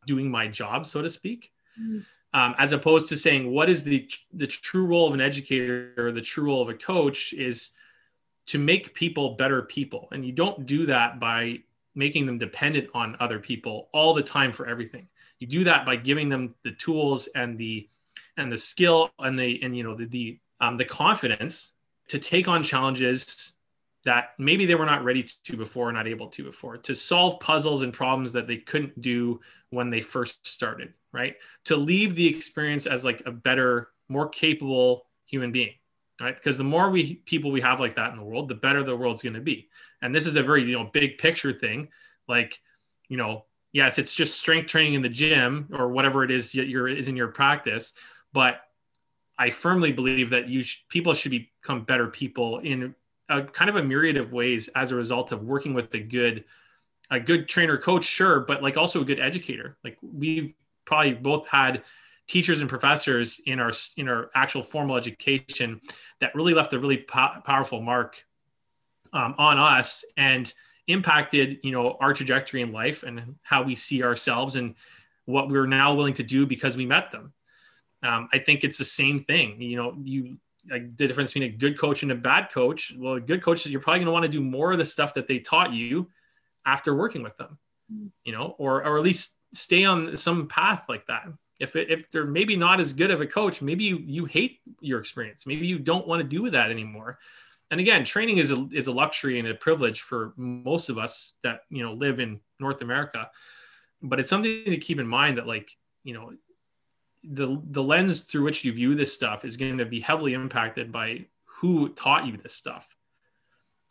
doing 0.07 0.31
my 0.31 0.48
job, 0.48 0.85
so 0.85 1.01
to 1.01 1.09
speak. 1.09 1.53
Mm-hmm. 1.81 2.01
Um, 2.35 2.55
as 2.59 2.72
opposed 2.72 3.09
to 3.11 3.16
saying 3.16 3.51
what 3.51 3.68
is 3.70 3.85
the 3.85 4.11
the 4.33 4.46
true 4.46 4.87
role 4.87 5.07
of 5.07 5.14
an 5.14 5.20
educator 5.20 5.92
or 5.96 6.12
the 6.12 6.22
true 6.22 6.46
role 6.46 6.62
of 6.62 6.68
a 6.68 6.75
coach 6.75 7.33
is 7.35 7.70
to 8.46 8.59
make 8.59 8.94
people 8.94 9.37
better 9.37 9.62
people. 9.62 10.09
And 10.12 10.25
you 10.25 10.33
don't 10.33 10.66
do 10.66 10.87
that 10.87 11.20
by 11.20 11.61
making 11.94 12.27
them 12.27 12.38
dependent 12.38 12.88
on 12.94 13.16
other 13.20 13.38
people 13.38 13.90
all 13.92 14.14
the 14.14 14.22
time 14.22 14.53
for 14.53 14.66
everything. 14.66 15.07
You 15.38 15.46
do 15.46 15.64
that 15.64 15.85
by 15.85 15.96
giving 15.96 16.29
them 16.29 16.55
the 16.64 16.72
tools 16.72 17.29
and 17.35 17.59
the 17.59 17.88
and 18.37 18.51
the 18.51 18.57
skill 18.57 19.11
and 19.18 19.38
the 19.38 19.62
and 19.62 19.77
you 19.77 19.85
know 19.85 19.94
the 19.94 20.07
the 20.07 20.38
um, 20.61 20.77
the 20.79 20.85
confidence 20.85 21.72
to 22.09 22.18
take 22.18 22.48
on 22.48 22.62
challenges 22.62 23.53
that 24.04 24.30
maybe 24.38 24.66
they 24.66 24.74
were 24.74 24.86
not 24.86 25.04
ready 25.04 25.26
to 25.44 25.56
before 25.56 25.88
or 25.88 25.92
not 25.92 26.08
able 26.08 26.28
to 26.28 26.44
before 26.44 26.76
to 26.76 26.94
solve 26.94 27.38
puzzles 27.40 27.82
and 27.82 27.92
problems 27.92 28.32
that 28.32 28.46
they 28.46 28.56
couldn't 28.56 29.00
do 29.00 29.40
when 29.70 29.90
they 29.90 30.00
first 30.00 30.46
started 30.46 30.92
right 31.12 31.36
to 31.64 31.76
leave 31.76 32.14
the 32.14 32.26
experience 32.26 32.86
as 32.86 33.04
like 33.04 33.22
a 33.26 33.30
better 33.30 33.88
more 34.08 34.28
capable 34.28 35.06
human 35.26 35.52
being 35.52 35.72
right? 36.22 36.34
Because 36.34 36.56
the 36.56 36.64
more 36.64 36.88
we 36.90 37.16
people 37.16 37.50
we 37.50 37.60
have 37.60 37.80
like 37.80 37.96
that 37.96 38.12
in 38.12 38.16
the 38.16 38.24
world, 38.24 38.48
the 38.48 38.54
better 38.54 38.82
the 38.82 38.96
world's 38.96 39.22
going 39.22 39.34
to 39.34 39.40
be. 39.40 39.68
And 40.00 40.14
this 40.14 40.26
is 40.26 40.36
a 40.36 40.42
very 40.42 40.62
you 40.62 40.78
know 40.78 40.84
big 40.84 41.18
picture 41.18 41.52
thing. 41.52 41.88
Like, 42.28 42.60
you 43.08 43.16
know, 43.16 43.44
yes, 43.72 43.98
it's 43.98 44.14
just 44.14 44.38
strength 44.38 44.68
training 44.68 44.94
in 44.94 45.02
the 45.02 45.08
gym 45.08 45.68
or 45.72 45.88
whatever 45.88 46.24
it 46.24 46.30
is 46.30 46.54
your 46.54 46.88
is 46.88 47.08
in 47.08 47.16
your 47.16 47.28
practice, 47.28 47.92
but 48.32 48.60
I 49.38 49.50
firmly 49.50 49.92
believe 49.92 50.30
that 50.30 50.48
you 50.48 50.62
sh- 50.62 50.84
people 50.88 51.14
should 51.14 51.32
become 51.32 51.84
better 51.84 52.06
people 52.06 52.58
in 52.60 52.94
a 53.28 53.42
kind 53.42 53.70
of 53.70 53.76
a 53.76 53.82
myriad 53.82 54.16
of 54.16 54.32
ways 54.32 54.68
as 54.74 54.92
a 54.92 54.96
result 54.96 55.32
of 55.32 55.42
working 55.42 55.74
with 55.74 55.92
a 55.94 56.00
good 56.00 56.44
a 57.11 57.20
good 57.20 57.48
trainer 57.48 57.76
coach 57.76 58.04
sure 58.04 58.40
but 58.40 58.62
like 58.62 58.76
also 58.76 59.02
a 59.02 59.04
good 59.04 59.20
educator. 59.20 59.76
Like 59.85 59.98
we've 60.02 60.54
probably 60.85 61.14
both 61.14 61.46
had 61.46 61.82
teachers 62.28 62.61
and 62.61 62.70
professors 62.70 63.40
in 63.46 63.61
our 63.61 63.70
in 63.96 64.08
our 64.08 64.30
actual 64.35 64.62
formal 64.62 64.96
education 64.96 65.80
that 66.20 66.35
really 66.35 66.54
left 66.54 66.72
a 66.72 66.78
really 66.78 66.98
po- 66.98 67.40
powerful 67.44 67.80
mark 67.80 68.24
um, 69.12 69.35
on 69.38 69.58
us 69.58 70.04
and 70.16 70.52
impacted 70.88 71.58
you 71.62 71.70
know 71.70 71.96
our 72.00 72.14
trajectory 72.14 72.62
in 72.62 72.72
life 72.72 73.02
and 73.02 73.37
how 73.42 73.62
we 73.62 73.74
see 73.74 74.02
ourselves 74.02 74.56
and 74.56 74.74
what 75.26 75.48
we're 75.48 75.66
now 75.66 75.94
willing 75.94 76.14
to 76.14 76.22
do 76.22 76.46
because 76.46 76.76
we 76.76 76.87
met 76.87 77.12
them. 77.12 77.32
Um, 78.02 78.28
i 78.32 78.38
think 78.38 78.64
it's 78.64 78.78
the 78.78 78.85
same 78.85 79.18
thing. 79.18 79.61
You 79.61 79.76
know 79.76 79.96
you 80.02 80.38
like 80.70 80.96
the 80.96 81.07
difference 81.07 81.33
between 81.33 81.53
a 81.53 81.57
good 81.57 81.79
coach 81.79 82.03
and 82.03 82.12
a 82.12 82.16
bad 82.16 82.51
coach 82.51 82.92
well 82.96 83.14
a 83.14 83.20
good 83.20 83.42
coach 83.42 83.66
is 83.66 83.72
you're 83.72 83.81
probably 83.81 84.01
going 84.01 84.07
to 84.07 84.12
want 84.12 84.25
to 84.25 84.31
do 84.31 84.40
more 84.40 84.72
of 84.72 84.79
the 84.79 84.85
stuff 84.85 85.14
that 85.14 85.27
they 85.27 85.38
taught 85.38 85.72
you 85.72 86.09
after 86.64 86.94
working 86.94 87.22
with 87.22 87.37
them 87.37 87.59
mm. 87.92 88.11
you 88.25 88.33
know 88.33 88.55
or 88.59 88.85
or 88.85 88.96
at 88.96 89.03
least 89.03 89.37
stay 89.53 89.85
on 89.85 90.16
some 90.16 90.48
path 90.48 90.85
like 90.88 91.07
that 91.07 91.27
if 91.62 91.77
it, 91.77 91.90
if 91.90 92.11
they're 92.11 92.27
maybe 92.27 92.57
not 92.57 92.81
as 92.81 92.92
good 92.92 93.12
of 93.12 93.20
a 93.20 93.27
coach, 93.27 93.62
maybe 93.62 93.85
you, 93.85 93.98
you 94.05 94.25
hate 94.25 94.59
your 94.81 94.98
experience. 94.98 95.46
Maybe 95.46 95.64
you 95.64 95.79
don't 95.79 96.09
want 96.09 96.20
to 96.20 96.27
do 96.27 96.51
that 96.51 96.72
anymore. 96.72 97.20
And 97.70 97.79
again, 97.79 98.05
training 98.05 98.38
is 98.38 98.51
a, 98.51 98.66
is 98.72 98.88
a 98.88 98.92
luxury 98.92 99.38
and 99.38 99.46
a 99.46 99.55
privilege 99.55 100.01
for 100.01 100.35
most 100.37 100.88
of 100.88 100.98
us 100.98 101.35
that, 101.44 101.61
you 101.70 101.85
know, 101.85 101.92
live 101.92 102.18
in 102.18 102.40
North 102.59 102.83
America. 102.83 103.31
But 104.03 104.18
it's 104.18 104.29
something 104.29 104.64
to 104.64 104.77
keep 104.77 104.98
in 104.98 105.07
mind 105.07 105.38
that 105.38 105.46
like, 105.46 105.70
you 106.03 106.14
know, 106.14 106.33
the 107.24 107.61
the 107.70 107.82
lens 107.82 108.22
through 108.22 108.44
which 108.44 108.64
you 108.64 108.72
view 108.72 108.94
this 108.94 109.14
stuff 109.14 109.44
is 109.44 109.56
going 109.56 109.78
to 109.78 109.85
be 109.85 110.00
heavily 110.00 110.35
impacted 110.35 110.90
by 110.90 111.26
who 111.44 111.88
taught 111.90 112.26
you 112.26 112.37
this 112.37 112.54
stuff. 112.54 112.88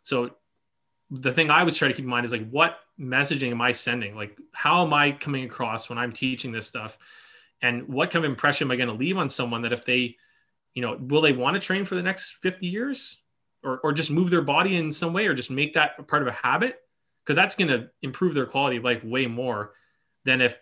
So 0.02 0.34
the 1.10 1.32
thing 1.32 1.50
I 1.50 1.62
was 1.62 1.76
try 1.76 1.88
to 1.88 1.94
keep 1.94 2.04
in 2.04 2.10
mind 2.10 2.26
is 2.26 2.32
like 2.32 2.48
what 2.50 2.78
messaging 3.00 3.50
am 3.50 3.60
I 3.60 3.72
sending? 3.72 4.14
Like 4.14 4.38
how 4.52 4.84
am 4.84 4.92
I 4.92 5.12
coming 5.12 5.44
across 5.44 5.88
when 5.88 5.98
I'm 5.98 6.12
teaching 6.12 6.52
this 6.52 6.66
stuff? 6.66 6.98
And 7.62 7.88
what 7.88 8.10
kind 8.10 8.24
of 8.24 8.30
impression 8.30 8.66
am 8.66 8.72
I 8.72 8.76
going 8.76 8.88
to 8.88 8.94
leave 8.94 9.16
on 9.16 9.28
someone 9.28 9.62
that 9.62 9.72
if 9.72 9.84
they, 9.84 10.16
you 10.74 10.82
know, 10.82 10.98
will 11.00 11.20
they 11.20 11.32
want 11.32 11.54
to 11.54 11.60
train 11.60 11.84
for 11.84 11.94
the 11.94 12.02
next 12.02 12.32
50 12.42 12.66
years 12.66 13.18
or, 13.62 13.78
or 13.78 13.92
just 13.92 14.10
move 14.10 14.30
their 14.30 14.42
body 14.42 14.76
in 14.76 14.90
some 14.90 15.12
way 15.12 15.26
or 15.26 15.34
just 15.34 15.50
make 15.50 15.74
that 15.74 16.08
part 16.08 16.22
of 16.22 16.28
a 16.28 16.32
habit? 16.32 16.80
Because 17.24 17.36
that's 17.36 17.54
going 17.54 17.68
to 17.68 17.88
improve 18.02 18.34
their 18.34 18.46
quality 18.46 18.78
of 18.78 18.84
life 18.84 19.04
way 19.04 19.26
more 19.26 19.74
than 20.24 20.40
if 20.40 20.58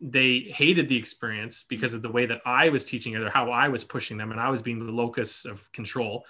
they 0.00 0.40
hated 0.40 0.88
the 0.88 0.96
experience 0.96 1.64
because 1.68 1.94
of 1.94 2.02
the 2.02 2.10
way 2.10 2.26
that 2.26 2.40
I 2.46 2.68
was 2.68 2.84
teaching 2.84 3.14
it 3.14 3.20
or 3.20 3.30
how 3.30 3.50
I 3.50 3.68
was 3.68 3.84
pushing 3.84 4.16
them 4.16 4.30
and 4.30 4.40
I 4.40 4.50
was 4.50 4.62
being 4.62 4.84
the 4.84 4.92
locus 4.92 5.44
of 5.44 5.70
control. 5.72 6.24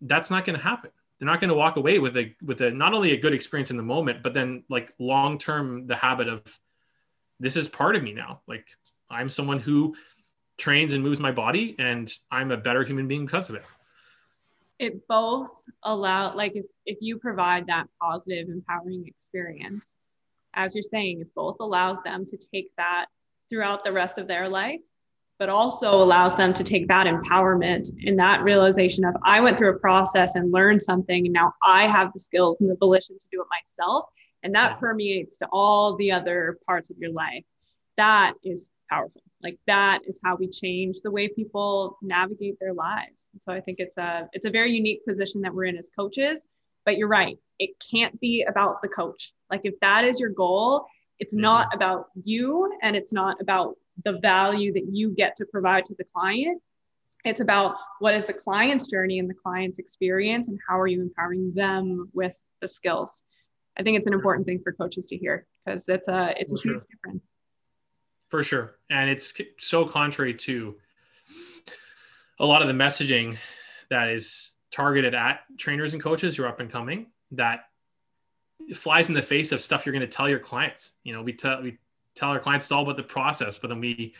That's 0.00 0.30
not 0.30 0.44
going 0.44 0.58
to 0.58 0.64
happen. 0.64 0.90
They're 1.18 1.26
not 1.26 1.40
going 1.40 1.48
to 1.48 1.54
walk 1.54 1.76
away 1.76 1.98
with 1.98 2.16
a 2.16 2.34
with 2.42 2.60
a 2.60 2.70
not 2.70 2.92
only 2.92 3.12
a 3.12 3.16
good 3.16 3.32
experience 3.32 3.70
in 3.70 3.76
the 3.76 3.82
moment, 3.82 4.22
but 4.22 4.34
then 4.34 4.64
like 4.68 4.92
long 4.98 5.38
term 5.38 5.86
the 5.86 5.96
habit 5.96 6.28
of 6.28 6.42
this 7.40 7.56
is 7.56 7.68
part 7.68 7.96
of 7.96 8.02
me 8.02 8.12
now. 8.12 8.40
Like 8.46 8.66
I'm 9.08 9.30
someone 9.30 9.60
who 9.60 9.96
trains 10.58 10.92
and 10.92 11.02
moves 11.02 11.20
my 11.20 11.32
body 11.32 11.76
and 11.78 12.12
I'm 12.30 12.50
a 12.50 12.56
better 12.56 12.82
human 12.82 13.08
being 13.08 13.24
because 13.24 13.48
of 13.48 13.54
it. 13.54 13.64
It 14.78 15.06
both 15.08 15.64
allow 15.82 16.34
like 16.34 16.52
if, 16.54 16.66
if 16.84 16.98
you 17.00 17.18
provide 17.18 17.68
that 17.68 17.86
positive, 18.00 18.48
empowering 18.48 19.04
experience, 19.06 19.96
as 20.56 20.74
you're 20.74 20.82
saying, 20.82 21.20
it 21.20 21.34
both 21.34 21.56
allows 21.60 22.02
them 22.02 22.26
to 22.26 22.36
take 22.36 22.70
that 22.76 23.06
throughout 23.48 23.84
the 23.84 23.92
rest 23.92 24.18
of 24.18 24.26
their 24.26 24.48
life, 24.48 24.80
but 25.38 25.48
also 25.48 26.02
allows 26.02 26.36
them 26.36 26.52
to 26.54 26.64
take 26.64 26.88
that 26.88 27.06
empowerment 27.06 27.90
and 28.06 28.18
that 28.18 28.42
realization 28.42 29.04
of 29.04 29.14
I 29.22 29.40
went 29.40 29.58
through 29.58 29.76
a 29.76 29.78
process 29.78 30.34
and 30.34 30.50
learned 30.50 30.82
something, 30.82 31.26
and 31.26 31.32
now 31.32 31.52
I 31.62 31.86
have 31.86 32.12
the 32.12 32.20
skills 32.20 32.58
and 32.60 32.70
the 32.70 32.76
volition 32.76 33.18
to 33.18 33.26
do 33.30 33.40
it 33.42 33.46
myself. 33.50 34.06
And 34.42 34.54
that 34.54 34.78
permeates 34.78 35.36
to 35.38 35.48
all 35.52 35.96
the 35.96 36.12
other 36.12 36.58
parts 36.66 36.90
of 36.90 36.98
your 36.98 37.12
life. 37.12 37.44
That 37.96 38.34
is 38.44 38.70
powerful. 38.88 39.22
Like 39.42 39.58
that 39.66 40.00
is 40.06 40.20
how 40.24 40.36
we 40.36 40.48
change 40.48 41.00
the 41.02 41.10
way 41.10 41.28
people 41.28 41.98
navigate 42.02 42.58
their 42.60 42.72
lives. 42.72 43.28
so 43.40 43.52
I 43.52 43.60
think 43.60 43.80
it's 43.80 43.98
a 43.98 44.28
it's 44.32 44.46
a 44.46 44.50
very 44.50 44.72
unique 44.72 45.04
position 45.04 45.42
that 45.42 45.54
we're 45.54 45.64
in 45.64 45.76
as 45.76 45.90
coaches. 45.94 46.46
But 46.84 46.96
you're 46.96 47.08
right, 47.08 47.36
it 47.58 47.70
can't 47.90 48.18
be 48.20 48.42
about 48.42 48.82
the 48.82 48.88
coach. 48.88 49.32
Like 49.50 49.62
if 49.64 49.74
that 49.80 50.04
is 50.04 50.20
your 50.20 50.30
goal, 50.30 50.86
it's 51.18 51.34
mm-hmm. 51.34 51.42
not 51.42 51.74
about 51.74 52.06
you 52.22 52.72
and 52.82 52.96
it's 52.96 53.12
not 53.12 53.40
about 53.40 53.76
the 54.04 54.18
value 54.20 54.72
that 54.74 54.86
you 54.90 55.10
get 55.10 55.36
to 55.36 55.46
provide 55.46 55.84
to 55.86 55.94
the 55.96 56.04
client. 56.04 56.62
It's 57.24 57.40
about 57.40 57.74
what 57.98 58.14
is 58.14 58.26
the 58.26 58.32
client's 58.32 58.86
journey 58.88 59.18
and 59.18 59.28
the 59.28 59.34
client's 59.34 59.78
experience 59.78 60.48
and 60.48 60.58
how 60.68 60.78
are 60.78 60.86
you 60.86 61.00
empowering 61.00 61.52
them 61.54 62.08
with 62.12 62.40
the 62.60 62.68
skills. 62.68 63.22
I 63.76 63.82
think 63.82 63.96
it's 63.96 64.06
an 64.06 64.12
important 64.12 64.46
thing 64.46 64.60
for 64.62 64.72
coaches 64.72 65.06
to 65.08 65.16
hear 65.16 65.46
because 65.64 65.88
it's 65.88 66.08
a 66.08 66.34
it's 66.38 66.52
a 66.52 66.56
huge 66.56 66.82
difference. 66.90 67.36
For 68.28 68.42
sure. 68.42 68.76
And 68.90 69.10
it's 69.10 69.34
so 69.58 69.86
contrary 69.86 70.34
to 70.34 70.76
a 72.38 72.46
lot 72.46 72.62
of 72.62 72.68
the 72.68 72.74
messaging 72.74 73.38
that 73.90 74.08
is 74.08 74.50
targeted 74.72 75.14
at 75.14 75.40
trainers 75.58 75.94
and 75.94 76.02
coaches 76.02 76.36
who 76.36 76.44
are 76.44 76.48
up 76.48 76.60
and 76.60 76.70
coming 76.70 77.06
that 77.32 77.66
flies 78.74 79.08
in 79.08 79.14
the 79.14 79.22
face 79.22 79.52
of 79.52 79.60
stuff 79.60 79.84
you're 79.84 79.92
going 79.92 80.00
to 80.00 80.06
tell 80.06 80.28
your 80.28 80.38
clients. 80.38 80.92
You 81.04 81.12
know, 81.12 81.22
we 81.22 81.32
tell 81.32 81.62
we 81.62 81.78
tell 82.14 82.30
our 82.30 82.38
clients 82.38 82.66
it's 82.66 82.72
all 82.72 82.82
about 82.82 82.96
the 82.96 83.02
process, 83.02 83.58
but 83.58 83.68
then 83.68 83.80
we 83.80 84.14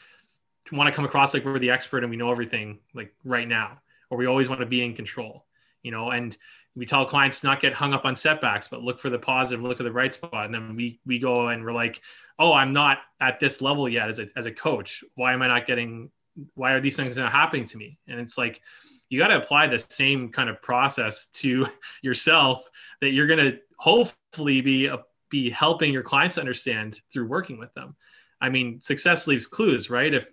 want 0.72 0.92
to 0.92 0.94
come 0.94 1.04
across 1.04 1.32
like 1.34 1.44
we're 1.44 1.58
the 1.58 1.70
expert 1.70 2.02
and 2.02 2.10
we 2.10 2.16
know 2.16 2.30
everything 2.30 2.80
like 2.94 3.14
right 3.24 3.48
now, 3.48 3.80
or 4.10 4.18
we 4.18 4.26
always 4.26 4.48
want 4.48 4.60
to 4.60 4.66
be 4.66 4.84
in 4.84 4.94
control. 4.94 5.44
You 5.82 5.92
know, 5.92 6.10
and 6.10 6.36
we 6.74 6.84
tell 6.84 7.06
clients 7.06 7.44
not 7.44 7.60
get 7.60 7.72
hung 7.72 7.94
up 7.94 8.04
on 8.04 8.16
setbacks, 8.16 8.68
but 8.68 8.82
look 8.82 8.98
for 8.98 9.08
the 9.08 9.18
positive, 9.18 9.62
look 9.62 9.80
at 9.80 9.84
the 9.84 9.92
right 9.92 10.12
spot. 10.12 10.44
And 10.44 10.52
then 10.52 10.74
we 10.76 11.00
we 11.06 11.18
go 11.18 11.48
and 11.48 11.64
we're 11.64 11.72
like, 11.72 12.02
oh, 12.38 12.52
I'm 12.52 12.72
not 12.72 12.98
at 13.20 13.40
this 13.40 13.62
level 13.62 13.88
yet 13.88 14.08
as 14.08 14.18
a 14.18 14.28
as 14.36 14.46
a 14.46 14.52
coach. 14.52 15.04
Why 15.14 15.32
am 15.32 15.42
I 15.42 15.46
not 15.46 15.66
getting? 15.66 16.10
Why 16.54 16.72
are 16.72 16.80
these 16.80 16.96
things 16.96 17.16
not 17.16 17.32
happening 17.32 17.64
to 17.66 17.78
me? 17.78 17.98
And 18.06 18.20
it's 18.20 18.36
like 18.36 18.60
you 19.08 19.18
got 19.18 19.28
to 19.28 19.36
apply 19.36 19.66
the 19.66 19.78
same 19.78 20.30
kind 20.30 20.48
of 20.48 20.60
process 20.62 21.26
to 21.28 21.66
yourself 22.02 22.68
that 23.00 23.10
you're 23.10 23.26
going 23.26 23.52
to 23.52 23.58
hopefully 23.78 24.60
be 24.60 24.86
a, 24.86 25.00
be 25.30 25.50
helping 25.50 25.92
your 25.92 26.02
clients 26.02 26.38
understand 26.38 27.00
through 27.12 27.26
working 27.26 27.58
with 27.58 27.72
them. 27.74 27.96
I 28.40 28.48
mean, 28.48 28.80
success 28.80 29.26
leaves 29.26 29.46
clues, 29.46 29.90
right? 29.90 30.12
If 30.12 30.32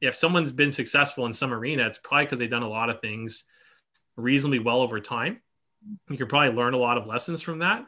if 0.00 0.16
someone's 0.16 0.50
been 0.50 0.72
successful 0.72 1.26
in 1.26 1.32
some 1.32 1.54
arena, 1.54 1.86
it's 1.86 1.98
probably 1.98 2.24
because 2.24 2.40
they've 2.40 2.50
done 2.50 2.64
a 2.64 2.68
lot 2.68 2.90
of 2.90 3.00
things 3.00 3.44
reasonably 4.16 4.58
well 4.58 4.80
over 4.80 4.98
time. 4.98 5.40
You 6.10 6.16
can 6.16 6.26
probably 6.26 6.56
learn 6.56 6.74
a 6.74 6.78
lot 6.78 6.98
of 6.98 7.06
lessons 7.06 7.40
from 7.40 7.60
that, 7.60 7.86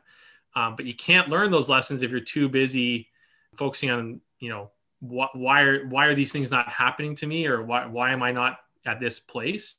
um, 0.54 0.76
but 0.76 0.84
you 0.84 0.94
can't 0.94 1.28
learn 1.28 1.50
those 1.50 1.68
lessons 1.68 2.02
if 2.02 2.10
you're 2.10 2.20
too 2.20 2.48
busy 2.48 3.08
focusing 3.56 3.90
on, 3.90 4.20
you 4.38 4.48
know, 4.48 4.70
wh- 5.00 5.34
why 5.34 5.62
are 5.62 5.86
why 5.88 6.06
are 6.06 6.14
these 6.14 6.32
things 6.32 6.50
not 6.50 6.68
happening 6.68 7.16
to 7.16 7.26
me, 7.26 7.46
or 7.46 7.62
why 7.62 7.86
why 7.86 8.12
am 8.12 8.22
I 8.22 8.30
not 8.30 8.58
at 8.86 9.00
this 9.00 9.18
place? 9.18 9.76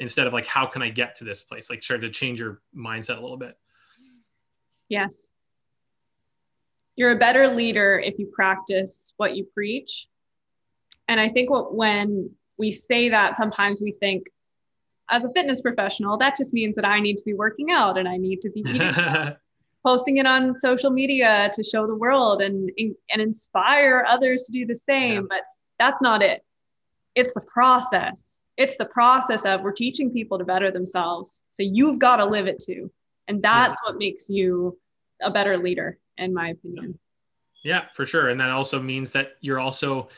Instead 0.00 0.26
of 0.26 0.32
like, 0.32 0.46
how 0.46 0.66
can 0.66 0.82
I 0.82 0.88
get 0.88 1.16
to 1.16 1.24
this 1.24 1.42
place? 1.42 1.70
Like, 1.70 1.82
start 1.82 2.00
to 2.00 2.10
change 2.10 2.40
your 2.40 2.60
mindset 2.76 3.18
a 3.18 3.20
little 3.20 3.36
bit. 3.36 3.56
Yes. 4.88 5.30
You're 6.96 7.12
a 7.12 7.18
better 7.18 7.46
leader 7.48 7.98
if 7.98 8.18
you 8.18 8.26
practice 8.26 9.14
what 9.16 9.36
you 9.36 9.46
preach. 9.54 10.08
And 11.06 11.20
I 11.20 11.28
think 11.28 11.50
what, 11.50 11.74
when 11.74 12.30
we 12.58 12.72
say 12.72 13.10
that, 13.10 13.36
sometimes 13.36 13.80
we 13.80 13.92
think, 13.92 14.26
as 15.10 15.24
a 15.24 15.30
fitness 15.30 15.60
professional, 15.60 16.16
that 16.18 16.36
just 16.36 16.54
means 16.54 16.76
that 16.76 16.84
I 16.84 17.00
need 17.00 17.16
to 17.16 17.24
be 17.24 17.34
working 17.34 17.70
out 17.70 17.98
and 17.98 18.08
I 18.08 18.16
need 18.16 18.40
to 18.42 18.50
be 18.50 18.62
posting 19.84 20.18
it 20.18 20.26
on 20.26 20.56
social 20.56 20.90
media 20.90 21.50
to 21.52 21.64
show 21.64 21.86
the 21.86 21.94
world 21.94 22.42
and, 22.42 22.70
and 22.78 23.20
inspire 23.20 24.04
others 24.08 24.44
to 24.44 24.52
do 24.52 24.66
the 24.66 24.76
same. 24.76 25.14
Yeah. 25.14 25.26
But 25.28 25.42
that's 25.78 26.00
not 26.00 26.22
it. 26.22 26.44
It's 27.14 27.34
the 27.34 27.40
process. 27.40 28.39
It's 28.60 28.76
the 28.76 28.84
process 28.84 29.46
of 29.46 29.62
we're 29.62 29.72
teaching 29.72 30.10
people 30.10 30.38
to 30.38 30.44
better 30.44 30.70
themselves. 30.70 31.42
So 31.50 31.62
you've 31.62 31.98
got 31.98 32.16
to 32.16 32.26
live 32.26 32.46
it 32.46 32.62
too. 32.62 32.92
And 33.26 33.42
that's 33.42 33.78
yeah. 33.82 33.90
what 33.90 33.98
makes 33.98 34.28
you 34.28 34.78
a 35.22 35.30
better 35.30 35.56
leader, 35.56 35.98
in 36.18 36.34
my 36.34 36.50
opinion. 36.50 36.98
Yeah, 37.64 37.84
for 37.94 38.04
sure. 38.04 38.28
And 38.28 38.38
that 38.38 38.50
also 38.50 38.78
means 38.78 39.12
that 39.12 39.32
you're 39.40 39.58
also 39.58 40.10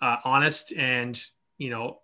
uh, 0.00 0.18
honest 0.24 0.72
and, 0.72 1.20
you 1.58 1.70
know, 1.70 1.98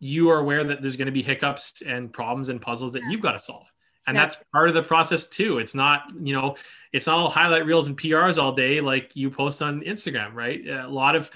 you 0.00 0.30
are 0.30 0.38
aware 0.38 0.64
that 0.64 0.80
there's 0.80 0.96
going 0.96 1.06
to 1.06 1.12
be 1.12 1.22
hiccups 1.22 1.82
and 1.82 2.10
problems 2.10 2.48
and 2.48 2.62
puzzles 2.62 2.94
that 2.94 3.02
you've 3.10 3.20
got 3.20 3.32
to 3.32 3.38
solve. 3.38 3.66
And 4.06 4.14
yeah. 4.14 4.24
that's 4.24 4.38
part 4.54 4.70
of 4.70 4.74
the 4.74 4.82
process 4.82 5.26
too. 5.26 5.58
It's 5.58 5.74
not, 5.74 6.04
you 6.22 6.32
know, 6.32 6.56
it's 6.90 7.06
not 7.06 7.18
all 7.18 7.28
highlight 7.28 7.66
reels 7.66 7.86
and 7.86 7.98
PRs 7.98 8.42
all 8.42 8.52
day 8.52 8.80
like 8.80 9.14
you 9.14 9.30
post 9.30 9.60
on 9.60 9.82
Instagram, 9.82 10.32
right? 10.32 10.66
A 10.66 10.88
lot 10.88 11.16
of, 11.16 11.30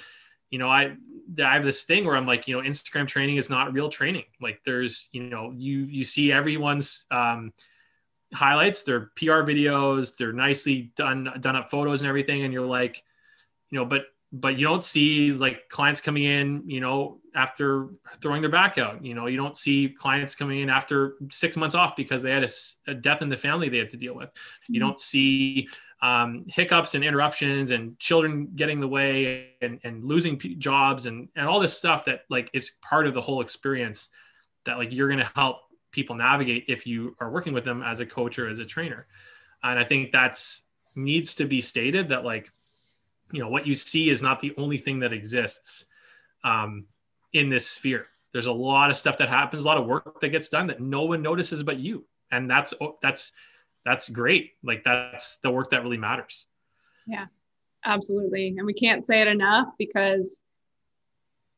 you 0.53 0.59
know, 0.59 0.69
I 0.69 0.97
I 1.43 1.55
have 1.55 1.65
this 1.65 1.85
thing 1.85 2.05
where 2.05 2.15
I'm 2.15 2.27
like, 2.27 2.47
you 2.47 2.55
know, 2.55 2.69
Instagram 2.69 3.09
training 3.09 3.39
is 3.39 3.49
not 3.49 3.73
real 3.73 3.89
training. 3.89 4.25
Like 4.41 4.61
there's, 4.65 5.09
you 5.11 5.23
know, 5.25 5.51
you 5.57 5.79
you 5.79 6.05
see 6.05 6.31
everyone's 6.31 7.07
um, 7.11 7.55
highlights, 8.35 8.83
they're 8.83 9.11
PR 9.17 9.43
videos, 9.43 10.15
they're 10.17 10.35
nicely 10.35 10.93
done 10.95 11.33
done 11.41 11.57
up 11.57 11.71
photos 11.71 12.03
and 12.03 12.09
everything, 12.09 12.43
and 12.43 12.53
you're 12.53 12.67
like, 12.67 13.03
you 13.71 13.79
know, 13.79 13.87
but 13.87 14.03
but 14.31 14.59
you 14.59 14.67
don't 14.67 14.85
see 14.85 15.33
like 15.33 15.71
clients 15.71 16.03
coming 16.03 16.25
in, 16.25 16.65
you 16.67 16.81
know, 16.81 17.22
after 17.35 17.89
throwing 18.21 18.43
their 18.43 18.51
back 18.51 18.79
out. 18.79 19.05
You 19.05 19.15
know, 19.15 19.27
you 19.27 19.37
don't 19.37 19.57
see 19.57 19.89
clients 19.89 20.35
coming 20.35 20.61
in 20.61 20.71
after 20.71 21.15
six 21.31 21.57
months 21.57 21.75
off 21.75 21.97
because 21.97 22.23
they 22.23 22.31
had 22.31 22.45
a, 22.45 22.49
a 22.89 22.95
death 22.95 23.23
in 23.23 23.29
the 23.29 23.37
family 23.37 23.69
they 23.69 23.79
had 23.79 23.91
to 23.91 23.97
deal 23.97 24.15
with. 24.15 24.31
You 24.69 24.81
mm-hmm. 24.81 24.89
don't 24.89 25.01
see 25.01 25.69
um, 26.03 26.45
hiccups 26.49 26.95
and 26.95 27.05
interruptions 27.05 27.71
and 27.71 27.99
children 27.99 28.51
getting 28.57 28.81
the 28.81 28.89
way 28.89 29.51
and, 29.63 29.79
and 29.85 30.05
losing 30.05 30.37
p- 30.37 30.57
jobs 30.57 31.07
and, 31.07 31.29
and 31.37 31.47
all 31.47 31.61
this 31.61 31.77
stuff 31.77 32.05
that 32.07 32.23
like 32.29 32.51
is 32.53 32.73
part 32.83 33.07
of 33.07 33.15
the 33.15 33.21
whole 33.21 33.41
experience 33.41 34.09
that 34.65 34.79
like 34.79 34.93
you're 34.93 35.09
going 35.09 35.21
to 35.21 35.31
help 35.37 35.59
people 35.93 36.17
navigate 36.17 36.65
if 36.69 36.87
you 36.87 37.15
are 37.21 37.31
working 37.31 37.53
with 37.53 37.65
them 37.65 37.83
as 37.83 38.01
a 38.01 38.07
coach 38.07 38.39
or 38.39 38.49
as 38.49 38.59
a 38.59 38.65
trainer. 38.65 39.07
And 39.63 39.79
I 39.79 39.85
think 39.85 40.11
that's 40.11 40.63
needs 40.95 41.35
to 41.37 41.47
be 41.47 41.61
stated 41.61 42.09
that 42.09 42.25
like, 42.25 42.51
you 43.31 43.41
know, 43.41 43.49
what 43.49 43.67
you 43.67 43.75
see 43.75 44.11
is 44.11 44.23
not 44.23 44.41
the 44.41 44.53
only 44.59 44.77
thing 44.77 45.01
that 45.01 45.13
exists 45.13 45.87
um, 46.45 46.87
in 47.33 47.51
this 47.51 47.69
sphere. 47.69 48.07
There's 48.33 48.47
a 48.47 48.53
lot 48.53 48.91
of 48.91 48.97
stuff 48.97 49.19
that 49.19 49.29
happens, 49.29 49.65
a 49.65 49.67
lot 49.67 49.79
of 49.79 49.87
work 49.87 50.21
that 50.21 50.31
gets 50.31 50.49
done 50.49 50.69
that 50.69 50.81
no 50.81 51.05
one 51.05 51.23
notices 51.23 51.63
but 51.63 51.79
you. 51.79 52.07
And 52.31 52.51
that's 52.51 52.73
that's 53.03 53.33
that's 53.85 54.09
great. 54.09 54.53
Like 54.63 54.85
that's 54.85 55.37
the 55.39 55.51
work 55.51 55.71
that 55.71 55.83
really 55.83 55.99
matters. 55.99 56.47
Yeah, 57.07 57.27
absolutely. 57.85 58.55
And 58.57 58.65
we 58.65 58.73
can't 58.73 59.05
say 59.05 59.21
it 59.21 59.29
enough 59.29 59.69
because 59.79 60.41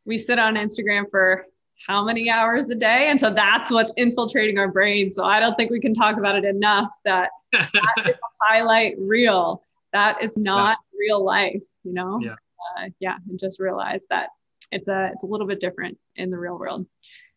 we 0.04 0.18
sit 0.18 0.38
on 0.38 0.54
Instagram 0.54 1.10
for 1.10 1.46
how 1.86 2.04
many 2.04 2.30
hours 2.30 2.70
a 2.70 2.74
day. 2.74 3.08
And 3.08 3.20
so 3.20 3.30
that's 3.30 3.70
what's 3.70 3.92
infiltrating 3.96 4.58
our 4.58 4.68
brains. 4.68 5.14
So 5.14 5.24
I 5.24 5.38
don't 5.38 5.54
think 5.54 5.70
we 5.70 5.80
can 5.80 5.94
talk 5.94 6.16
about 6.16 6.36
it 6.36 6.44
enough 6.44 6.92
that, 7.04 7.30
that 7.52 7.68
is 8.06 8.14
highlight 8.40 8.98
reel. 8.98 9.62
That 9.92 10.22
is 10.22 10.36
not 10.36 10.78
yeah. 10.92 10.98
real 10.98 11.24
life, 11.24 11.62
you 11.84 11.92
know? 11.92 12.18
Yeah. 12.20 12.34
Uh, 12.78 12.88
yeah. 13.00 13.16
And 13.28 13.38
just 13.38 13.60
realize 13.60 14.06
that 14.10 14.30
it's 14.74 14.88
a 14.88 15.10
it's 15.12 15.22
a 15.22 15.26
little 15.26 15.46
bit 15.46 15.60
different 15.60 15.96
in 16.16 16.30
the 16.30 16.38
real 16.38 16.58
world. 16.58 16.86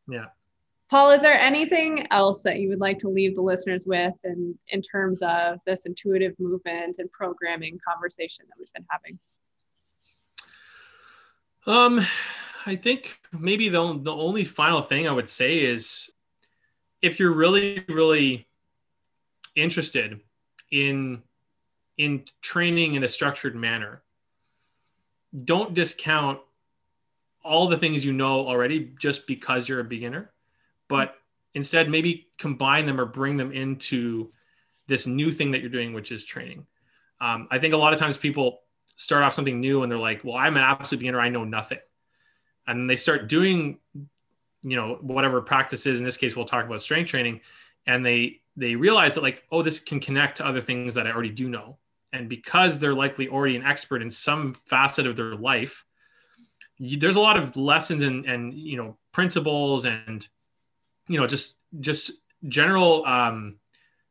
Yeah. 0.07 0.25
Paul, 0.89 1.11
is 1.11 1.21
there 1.21 1.37
anything 1.37 2.07
else 2.11 2.43
that 2.43 2.59
you 2.59 2.69
would 2.69 2.79
like 2.79 2.97
to 2.99 3.09
leave 3.09 3.35
the 3.35 3.41
listeners 3.41 3.85
with 3.85 4.13
in, 4.23 4.57
in 4.69 4.81
terms 4.81 5.21
of 5.21 5.59
this 5.65 5.85
intuitive 5.85 6.33
movement 6.39 6.95
and 6.99 7.11
programming 7.11 7.77
conversation 7.85 8.45
that 8.47 8.55
we've 8.57 8.71
been 8.73 8.85
having? 8.89 9.19
Um, 11.65 11.99
I 12.65 12.77
think 12.77 13.19
maybe 13.37 13.67
the, 13.67 13.99
the 14.01 14.13
only 14.13 14.45
final 14.45 14.81
thing 14.81 15.09
I 15.09 15.11
would 15.11 15.27
say 15.27 15.59
is 15.59 16.09
if 17.01 17.19
you're 17.19 17.33
really, 17.33 17.83
really 17.89 18.47
interested 19.55 20.21
in 20.71 21.21
in 21.97 22.23
training 22.41 22.93
in 22.93 23.03
a 23.03 23.07
structured 23.07 23.55
manner, 23.55 24.03
don't 25.43 25.73
discount 25.73 26.39
all 27.47 27.67
the 27.67 27.77
things 27.77 28.05
you 28.05 28.13
know 28.13 28.47
already 28.47 28.91
just 28.99 29.25
because 29.25 29.67
you're 29.67 29.79
a 29.79 29.83
beginner 29.83 30.31
but 30.87 31.15
instead 31.53 31.89
maybe 31.89 32.27
combine 32.37 32.85
them 32.85 32.99
or 32.99 33.05
bring 33.05 33.37
them 33.37 33.51
into 33.51 34.31
this 34.87 35.05
new 35.05 35.31
thing 35.31 35.51
that 35.51 35.61
you're 35.61 35.69
doing, 35.69 35.93
which 35.93 36.11
is 36.11 36.23
training. 36.23 36.65
Um, 37.19 37.47
I 37.51 37.59
think 37.59 37.73
a 37.73 37.77
lot 37.77 37.93
of 37.93 37.99
times 37.99 38.17
people 38.17 38.61
start 38.95 39.23
off 39.23 39.33
something 39.33 39.59
new 39.59 39.83
and 39.83 39.91
they're 39.91 39.99
like, 39.99 40.23
well, 40.23 40.35
I'm 40.35 40.57
an 40.57 40.63
absolute 40.63 40.99
beginner. 40.99 41.19
I 41.19 41.29
know 41.29 41.43
nothing. 41.43 41.79
And 42.65 42.89
they 42.89 42.95
start 42.95 43.27
doing, 43.27 43.79
you 43.93 44.75
know, 44.75 44.97
whatever 45.01 45.41
practices, 45.41 45.99
in 45.99 46.05
this 46.05 46.17
case, 46.17 46.35
we'll 46.35 46.45
talk 46.45 46.65
about 46.65 46.81
strength 46.81 47.09
training. 47.09 47.41
And 47.85 48.05
they, 48.05 48.41
they 48.55 48.75
realize 48.75 49.15
that 49.15 49.23
like, 49.23 49.43
oh, 49.51 49.61
this 49.61 49.79
can 49.79 49.99
connect 49.99 50.37
to 50.37 50.45
other 50.45 50.61
things 50.61 50.93
that 50.95 51.07
I 51.07 51.11
already 51.11 51.29
do 51.29 51.49
know. 51.49 51.77
And 52.13 52.29
because 52.29 52.79
they're 52.79 52.93
likely 52.93 53.29
already 53.29 53.55
an 53.55 53.63
expert 53.65 54.01
in 54.01 54.09
some 54.09 54.53
facet 54.53 55.05
of 55.07 55.15
their 55.15 55.35
life, 55.35 55.85
there's 56.79 57.15
a 57.15 57.21
lot 57.21 57.37
of 57.37 57.57
lessons 57.57 58.03
and, 58.03 58.25
and, 58.25 58.53
you 58.53 58.77
know, 58.77 58.97
principles 59.17 59.85
and 59.85 60.27
you 61.07 61.19
know 61.19 61.25
just 61.25 61.55
just 61.79 62.11
general 62.47 63.03
um, 63.05 63.55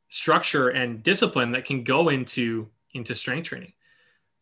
structure 0.09 0.69
and 0.69 1.01
discipline 1.03 1.53
that 1.53 1.65
can 1.65 1.85
go 1.85 2.09
into 2.09 2.69
into 2.93 3.15
strength 3.15 3.47
training. 3.47 3.73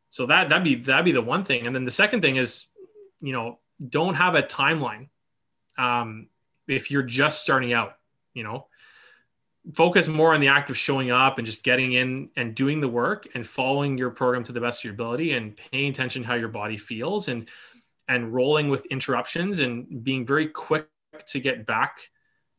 So 0.09 0.25
that 0.25 0.49
that'd 0.49 0.65
be 0.65 0.77
that'd 0.77 1.05
be 1.05 1.13
the 1.13 1.21
one 1.21 1.45
thing. 1.45 1.67
And 1.67 1.75
then 1.75 1.85
the 1.85 1.91
second 1.91 2.23
thing 2.23 2.37
is 2.37 2.67
you 3.21 3.35
know 3.35 3.59
don't 3.87 4.15
have 4.15 4.35
a 4.35 4.43
timeline 4.43 5.09
um, 5.77 6.29
if 6.67 6.91
you're 6.91 7.03
just 7.03 7.43
starting 7.43 7.75
out 7.75 7.99
you 8.33 8.43
know. 8.43 8.67
Focus 9.73 10.09
more 10.09 10.35
on 10.35 10.41
the 10.41 10.49
act 10.49 10.69
of 10.69 10.77
showing 10.77 11.11
up 11.11 11.39
and 11.39 11.47
just 11.47 11.63
getting 11.63 11.95
in 11.95 12.29
and 12.37 12.55
doing 12.55 12.83
the 12.83 12.89
work 12.89 13.27
and 13.35 13.47
following 13.47 13.97
your 13.97 14.11
program 14.11 14.45
to 14.45 14.53
the 14.53 14.61
best 14.61 14.81
of 14.81 14.85
your 14.85 14.93
ability 14.93 15.33
and 15.33 15.57
paying 15.57 15.91
attention 15.91 16.23
how 16.23 16.35
your 16.35 16.49
body 16.49 16.77
feels 16.77 17.29
and 17.29 17.49
and 18.09 18.33
rolling 18.33 18.69
with 18.69 18.87
interruptions 18.87 19.59
and 19.59 20.05
being 20.05 20.27
very 20.27 20.47
quick 20.47 20.89
to 21.27 21.41
get 21.41 21.67
back 21.67 22.11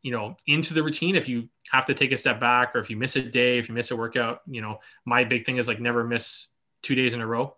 you 0.05 0.11
know 0.11 0.37
into 0.45 0.75
the 0.75 0.83
routine. 0.83 1.15
If 1.15 1.27
you 1.27 1.49
have 1.71 1.87
to 1.87 1.95
take 1.95 2.11
a 2.11 2.17
step 2.17 2.39
back 2.39 2.75
or 2.75 2.79
if 2.79 2.91
you 2.91 2.95
miss 2.95 3.15
a 3.15 3.23
day 3.23 3.57
if 3.57 3.67
you 3.67 3.73
miss 3.73 3.89
a 3.89 3.95
workout 3.95 4.41
you 4.45 4.61
know 4.61 4.77
my 5.03 5.23
big 5.23 5.45
thing 5.45 5.57
is 5.57 5.67
like 5.67 5.79
never 5.79 6.03
miss 6.03 6.47
two 6.83 6.93
days 6.93 7.15
in 7.15 7.21
a 7.21 7.27
row. 7.27 7.55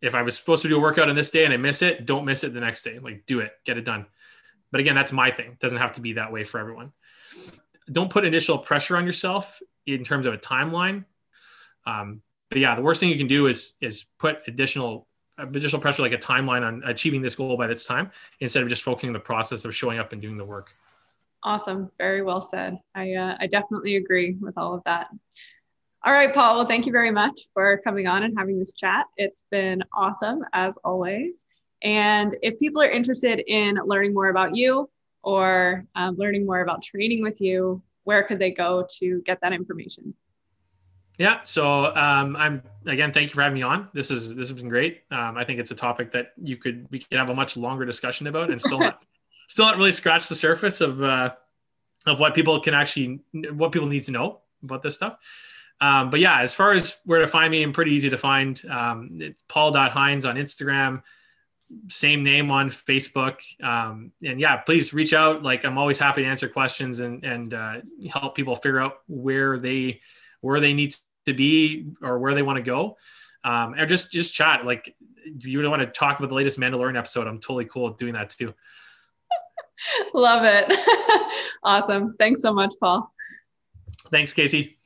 If 0.00 0.14
i 0.14 0.22
was 0.22 0.36
supposed 0.36 0.62
to 0.62 0.68
do 0.68 0.76
a 0.76 0.80
workout 0.80 1.08
on 1.08 1.16
this 1.16 1.32
day 1.32 1.44
and 1.44 1.52
i 1.52 1.56
miss 1.56 1.82
it 1.82 2.06
don't 2.06 2.24
miss 2.24 2.44
it 2.44 2.54
the 2.54 2.60
next 2.60 2.84
day. 2.84 3.00
Like 3.00 3.26
do 3.26 3.40
it 3.40 3.50
get 3.64 3.76
it 3.76 3.84
done. 3.84 4.06
But 4.70 4.80
again 4.80 4.94
that's 4.94 5.10
my 5.10 5.32
thing. 5.32 5.50
It 5.50 5.58
doesn't 5.58 5.78
have 5.78 5.92
to 5.92 6.00
be 6.00 6.12
that 6.12 6.32
way 6.32 6.44
for 6.44 6.60
everyone. 6.60 6.92
Don't 7.90 8.10
put 8.10 8.24
initial 8.24 8.58
pressure 8.58 8.96
on 8.96 9.04
yourself 9.04 9.60
in 9.86 10.04
terms 10.04 10.26
of 10.26 10.34
a 10.34 10.38
timeline. 10.38 11.04
Um, 11.84 12.22
but 12.48 12.58
yeah 12.58 12.76
the 12.76 12.82
worst 12.82 13.00
thing 13.00 13.08
you 13.08 13.18
can 13.18 13.26
do 13.26 13.48
is 13.48 13.74
is 13.80 14.06
put 14.20 14.38
additional 14.46 15.08
additional 15.42 15.80
pressure 15.80 16.02
like 16.02 16.12
a 16.12 16.18
timeline 16.18 16.66
on 16.66 16.82
achieving 16.84 17.22
this 17.22 17.34
goal 17.34 17.56
by 17.56 17.66
this 17.66 17.84
time 17.84 18.10
instead 18.40 18.62
of 18.62 18.68
just 18.68 18.82
focusing 18.82 19.08
on 19.08 19.14
the 19.14 19.20
process 19.20 19.64
of 19.64 19.74
showing 19.74 19.98
up 19.98 20.12
and 20.12 20.22
doing 20.22 20.36
the 20.36 20.44
work 20.44 20.74
Awesome. 21.42 21.90
Very 21.98 22.22
well 22.22 22.40
said. 22.40 22.78
I, 22.94 23.14
uh, 23.14 23.36
I 23.40 23.46
definitely 23.46 23.96
agree 23.96 24.36
with 24.40 24.58
all 24.58 24.74
of 24.74 24.82
that. 24.84 25.08
All 26.04 26.12
right, 26.12 26.32
Paul. 26.32 26.56
Well, 26.56 26.66
thank 26.66 26.86
you 26.86 26.92
very 26.92 27.10
much 27.10 27.42
for 27.54 27.80
coming 27.82 28.06
on 28.06 28.22
and 28.22 28.36
having 28.38 28.58
this 28.58 28.72
chat. 28.72 29.06
It's 29.16 29.44
been 29.50 29.82
awesome 29.94 30.44
as 30.52 30.76
always. 30.84 31.46
And 31.82 32.36
if 32.42 32.58
people 32.58 32.82
are 32.82 32.90
interested 32.90 33.42
in 33.46 33.78
learning 33.84 34.14
more 34.14 34.28
about 34.28 34.54
you 34.54 34.90
or 35.22 35.84
um, 35.94 36.16
learning 36.16 36.46
more 36.46 36.60
about 36.60 36.82
training 36.82 37.22
with 37.22 37.40
you, 37.40 37.82
where 38.04 38.22
could 38.22 38.38
they 38.38 38.50
go 38.50 38.86
to 38.98 39.22
get 39.22 39.38
that 39.42 39.52
information? 39.52 40.14
Yeah. 41.20 41.42
So 41.42 41.94
um, 41.94 42.34
I'm 42.34 42.62
again, 42.86 43.12
thank 43.12 43.28
you 43.28 43.34
for 43.34 43.42
having 43.42 43.58
me 43.58 43.62
on. 43.62 43.90
This 43.92 44.10
is 44.10 44.34
this 44.34 44.48
has 44.48 44.58
been 44.58 44.70
great. 44.70 45.02
Um, 45.10 45.36
I 45.36 45.44
think 45.44 45.60
it's 45.60 45.70
a 45.70 45.74
topic 45.74 46.12
that 46.12 46.32
you 46.42 46.56
could 46.56 46.86
we 46.90 47.00
could 47.00 47.18
have 47.18 47.28
a 47.28 47.34
much 47.34 47.58
longer 47.58 47.84
discussion 47.84 48.26
about 48.26 48.50
and 48.50 48.58
still 48.58 48.78
not 48.78 49.02
still 49.46 49.66
not 49.66 49.76
really 49.76 49.92
scratch 49.92 50.28
the 50.28 50.34
surface 50.34 50.80
of 50.80 51.02
uh, 51.02 51.28
of 52.06 52.20
what 52.20 52.34
people 52.34 52.58
can 52.60 52.72
actually 52.72 53.20
what 53.52 53.70
people 53.70 53.86
need 53.86 54.04
to 54.04 54.12
know 54.12 54.40
about 54.62 54.82
this 54.82 54.94
stuff. 54.94 55.18
Um, 55.82 56.08
but 56.08 56.20
yeah, 56.20 56.40
as 56.40 56.54
far 56.54 56.72
as 56.72 56.96
where 57.04 57.20
to 57.20 57.26
find 57.26 57.50
me, 57.50 57.62
I'm 57.62 57.74
pretty 57.74 57.92
easy 57.92 58.08
to 58.08 58.18
find. 58.18 58.58
Um, 58.64 59.18
it's 59.20 59.42
paul.hines 59.46 60.24
on 60.24 60.36
Instagram, 60.36 61.02
same 61.90 62.22
name 62.22 62.50
on 62.50 62.70
Facebook. 62.70 63.40
Um, 63.62 64.12
and 64.24 64.40
yeah, 64.40 64.56
please 64.56 64.94
reach 64.94 65.12
out. 65.12 65.42
Like 65.42 65.66
I'm 65.66 65.76
always 65.76 65.98
happy 65.98 66.22
to 66.22 66.28
answer 66.28 66.48
questions 66.48 67.00
and, 67.00 67.22
and 67.26 67.52
uh, 67.52 67.80
help 68.10 68.34
people 68.34 68.56
figure 68.56 68.78
out 68.78 69.00
where 69.06 69.58
they, 69.58 70.00
where 70.40 70.60
they 70.60 70.72
need 70.72 70.94
to 71.26 71.32
be 71.32 71.92
or 72.02 72.18
where 72.18 72.34
they 72.34 72.42
want 72.42 72.56
to 72.56 72.62
go. 72.62 72.96
Um, 73.42 73.74
or 73.74 73.86
just, 73.86 74.12
just 74.12 74.34
chat. 74.34 74.64
Like 74.66 74.94
if 75.24 75.46
you 75.46 75.68
want 75.68 75.82
to 75.82 75.88
talk 75.88 76.18
about 76.18 76.28
the 76.28 76.34
latest 76.34 76.58
Mandalorian 76.58 76.98
episode, 76.98 77.26
I'm 77.26 77.38
totally 77.38 77.64
cool 77.64 77.84
with 77.88 77.96
doing 77.96 78.14
that 78.14 78.30
too. 78.30 78.54
Love 80.14 80.42
it. 80.44 81.32
awesome. 81.62 82.14
Thanks 82.18 82.42
so 82.42 82.52
much, 82.52 82.74
Paul. 82.80 83.12
Thanks, 84.10 84.32
Casey. 84.32 84.76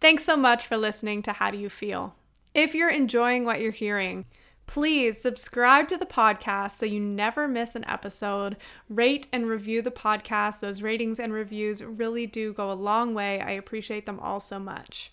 Thanks 0.00 0.24
so 0.24 0.36
much 0.36 0.66
for 0.66 0.76
listening 0.76 1.22
to 1.22 1.32
How 1.32 1.50
Do 1.50 1.58
You 1.58 1.68
Feel? 1.68 2.14
If 2.54 2.74
you're 2.74 2.90
enjoying 2.90 3.44
what 3.44 3.60
you're 3.60 3.72
hearing, 3.72 4.26
Please 4.72 5.20
subscribe 5.20 5.90
to 5.90 5.98
the 5.98 6.06
podcast 6.06 6.70
so 6.70 6.86
you 6.86 6.98
never 6.98 7.46
miss 7.46 7.74
an 7.74 7.84
episode. 7.86 8.56
Rate 8.88 9.26
and 9.30 9.46
review 9.46 9.82
the 9.82 9.90
podcast. 9.90 10.60
Those 10.60 10.80
ratings 10.80 11.20
and 11.20 11.30
reviews 11.30 11.84
really 11.84 12.26
do 12.26 12.54
go 12.54 12.72
a 12.72 12.72
long 12.72 13.12
way. 13.12 13.38
I 13.42 13.50
appreciate 13.50 14.06
them 14.06 14.18
all 14.18 14.40
so 14.40 14.58
much. 14.58 15.12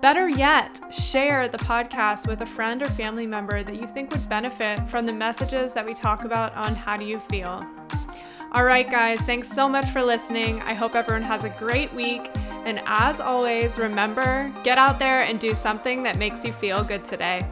Better 0.00 0.26
yet, 0.30 0.80
share 0.90 1.48
the 1.48 1.58
podcast 1.58 2.26
with 2.26 2.40
a 2.40 2.46
friend 2.46 2.80
or 2.80 2.86
family 2.86 3.26
member 3.26 3.62
that 3.62 3.76
you 3.76 3.86
think 3.86 4.10
would 4.10 4.26
benefit 4.26 4.80
from 4.88 5.04
the 5.04 5.12
messages 5.12 5.74
that 5.74 5.84
we 5.84 5.92
talk 5.92 6.24
about 6.24 6.54
on 6.54 6.74
How 6.74 6.96
Do 6.96 7.04
You 7.04 7.18
Feel? 7.18 7.62
All 8.52 8.64
right, 8.64 8.90
guys, 8.90 9.20
thanks 9.20 9.52
so 9.52 9.68
much 9.68 9.90
for 9.90 10.02
listening. 10.02 10.62
I 10.62 10.72
hope 10.72 10.94
everyone 10.94 11.24
has 11.24 11.44
a 11.44 11.50
great 11.50 11.92
week. 11.92 12.30
And 12.64 12.80
as 12.86 13.20
always, 13.20 13.78
remember 13.78 14.50
get 14.64 14.78
out 14.78 14.98
there 14.98 15.24
and 15.24 15.38
do 15.38 15.52
something 15.52 16.02
that 16.04 16.16
makes 16.16 16.42
you 16.42 16.54
feel 16.54 16.82
good 16.82 17.04
today. 17.04 17.42